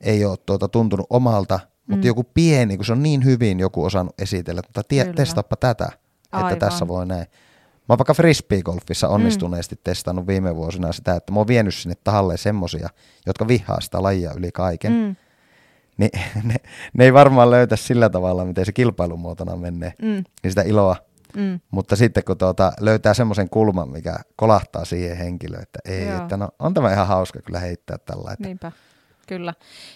ei 0.00 0.24
ole 0.24 0.36
tuota 0.46 0.68
tuntunut 0.68 1.06
omalta, 1.10 1.60
mutta 1.86 2.04
Mm. 2.04 2.06
joku 2.06 2.24
pieni, 2.34 2.76
kun 2.76 2.84
se 2.86 2.92
on 2.92 3.02
niin 3.02 3.24
hyvin 3.24 3.60
joku 3.60 3.84
osannut 3.84 4.14
esitellä, 4.20 4.62
että 4.68 4.82
tie, 4.88 5.12
testaappa 5.12 5.56
tätä, 5.56 5.88
Aivan. 6.32 6.52
että 6.52 6.66
tässä 6.66 6.88
voi 6.88 7.06
näin. 7.06 7.26
Mä 7.90 7.92
oon 7.92 7.98
vaikka 7.98 8.14
frisbeegolfissa 8.14 9.08
onnistuneesti 9.08 9.74
mm. 9.74 9.80
testannut 9.84 10.26
viime 10.26 10.56
vuosina 10.56 10.92
sitä, 10.92 11.14
että 11.14 11.32
mä 11.32 11.40
oon 11.40 11.46
vienyt 11.48 11.74
sinne 11.74 11.94
tahalle 12.04 12.36
semmosia, 12.36 12.88
jotka 13.26 13.48
vihaa 13.48 13.80
sitä 13.80 14.02
lajia 14.02 14.32
yli 14.36 14.52
kaiken. 14.52 14.92
Mm. 14.92 14.98
Mm. 14.98 15.16
Niin 15.96 16.10
ne, 16.48 16.54
ne, 16.94 17.04
ei 17.04 17.12
varmaan 17.12 17.50
löytä 17.50 17.76
sillä 17.76 18.10
tavalla, 18.10 18.44
miten 18.44 18.66
se 18.66 18.72
kilpailumuotona 18.72 19.56
menee, 19.56 19.92
Mm. 20.02 20.24
niin 20.42 20.50
sitä 20.50 20.62
iloa. 20.62 20.96
Mm. 21.36 21.60
Mutta 21.70 21.96
sitten 21.96 22.24
kun 22.24 22.38
tuota, 22.38 22.72
löytää 22.80 23.14
semmoisen 23.14 23.50
kulman, 23.50 23.88
mikä 23.88 24.16
kolahtaa 24.36 24.84
siihen 24.84 25.16
henkilöön, 25.16 25.62
että 25.62 25.78
ei, 25.84 26.06
Joo. 26.06 26.16
että 26.22 26.36
no 26.36 26.48
on 26.58 26.74
tämä 26.74 26.92
ihan 26.92 27.06
hauska 27.06 27.42
kyllä 27.42 27.60
heittää 27.60 27.98
tällä. 27.98 28.32
Että, 28.32 28.48
Niinpä, 28.48 28.72
kyllä. 29.26 29.54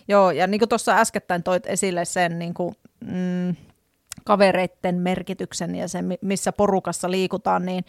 Joo, 0.08 0.30
ja 0.30 0.46
niin 0.46 0.58
kuin 0.58 0.68
tuossa 0.68 0.96
äskettäin 0.98 1.42
toit 1.42 1.66
esille 1.66 2.04
sen 2.04 2.38
niin 2.38 2.54
kuin, 2.54 2.74
mm, 3.04 3.56
kavereitten 4.24 4.94
merkityksen 4.94 5.74
ja 5.74 5.88
sen, 5.88 6.04
mi- 6.04 6.18
missä 6.20 6.52
porukassa 6.52 7.10
liikutaan, 7.10 7.66
niin, 7.66 7.84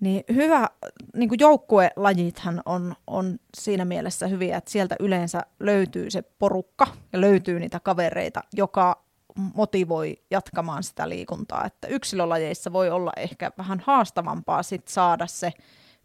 niin 0.00 0.24
hyvä, 0.34 0.68
niin 1.16 1.28
kuin 1.28 1.38
joukkuelajithan 1.40 2.62
on, 2.66 2.94
on 3.06 3.38
siinä 3.58 3.84
mielessä 3.84 4.26
hyviä, 4.26 4.56
että 4.56 4.70
sieltä 4.70 4.96
yleensä 5.00 5.42
löytyy 5.60 6.10
se 6.10 6.22
porukka 6.22 6.86
ja 7.12 7.20
löytyy 7.20 7.60
niitä 7.60 7.80
kavereita, 7.80 8.40
joka 8.52 9.06
motivoi 9.54 10.22
jatkamaan 10.30 10.82
sitä 10.82 11.08
liikuntaa. 11.08 11.64
Että 11.66 11.88
yksilölajeissa 11.88 12.72
voi 12.72 12.90
olla 12.90 13.12
ehkä 13.16 13.52
vähän 13.58 13.82
haastavampaa 13.86 14.62
sit 14.62 14.88
saada 14.88 15.26
se 15.26 15.52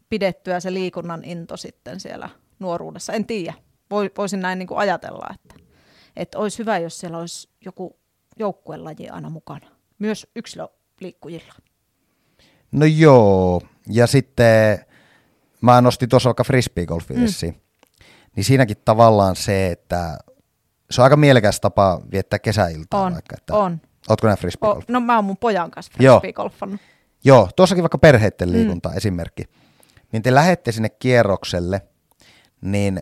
pidettyä 0.08 0.60
se 0.60 0.72
liikunnan 0.72 1.24
into 1.24 1.56
sitten 1.56 2.00
siellä 2.00 2.28
nuoruudessa. 2.58 3.12
En 3.12 3.26
tiedä. 3.26 3.54
Voi, 3.90 4.10
voisin 4.16 4.40
näin 4.40 4.58
niin 4.58 4.66
kuin 4.66 4.78
ajatella, 4.78 5.26
että, 5.34 5.54
että 6.16 6.38
olisi 6.38 6.58
hyvä, 6.58 6.78
jos 6.78 6.98
siellä 6.98 7.18
olisi 7.18 7.48
joku 7.64 7.96
joukkuelaji 8.42 9.08
aina 9.08 9.30
mukana. 9.30 9.66
Myös 9.98 10.26
yksilöliikkujilla. 10.36 11.52
No 12.72 12.86
joo, 12.86 13.60
ja 13.88 14.06
sitten 14.06 14.84
mä 15.60 15.80
nostin 15.80 16.08
tuossa 16.08 16.28
vaikka 16.28 16.44
frisbeegolfin 16.44 17.16
Mm. 17.16 17.54
niin 18.36 18.44
siinäkin 18.44 18.76
tavallaan 18.84 19.36
se, 19.36 19.70
että 19.70 20.18
se 20.90 21.00
on 21.00 21.04
aika 21.04 21.16
mielekäs 21.16 21.60
tapa 21.60 22.00
viettää 22.12 22.38
kesäiltaa 22.38 23.02
On, 23.02 23.12
vaikka. 23.12 23.34
Että, 23.38 23.54
on. 23.54 23.80
Ootko 24.08 24.26
näin 24.26 24.38
frisbeegolf? 24.38 24.84
no 24.88 25.00
mä 25.00 25.16
oon 25.16 25.24
mun 25.24 25.36
pojan 25.36 25.70
kanssa 25.70 25.92
Joo. 26.00 26.14
frisbeegolfannut. 26.20 26.80
Joo, 27.24 27.48
tuossakin 27.56 27.82
vaikka 27.82 27.98
perheiden 27.98 28.48
Mm. 28.48 28.52
liikunta 28.52 28.92
esimerkki. 28.94 29.44
Niin 30.12 30.22
te 30.22 30.34
lähette 30.34 30.72
sinne 30.72 30.88
kierrokselle, 30.88 31.82
niin 32.60 33.00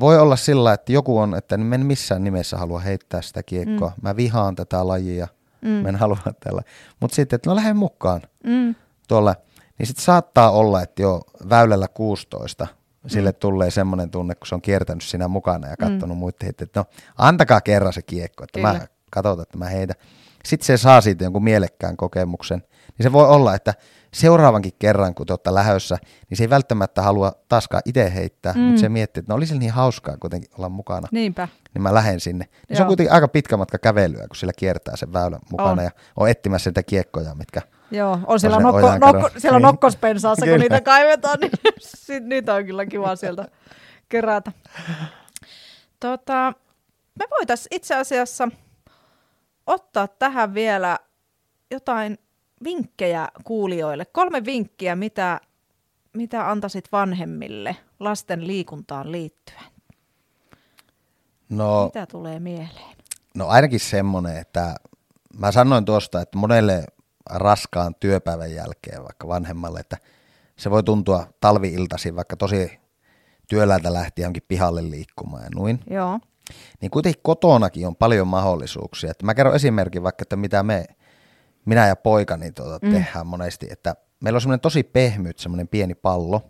voi 0.00 0.18
olla 0.18 0.36
sillä, 0.36 0.72
että 0.72 0.92
joku 0.92 1.18
on, 1.18 1.34
että 1.34 1.56
mä 1.56 1.74
en 1.74 1.86
missään 1.86 2.24
nimessä 2.24 2.56
halua 2.58 2.80
heittää 2.80 3.22
sitä 3.22 3.42
kiekkoa. 3.42 3.88
Mm. 3.88 4.02
Mä 4.02 4.16
vihaan 4.16 4.54
tätä 4.56 4.88
lajia, 4.88 5.28
Mm. 5.62 5.68
mm. 5.68 5.74
mä 5.74 5.88
en 5.88 5.96
halua 5.96 6.18
tällä. 6.44 6.62
Mutta 7.00 7.14
sitten, 7.14 7.36
että 7.36 7.50
no 7.50 7.56
lähden 7.56 7.76
mukaan 7.76 8.22
Mm. 8.44 8.74
tuolle, 9.08 9.36
niin 9.78 9.86
sitten 9.86 10.04
saattaa 10.04 10.50
olla, 10.50 10.82
että 10.82 11.02
jo 11.02 11.20
väylällä 11.48 11.88
16 11.88 12.66
sille 13.06 13.32
tulee 13.32 13.70
semmoinen 13.70 14.10
tunne, 14.10 14.34
kun 14.34 14.46
se 14.46 14.54
on 14.54 14.62
kiertänyt 14.62 15.02
siinä 15.02 15.28
mukana 15.28 15.68
ja 15.68 15.76
katsonut 15.76 16.18
mm. 16.18 16.22
heittää, 16.42 16.64
että 16.64 16.80
no 16.80 16.86
antakaa 17.18 17.60
kerran 17.60 17.92
se 17.92 18.02
kiekko, 18.02 18.44
että 18.44 18.58
Kyllä. 18.58 18.72
mä 18.72 18.86
katsotaan, 19.10 19.42
että 19.42 19.58
mä 19.58 19.64
heitä. 19.66 19.94
Sitten 20.44 20.66
se 20.66 20.76
saa 20.76 21.00
siitä 21.00 21.24
jonkun 21.24 21.44
mielekkään 21.44 21.96
kokemuksen. 21.96 22.58
Niin 22.98 23.02
se 23.02 23.12
voi 23.12 23.28
olla, 23.28 23.54
että 23.54 23.74
seuraavankin 24.14 24.72
kerran, 24.78 25.14
kun 25.14 25.26
te 25.26 25.32
olette 25.32 25.54
lähössä, 25.54 25.98
niin 26.30 26.38
se 26.38 26.44
ei 26.44 26.50
välttämättä 26.50 27.02
halua 27.02 27.32
taaskaan 27.48 27.82
itse 27.84 28.14
heittää, 28.14 28.52
mm. 28.52 28.60
Mutta 28.60 28.80
se 28.80 28.88
miettii, 28.88 29.20
että 29.20 29.32
no 29.32 29.36
oli 29.36 29.46
sillä 29.46 29.58
niin 29.58 29.72
hauskaa 29.72 30.16
kuitenkin 30.16 30.50
olla 30.58 30.68
mukana, 30.68 31.08
Niinpä. 31.10 31.48
niin 31.74 31.82
mä 31.82 31.94
lähden 31.94 32.20
sinne. 32.20 32.44
Niin 32.68 32.76
se 32.76 32.82
on 32.82 32.84
Joo. 32.84 32.86
kuitenkin 32.86 33.12
aika 33.12 33.28
pitkä 33.28 33.56
matka 33.56 33.78
kävelyä, 33.78 34.26
kun 34.28 34.36
sillä 34.36 34.52
kiertää 34.56 34.96
sen 34.96 35.12
väylän 35.12 35.40
mukana 35.50 35.70
On. 35.70 35.84
ja 35.84 35.90
on 36.16 36.28
etsimässä 36.28 36.70
niitä 36.70 36.82
kiekkoja, 36.82 37.34
mitkä 37.34 37.62
Joo, 37.90 38.18
on 38.26 38.40
siellä, 38.40 38.56
se 38.56 38.62
nokko, 38.62 38.98
nokko, 38.98 39.30
siellä 39.38 39.58
Niin. 39.58 39.66
nokkospensaassa, 39.66 40.46
kun 40.46 40.60
niitä 40.60 40.80
kaivetaan, 40.80 41.38
niin 41.40 42.28
niitä 42.28 42.54
on 42.54 42.64
kyllä 42.66 42.86
kiva 42.86 43.16
sieltä 43.16 43.48
kerätä. 44.08 44.52
Tota, 46.00 46.52
me 47.18 47.24
voitaisiin 47.30 47.76
itse 47.76 47.94
asiassa 47.94 48.48
ottaa 49.66 50.08
tähän 50.08 50.54
vielä 50.54 50.98
jotain 51.70 52.18
vinkkejä 52.64 53.28
kuulijoille. 53.44 54.04
Kolme 54.04 54.44
vinkkiä, 54.44 54.96
mitä, 54.96 55.40
mitä 56.12 56.50
antaisit 56.50 56.92
vanhemmille 56.92 57.76
lasten 58.00 58.46
liikuntaan 58.46 59.12
liittyen. 59.12 59.62
No, 61.48 61.84
Mitä 61.84 62.06
tulee 62.06 62.40
mieleen? 62.40 62.96
no 63.34 63.46
ainakin 63.48 63.80
semmoinen, 63.80 64.36
että 64.36 64.74
mä 65.38 65.52
sanoin 65.52 65.84
tuosta, 65.84 66.20
että 66.20 66.38
monelle 66.38 66.84
raskaan 67.30 67.94
työpäivän 68.00 68.54
jälkeen 68.54 69.02
vaikka 69.02 69.28
vanhemmalle, 69.28 69.80
että 69.80 69.96
se 70.56 70.70
voi 70.70 70.82
tuntua 70.82 71.26
talviiltaisin 71.40 72.16
vaikka 72.16 72.36
tosi 72.36 72.80
työläältä 73.48 73.92
lähtien 73.92 74.24
johonkin 74.24 74.42
pihalle 74.48 74.90
liikkumaan 74.90 75.42
ja 75.42 75.50
noin. 75.54 75.80
Joo. 75.90 76.20
Niin 76.80 76.90
kuitenkin 76.90 77.22
kotonakin 77.22 77.86
on 77.86 77.96
paljon 77.96 78.28
mahdollisuuksia. 78.28 79.10
Että 79.10 79.26
mä 79.26 79.34
kerron 79.34 79.54
esimerkin 79.56 80.02
vaikka, 80.02 80.22
että 80.22 80.36
mitä 80.36 80.62
me, 80.62 80.84
minä 81.64 81.86
ja 81.86 81.96
poikani 81.96 82.52
tuota 82.52 82.86
Mm. 82.86 82.92
tehdään 82.92 83.26
monesti, 83.26 83.66
että 83.70 83.94
meillä 84.20 84.36
on 84.36 84.40
semmoinen 84.40 84.60
tosi 84.60 84.82
pehmyt 84.82 85.38
semmoinen 85.38 85.68
pieni 85.68 85.94
pallo, 85.94 86.42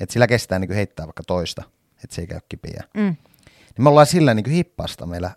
että 0.00 0.12
sillä 0.12 0.26
kestää 0.26 0.58
niin 0.58 0.72
heittää 0.72 1.06
vaikka 1.06 1.22
toista, 1.26 1.62
että 2.04 2.14
se 2.14 2.20
ei 2.22 2.26
käy 2.26 2.40
kipiä. 2.48 2.84
Mm. 2.94 3.02
Niin 3.02 3.84
me 3.84 3.88
ollaan 3.88 4.06
sillä 4.06 4.34
niin 4.34 4.50
hippasta 4.50 5.06
meillä 5.06 5.30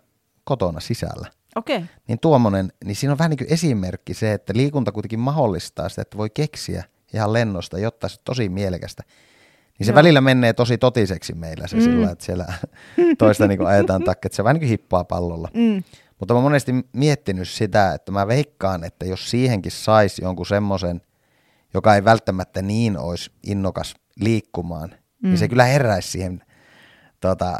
kotona 0.44 0.80
sisällä. 0.80 1.30
Okei. 1.56 1.76
Okay. 1.76 1.88
Niin 2.08 2.18
tuommoinen, 2.18 2.72
niin 2.84 2.96
siinä 2.96 3.12
on 3.12 3.18
vähän 3.18 3.30
niin 3.30 3.38
kuin 3.38 3.52
esimerkki 3.52 4.14
se, 4.14 4.32
että 4.32 4.52
liikunta 4.56 4.92
kuitenkin 4.92 5.20
mahdollistaa 5.20 5.88
sitä, 5.88 6.02
että 6.02 6.18
voi 6.18 6.30
keksiä 6.30 6.84
ihan 7.14 7.32
lennosta, 7.32 7.78
jotta 7.78 8.08
se 8.08 8.14
on 8.14 8.22
tosi 8.24 8.48
mielekästä. 8.48 9.02
Niin 9.78 9.86
se 9.86 9.92
Joo. 9.92 9.96
välillä 9.96 10.20
menee 10.20 10.52
tosi 10.52 10.78
totiseksi 10.78 11.34
meillä 11.34 11.66
se 11.66 11.76
Mm. 11.76 11.82
sillä, 11.82 12.10
että 12.10 12.24
siellä 12.24 12.46
toista 13.18 13.46
niin 13.46 13.58
kuin 13.58 13.68
ajetaan 13.68 14.04
takka, 14.04 14.26
että 14.26 14.36
se 14.36 14.44
vähän 14.44 14.54
niin 14.54 14.60
kuin 14.60 14.68
hippaa 14.68 15.04
pallolla. 15.04 15.48
Mm. 15.54 15.82
Mutta 16.18 16.34
mä 16.34 16.38
oon 16.38 16.44
monesti 16.44 16.72
miettinyt 16.92 17.48
sitä, 17.48 17.94
että 17.94 18.12
mä 18.12 18.26
veikkaan, 18.26 18.84
että 18.84 19.04
jos 19.06 19.30
siihenkin 19.30 19.72
saisi 19.72 20.24
jonkun 20.24 20.46
semmoisen, 20.46 21.00
joka 21.74 21.94
ei 21.94 22.04
välttämättä 22.04 22.62
niin 22.62 22.98
olisi 22.98 23.30
innokas 23.42 23.94
liikkumaan, 24.20 24.88
mm. 24.88 25.28
niin 25.28 25.38
se 25.38 25.48
kyllä 25.48 25.64
heräisi 25.64 26.10
siihen 26.10 26.42
tota, 27.20 27.58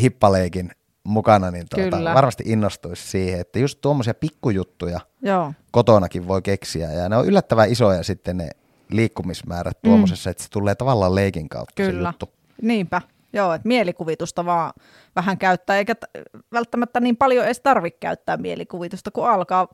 hippaleikin 0.00 0.70
mukana, 1.04 1.50
niin 1.50 1.66
tuota, 1.70 1.96
Kyllä. 1.96 2.14
varmasti 2.14 2.42
innostuisi 2.46 3.08
siihen, 3.08 3.40
että 3.40 3.58
just 3.58 3.78
tuommoisia 3.80 4.14
pikkujuttuja 4.14 5.00
Joo. 5.22 5.52
kotonakin 5.70 6.28
voi 6.28 6.42
keksiä, 6.42 6.92
ja 6.92 7.08
ne 7.08 7.16
on 7.16 7.26
yllättävän 7.26 7.70
isoja 7.70 8.02
sitten 8.02 8.36
ne 8.36 8.50
liikkumismäärät 8.90 9.82
tuommoisessa, 9.82 10.30
että 10.30 10.42
se 10.42 10.50
tulee 10.50 10.74
tavallaan 10.74 11.14
leikin 11.14 11.48
kautta 11.48 11.84
se 11.84 11.90
Kyllä. 11.90 12.08
juttu. 12.08 12.28
Niinpä. 12.62 13.00
Joo, 13.34 13.52
että 13.52 13.68
mielikuvitusta 13.68 14.44
vaan 14.44 14.72
vähän 15.16 15.38
käyttää, 15.38 15.76
eikä 15.76 15.94
t- 15.94 16.04
välttämättä 16.52 17.00
niin 17.00 17.16
paljon 17.16 17.44
edes 17.44 17.60
tarvitse 17.60 17.98
käyttää 18.00 18.36
mielikuvitusta, 18.36 19.10
kun 19.10 19.28
alkaa 19.30 19.68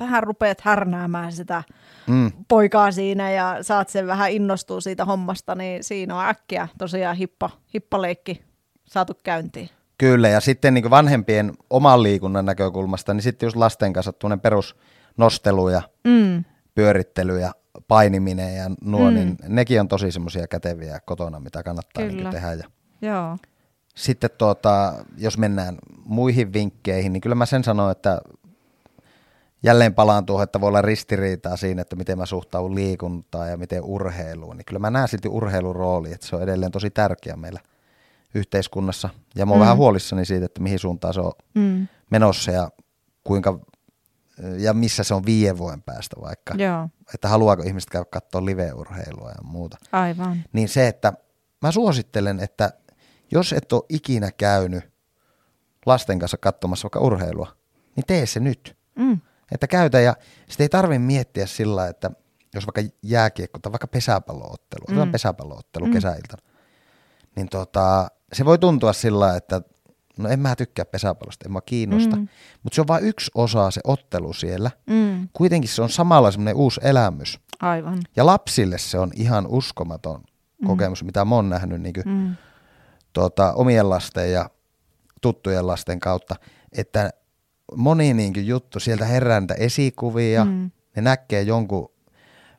vähän 0.00 0.22
rupeat 0.22 0.60
härnäämään 0.60 1.32
sitä 1.32 1.62
Mm. 2.06 2.32
poikaa 2.48 2.92
siinä 2.92 3.30
ja 3.30 3.58
saat 3.62 3.88
sen 3.88 4.06
vähän 4.06 4.30
innostua 4.30 4.80
siitä 4.80 5.04
hommasta, 5.04 5.54
niin 5.54 5.84
siinä 5.84 6.16
on 6.16 6.24
äkkiä 6.28 6.68
tosiaan 6.78 7.16
hippa, 7.16 7.50
hippaleikki 7.74 8.42
saatu 8.84 9.12
käyntiin. 9.22 9.70
Kyllä, 9.98 10.28
ja 10.28 10.40
sitten 10.40 10.74
niin 10.74 10.90
vanhempien 10.90 11.52
oman 11.70 12.02
liikunnan 12.02 12.44
näkökulmasta, 12.44 13.14
niin 13.14 13.22
sitten 13.22 13.46
just 13.46 13.56
lasten 13.56 13.92
kanssa 13.92 14.12
tuonne 14.12 14.36
perusnostelu 14.36 15.68
ja 15.68 15.82
mm. 16.04 16.44
pyörittely 16.74 17.40
ja 17.40 17.52
painiminen 17.88 18.56
ja 18.56 18.70
nuo, 18.80 19.10
mm. 19.10 19.14
niin 19.14 19.36
nekin 19.48 19.80
on 19.80 19.88
tosi 19.88 20.12
semmoisia 20.12 20.46
käteviä 20.46 21.00
kotona, 21.06 21.40
mitä 21.40 21.62
kannattaa 21.62 22.04
niin 22.04 22.30
tehdä. 22.30 22.52
Ja 22.52 22.64
Joo. 23.06 23.36
Sitten 23.94 24.30
tuota, 24.38 24.94
jos 25.16 25.38
mennään 25.38 25.78
muihin 26.04 26.52
vinkkeihin, 26.52 27.12
niin 27.12 27.20
kyllä 27.20 27.34
mä 27.34 27.46
sen 27.46 27.64
sanon, 27.64 27.90
että 27.90 28.20
jälleen 29.62 29.94
palaan 29.94 30.26
tuohon, 30.26 30.44
että 30.44 30.60
voi 30.60 30.68
olla 30.68 30.82
ristiriitaa 30.82 31.56
siinä, 31.56 31.82
että 31.82 31.96
miten 31.96 32.18
mä 32.18 32.26
suhtaudun 32.26 32.74
liikuntaan 32.74 33.50
ja 33.50 33.56
miten 33.56 33.82
urheiluun. 33.82 34.56
Niin 34.56 34.64
kyllä 34.64 34.78
mä 34.78 34.90
näen 34.90 35.08
silti 35.08 35.28
urheilun 35.28 35.76
rooli, 35.76 36.12
että 36.12 36.26
se 36.26 36.36
on 36.36 36.42
edelleen 36.42 36.72
tosi 36.72 36.90
tärkeä 36.90 37.36
meillä 37.36 37.60
yhteiskunnassa. 38.34 39.08
Ja 39.34 39.46
mä 39.46 39.52
oon 39.52 39.58
mm. 39.58 39.62
vähän 39.62 39.76
huolissani 39.76 40.24
siitä, 40.24 40.46
että 40.46 40.60
mihin 40.60 40.78
suuntaan 40.78 41.14
se 41.14 41.20
on 41.20 41.32
mm. 41.54 41.88
menossa 42.10 42.50
ja 42.50 42.70
kuinka 43.24 43.60
ja 44.58 44.74
missä 44.74 45.04
se 45.04 45.14
on 45.14 45.26
viiden 45.26 45.58
vuoden 45.58 45.82
päästä 45.82 46.16
vaikka. 46.20 46.54
Joo. 46.54 46.88
Että 47.14 47.28
haluaako 47.28 47.62
ihmiset 47.62 47.90
käydä 47.90 48.04
katsoa 48.04 48.44
live-urheilua 48.44 49.30
ja 49.30 49.42
muuta. 49.42 49.76
Aivan. 49.92 50.44
Niin 50.52 50.68
se, 50.68 50.88
että 50.88 51.12
mä 51.62 51.72
suosittelen, 51.72 52.40
että 52.40 52.72
jos 53.34 53.52
et 53.52 53.72
ole 53.72 53.82
ikinä 53.88 54.30
käynyt 54.32 54.84
lasten 55.86 56.18
kanssa 56.18 56.36
katsomassa 56.36 56.86
vaikka 56.86 57.00
urheilua, 57.00 57.56
niin 57.96 58.04
tee 58.06 58.26
se 58.26 58.40
nyt. 58.40 58.76
Mm. 58.94 59.20
Että 59.52 59.66
käytä 59.66 60.00
ja 60.00 60.16
sitten 60.48 60.64
ei 60.64 60.68
tarvitse 60.68 60.98
miettiä 60.98 61.46
sillä, 61.46 61.88
että 61.88 62.10
jos 62.54 62.66
vaikka 62.66 62.96
jääkiekko 63.02 63.58
tai 63.58 63.72
vaikka 63.72 63.86
pesäpalloottelu, 63.86 65.04
mm. 65.04 65.12
pesäpalloottelu 65.12 65.86
mm. 65.86 65.92
kesäiltana, 65.92 66.42
niin 67.36 67.48
tota, 67.48 68.08
se 68.32 68.44
voi 68.44 68.58
tuntua 68.58 68.92
sillä, 68.92 69.36
että 69.36 69.62
no 70.18 70.28
en 70.28 70.40
mä 70.40 70.56
tykkää 70.56 70.84
pesäpallosta, 70.84 71.44
en 71.46 71.52
mä 71.52 71.60
kiinnosta, 71.66 72.16
mm. 72.16 72.28
mutta 72.62 72.74
se 72.74 72.80
on 72.80 72.88
vain 72.88 73.04
yksi 73.04 73.30
osa 73.34 73.70
se 73.70 73.80
ottelu 73.84 74.32
siellä. 74.32 74.70
Mm. 74.86 75.28
Kuitenkin 75.32 75.70
se 75.70 75.82
on 75.82 75.90
samalla 75.90 76.30
semmoinen 76.30 76.56
uusi 76.56 76.80
elämys. 76.84 77.40
Aivan. 77.60 77.98
Ja 78.16 78.26
lapsille 78.26 78.78
se 78.78 78.98
on 78.98 79.10
ihan 79.14 79.46
uskomaton 79.46 80.20
mm. 80.60 80.66
kokemus, 80.66 81.04
mitä 81.04 81.24
mä 81.24 81.34
oon 81.34 81.48
nähnyt 81.48 81.82
niin 81.82 81.94
mm. 82.04 82.34
Tuota, 83.14 83.52
omien 83.52 83.90
lasten 83.90 84.32
ja 84.32 84.50
tuttujen 85.20 85.66
lasten 85.66 86.00
kautta, 86.00 86.36
että 86.72 87.10
moni 87.76 88.14
niin 88.14 88.46
juttu, 88.46 88.80
sieltä 88.80 89.04
herää 89.04 89.40
niitä 89.40 89.54
esikuvia, 89.54 90.44
mm. 90.44 90.70
ne 90.96 91.02
näkee 91.02 91.42
jonkun 91.42 91.92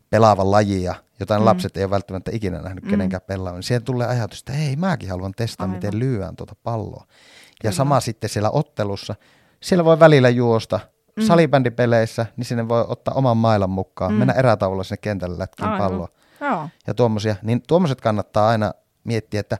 pelaavan 0.09 0.51
lajia, 0.51 0.95
jota 1.19 1.39
mm. 1.39 1.45
lapset 1.45 1.77
ei 1.77 1.83
ole 1.83 1.91
välttämättä 1.91 2.31
ikinä 2.33 2.61
nähnyt 2.61 2.83
mm. 2.83 2.89
kenenkään 2.89 3.21
pelaavan. 3.27 3.55
Niin 3.55 3.63
siihen 3.63 3.83
tulee 3.83 4.07
ajatus, 4.07 4.39
että 4.39 4.53
hei, 4.53 4.75
mäkin 4.75 5.09
haluan 5.09 5.33
testaa, 5.37 5.63
Aivan. 5.63 5.75
miten 5.75 5.99
lyöään 5.99 6.35
tuota 6.35 6.55
palloa. 6.63 7.05
Ja 7.07 7.15
Kyllä. 7.61 7.75
sama 7.75 7.99
sitten 7.99 8.29
siellä 8.29 8.49
ottelussa, 8.49 9.15
siellä 9.61 9.85
voi 9.85 9.99
välillä 9.99 10.29
juosta, 10.29 10.79
mm. 11.15 11.23
salibändipeleissä, 11.23 12.25
niin 12.37 12.45
sinne 12.45 12.67
voi 12.67 12.85
ottaa 12.87 13.13
oman 13.13 13.37
mailan 13.37 13.69
mukaan, 13.69 14.11
mm. 14.11 14.17
mennä 14.17 14.33
erätaululla 14.33 14.83
sinne 14.83 14.97
kentälle 14.97 15.39
lätkiin 15.39 15.69
palloa. 15.77 16.07
Joo. 16.41 16.69
Ja 16.87 16.93
tuommoisia, 16.93 17.35
niin 17.43 17.61
tuommoiset 17.67 18.01
kannattaa 18.01 18.49
aina 18.49 18.73
miettiä, 19.03 19.39
että 19.39 19.57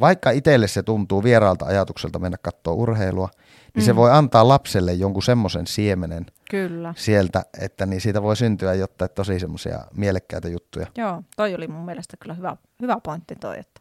vaikka 0.00 0.30
itselle 0.30 0.68
se 0.68 0.82
tuntuu 0.82 1.22
vieraalta 1.22 1.66
ajatukselta 1.66 2.18
mennä 2.18 2.38
katsoa 2.42 2.74
urheilua, 2.74 3.28
niin 3.74 3.82
mm. 3.82 3.86
se 3.86 3.96
voi 3.96 4.10
antaa 4.10 4.48
lapselle 4.48 4.92
jonkun 4.92 5.22
semmoisen 5.22 5.66
siemenen 5.66 6.26
Kyllä. 6.50 6.94
sieltä, 6.96 7.42
että 7.60 7.86
niin 7.86 8.00
siitä 8.00 8.22
voi 8.22 8.36
syntyä 8.36 8.74
jotain 8.74 9.10
tosi 9.14 9.40
semmoisia 9.40 9.84
mielekkäitä 9.94 10.48
juttuja. 10.48 10.86
Joo, 10.96 11.22
toi 11.36 11.54
oli 11.54 11.68
mun 11.68 11.84
mielestä 11.84 12.16
kyllä 12.16 12.34
hyvä, 12.34 12.56
hyvä 12.82 12.96
pointti 13.02 13.36
toi, 13.36 13.58
että, 13.58 13.80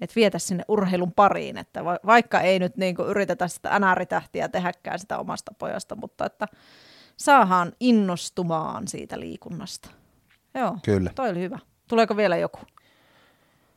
että 0.00 0.14
vietä 0.16 0.38
sinne 0.38 0.64
urheilun 0.68 1.12
pariin, 1.12 1.58
että 1.58 1.84
vaikka 1.84 2.40
ei 2.40 2.58
nyt 2.58 2.76
niin 2.76 2.96
yritetä 3.08 3.48
sitä 3.48 3.78
NR-tähtiä 3.78 4.48
tehdäkään 4.48 4.98
sitä 4.98 5.18
omasta 5.18 5.52
pojasta, 5.58 5.96
mutta 5.96 6.26
että 6.26 6.46
saahan 7.16 7.72
innostumaan 7.80 8.88
siitä 8.88 9.20
liikunnasta. 9.20 9.90
Joo, 10.54 10.76
Kyllä. 10.84 11.10
toi 11.14 11.30
oli 11.30 11.40
hyvä. 11.40 11.58
Tuleeko 11.88 12.16
vielä 12.16 12.36
joku? 12.36 12.58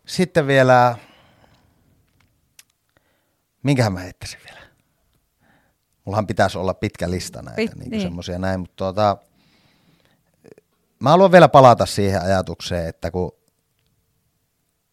Sitten 0.05 0.47
vielä, 0.47 0.95
minkähän 3.63 3.93
mä 3.93 3.99
heittäisin 3.99 4.39
vielä? 4.45 4.59
Mullahan 6.05 6.27
pitäisi 6.27 6.57
olla 6.57 6.73
pitkä 6.73 7.11
lista 7.11 7.41
näitä 7.41 7.55
Pit, 7.55 7.75
niin 7.75 7.91
niin. 7.91 8.01
semmoisia 8.01 8.39
näin, 8.39 8.59
mutta 8.59 8.75
tuota, 8.75 9.17
mä 10.99 11.09
haluan 11.09 11.31
vielä 11.31 11.49
palata 11.49 11.85
siihen 11.85 12.21
ajatukseen, 12.21 12.87
että 12.87 13.11
kun 13.11 13.31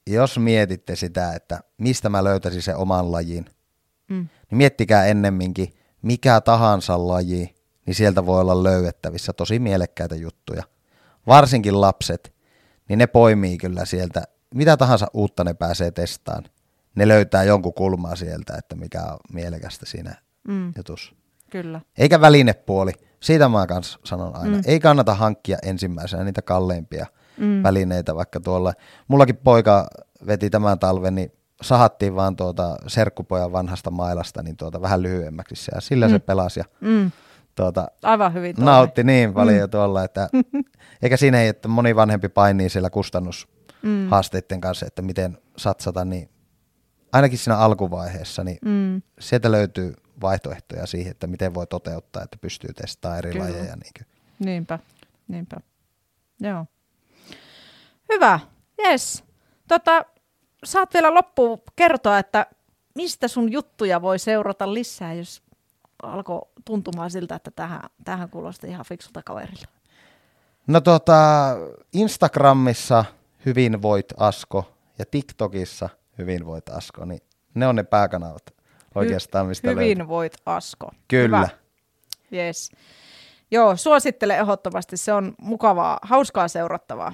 jos 0.06 0.38
mietitte 0.38 0.96
sitä, 0.96 1.34
että 1.34 1.60
mistä 1.78 2.08
mä 2.08 2.24
löytäisin 2.24 2.62
sen 2.62 2.76
oman 2.76 3.12
lajin, 3.12 3.44
mm. 4.10 4.28
niin 4.50 4.58
miettikää 4.58 5.06
ennemminkin, 5.06 5.74
mikä 6.02 6.40
tahansa 6.40 7.08
laji, 7.08 7.54
niin 7.86 7.94
sieltä 7.94 8.26
voi 8.26 8.40
olla 8.40 8.62
löydettävissä 8.62 9.32
tosi 9.32 9.58
mielekkäitä 9.58 10.14
juttuja. 10.14 10.62
Varsinkin 11.26 11.80
lapset, 11.80 12.34
niin 12.88 12.98
ne 12.98 13.06
poimii 13.06 13.58
kyllä 13.58 13.84
sieltä, 13.84 14.22
mitä 14.54 14.76
tahansa 14.76 15.06
uutta 15.12 15.44
ne 15.44 15.54
pääsee 15.54 15.90
testaan. 15.90 16.44
Ne 16.96 17.08
löytää 17.08 17.44
jonkun 17.44 17.74
kulmaa 17.74 18.16
sieltä, 18.16 18.54
että 18.58 18.76
mikä 18.76 19.02
on 19.02 19.18
mielekästä 19.32 19.86
siinä 19.86 20.14
mm. 20.48 20.72
jutussa. 20.76 21.14
Kyllä. 21.50 21.80
Eikä 21.98 22.20
välinepuoli. 22.20 22.92
Siitä 23.20 23.48
mä 23.48 23.66
kanssa 23.66 23.98
sanon 24.04 24.36
aina. 24.36 24.56
Mm. 24.56 24.62
Ei 24.66 24.80
kannata 24.80 25.14
hankkia 25.14 25.58
ensimmäisenä 25.62 26.24
niitä 26.24 26.42
kalleimpia 26.42 27.06
mm. 27.38 27.62
välineitä, 27.62 28.14
vaikka 28.14 28.40
tuolla. 28.40 28.72
Mullakin 29.08 29.36
poika 29.36 29.86
veti 30.26 30.50
tämän 30.50 30.78
talven, 30.78 31.14
niin 31.14 31.32
sahattiin 31.62 32.14
vaan 32.14 32.36
tuota 32.36 32.76
serkkupojan 32.86 33.52
vanhasta 33.52 33.90
mailasta 33.90 34.42
niin 34.42 34.56
tuota 34.56 34.80
vähän 34.80 35.02
lyhyemmäksi 35.02 35.70
ja 35.74 35.80
sillä 35.80 36.06
mm. 36.06 36.12
se 36.12 36.18
pelasi 36.18 36.60
ja 36.60 36.64
mm. 36.80 37.10
tuota, 37.54 37.88
Aivan 38.02 38.34
hyvin 38.34 38.56
tuolle. 38.56 38.70
nautti 38.70 39.04
niin 39.04 39.34
paljon 39.34 39.68
mm. 39.68 39.70
tuolla, 39.70 40.04
että 40.04 40.28
eikä 41.02 41.16
siinä 41.16 41.40
ei, 41.40 41.48
että 41.48 41.68
moni 41.68 41.96
vanhempi 41.96 42.28
painii 42.28 42.68
siellä 42.68 42.90
kustannushaasteiden 42.90 44.58
mm. 44.58 44.60
kanssa, 44.60 44.86
että 44.86 45.02
miten 45.02 45.38
satsata, 45.56 46.04
niin 46.04 46.28
ainakin 47.12 47.38
siinä 47.38 47.58
alkuvaiheessa, 47.58 48.44
niin 48.44 48.58
mm. 48.64 49.02
sieltä 49.20 49.52
löytyy 49.52 49.94
vaihtoehtoja 50.20 50.86
siihen, 50.86 51.10
että 51.10 51.26
miten 51.26 51.54
voi 51.54 51.66
toteuttaa, 51.66 52.22
että 52.22 52.36
pystyy 52.40 52.72
testaamaan 52.72 53.18
eri 53.18 53.32
Kyllä. 53.32 53.44
lajeja. 53.44 53.76
Niin 53.76 53.92
kuin. 53.98 54.06
Niinpä, 54.38 54.78
niinpä. 55.28 55.56
Joo. 56.40 56.66
Hyvä, 58.12 58.40
yes. 58.86 59.24
Tota, 59.68 60.04
saat 60.64 60.94
vielä 60.94 61.14
loppuun 61.14 61.62
kertoa, 61.76 62.18
että 62.18 62.46
mistä 62.94 63.28
sun 63.28 63.52
juttuja 63.52 64.02
voi 64.02 64.18
seurata 64.18 64.74
lisää, 64.74 65.14
jos 65.14 65.42
alkoi 66.02 66.42
tuntumaan 66.64 67.10
siltä, 67.10 67.34
että 67.34 67.50
tähän, 67.50 67.80
tähän 68.04 68.30
kuulosti 68.30 68.66
ihan 68.68 68.84
fiksulta 68.84 69.22
kaverilla. 69.22 69.66
No 70.66 70.80
tota, 70.80 71.14
Instagramissa 71.92 73.04
hyvinvoit 73.46 74.06
Asko 74.16 74.72
ja 74.98 75.04
TikTokissa 75.10 75.88
hyvinvoit 76.18 76.68
Asko, 76.68 77.04
niin 77.04 77.20
ne 77.54 77.66
on 77.66 77.76
ne 77.76 77.82
pääkanavat 77.82 78.42
oikeastaan, 78.94 79.46
mistä 79.46 79.70
Hyvin 79.70 79.98
löytyy. 79.98 80.08
voit 80.08 80.32
Asko. 80.46 80.90
Kyllä. 81.08 81.36
Hyvä. 81.36 81.48
Yes. 82.32 82.70
Joo, 83.50 83.76
suosittelen 83.76 84.38
ehdottomasti. 84.38 84.96
Se 84.96 85.12
on 85.12 85.34
mukavaa, 85.38 85.98
hauskaa 86.02 86.48
seurattavaa. 86.48 87.12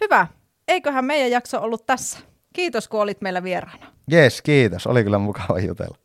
Hyvä. 0.00 0.26
Eiköhän 0.68 1.04
meidän 1.04 1.30
jakso 1.30 1.60
ollut 1.62 1.86
tässä. 1.86 2.18
Kiitos, 2.52 2.88
kun 2.88 3.00
olit 3.00 3.20
meillä 3.20 3.42
vieraana. 3.42 3.86
Yes, 4.12 4.42
kiitos. 4.42 4.86
Oli 4.86 5.04
kyllä 5.04 5.18
mukava 5.18 5.58
jutella. 5.58 5.96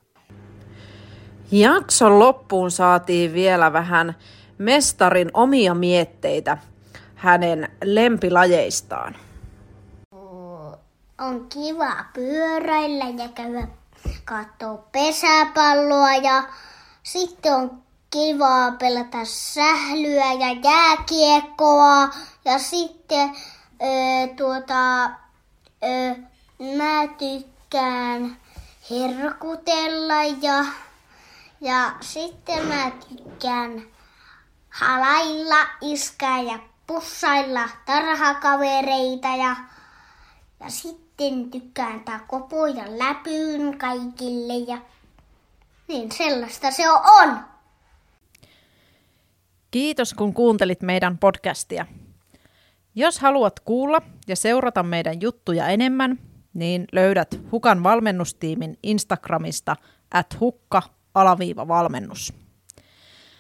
Jakson 1.52 2.20
loppuun 2.20 2.72
saatiin 2.72 3.34
vielä 3.34 3.74
vähän 3.74 4.16
mestarin 4.58 5.30
omia 5.34 5.74
mietteitä 5.74 6.58
hänen 7.16 7.70
lempilajeistaan. 7.84 9.16
On 11.22 11.50
kiva 11.50 12.06
pyöräillä 12.14 13.24
ja 13.24 13.30
käydä 13.30 13.68
katsoa 14.26 14.78
pesäpalloa 14.92 16.16
ja 16.16 16.44
sitten 17.04 17.56
on 17.56 17.84
kivaa 18.12 18.72
pelata 18.72 19.18
sählyä 19.24 20.34
ja 20.34 20.52
jääkiekkoa 20.64 22.10
ja 22.46 22.60
sitten 22.60 23.30
ö, 23.30 24.36
tuota, 24.38 25.06
ö, 25.06 26.16
mä 26.78 27.08
tykkään 27.18 28.38
herkutella 28.92 30.24
ja, 30.42 30.66
ja 31.62 31.92
sitten 32.00 32.68
mä 32.68 32.92
tykkään 32.92 33.84
halailla, 34.70 35.68
iskää 35.82 36.42
ja 36.42 36.60
pussailla 36.88 37.70
tarhakavereita 37.86 39.28
ja, 39.28 39.56
ja 40.60 40.70
sitten 40.70 41.01
sitten 41.12 41.52
tykkään 41.52 41.94
antaa 41.94 42.20
kopoja 42.28 42.84
läpyyn 42.88 43.78
kaikille 43.78 44.54
ja 44.68 44.78
niin 45.88 46.12
sellaista 46.12 46.72
se 46.72 46.92
on. 46.92 47.38
Kiitos 49.72 50.14
kun 50.14 50.34
kuuntelit 50.34 50.82
meidän 50.82 51.18
podcastia. 51.18 51.86
Jos 52.96 53.20
haluat 53.20 53.60
kuulla 53.60 54.02
ja 54.28 54.36
seurata 54.36 54.84
meidän 54.84 55.22
juttuja 55.22 55.68
enemmän, 55.68 56.20
niin 56.54 56.88
löydät 56.92 57.40
Hukan 57.52 57.84
valmennustiimin 57.84 58.78
Instagramista 58.84 59.76
at 60.14 60.40
hukka 60.40 60.82
alaviiva 61.16 61.68
valmennus. 61.68 62.34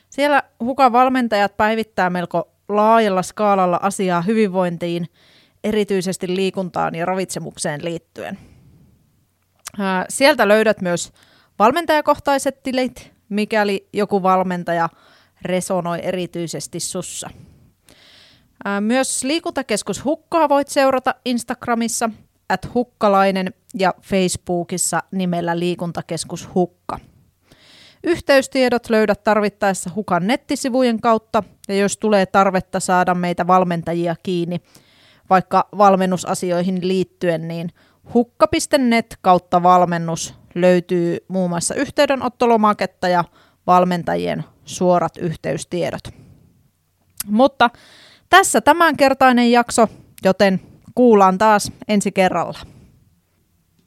Siellä 0.09 0.43
Hukan 0.59 0.91
valmentajat 0.91 1.57
päivittää 1.57 2.09
melko 2.09 2.51
laajalla 2.69 3.23
skaalalla 3.23 3.79
asiaa 3.81 4.21
hyvinvointiin, 4.21 5.07
erityisesti 5.63 6.35
liikuntaan 6.35 6.95
ja 6.95 7.05
ravitsemukseen 7.05 7.85
liittyen. 7.85 8.37
Sieltä 10.09 10.47
löydät 10.47 10.81
myös 10.81 11.11
valmentajakohtaiset 11.59 12.63
tilit, 12.63 13.11
mikäli 13.29 13.87
joku 13.93 14.23
valmentaja 14.23 14.89
resonoi 15.41 15.99
erityisesti 16.03 16.79
sussa. 16.79 17.29
Myös 18.79 19.23
liikuntakeskus 19.23 20.05
Hukkaa 20.05 20.49
voit 20.49 20.67
seurata 20.67 21.15
Instagramissa 21.25 22.09
at 22.49 22.73
hukkalainen 22.73 23.53
ja 23.73 23.93
Facebookissa 24.01 25.03
nimellä 25.11 25.59
liikuntakeskus 25.59 26.49
Hukka. 26.55 26.99
Yhteystiedot 28.03 28.89
löydät 28.89 29.23
tarvittaessa 29.23 29.89
Hukan 29.95 30.27
nettisivujen 30.27 31.01
kautta 31.01 31.43
ja 31.67 31.75
jos 31.75 31.97
tulee 31.97 32.25
tarvetta 32.25 32.79
saada 32.79 33.15
meitä 33.15 33.47
valmentajia 33.47 34.15
kiinni, 34.23 34.61
vaikka 35.31 35.67
valmennusasioihin 35.77 36.87
liittyen, 36.87 37.47
niin 37.47 37.69
hukka.net 38.13 39.17
kautta 39.21 39.63
valmennus 39.63 40.35
löytyy 40.55 41.17
muun 41.27 41.49
muassa 41.49 41.75
yhteydenottolomaketta 41.75 43.07
ja 43.07 43.23
valmentajien 43.67 44.43
suorat 44.65 45.17
yhteystiedot. 45.17 46.01
Mutta 47.25 47.69
tässä 48.29 48.61
tämänkertainen 48.61 49.51
jakso, 49.51 49.87
joten 50.23 50.61
kuullaan 50.95 51.37
taas 51.37 51.71
ensi 51.87 52.11
kerralla. 52.11 52.59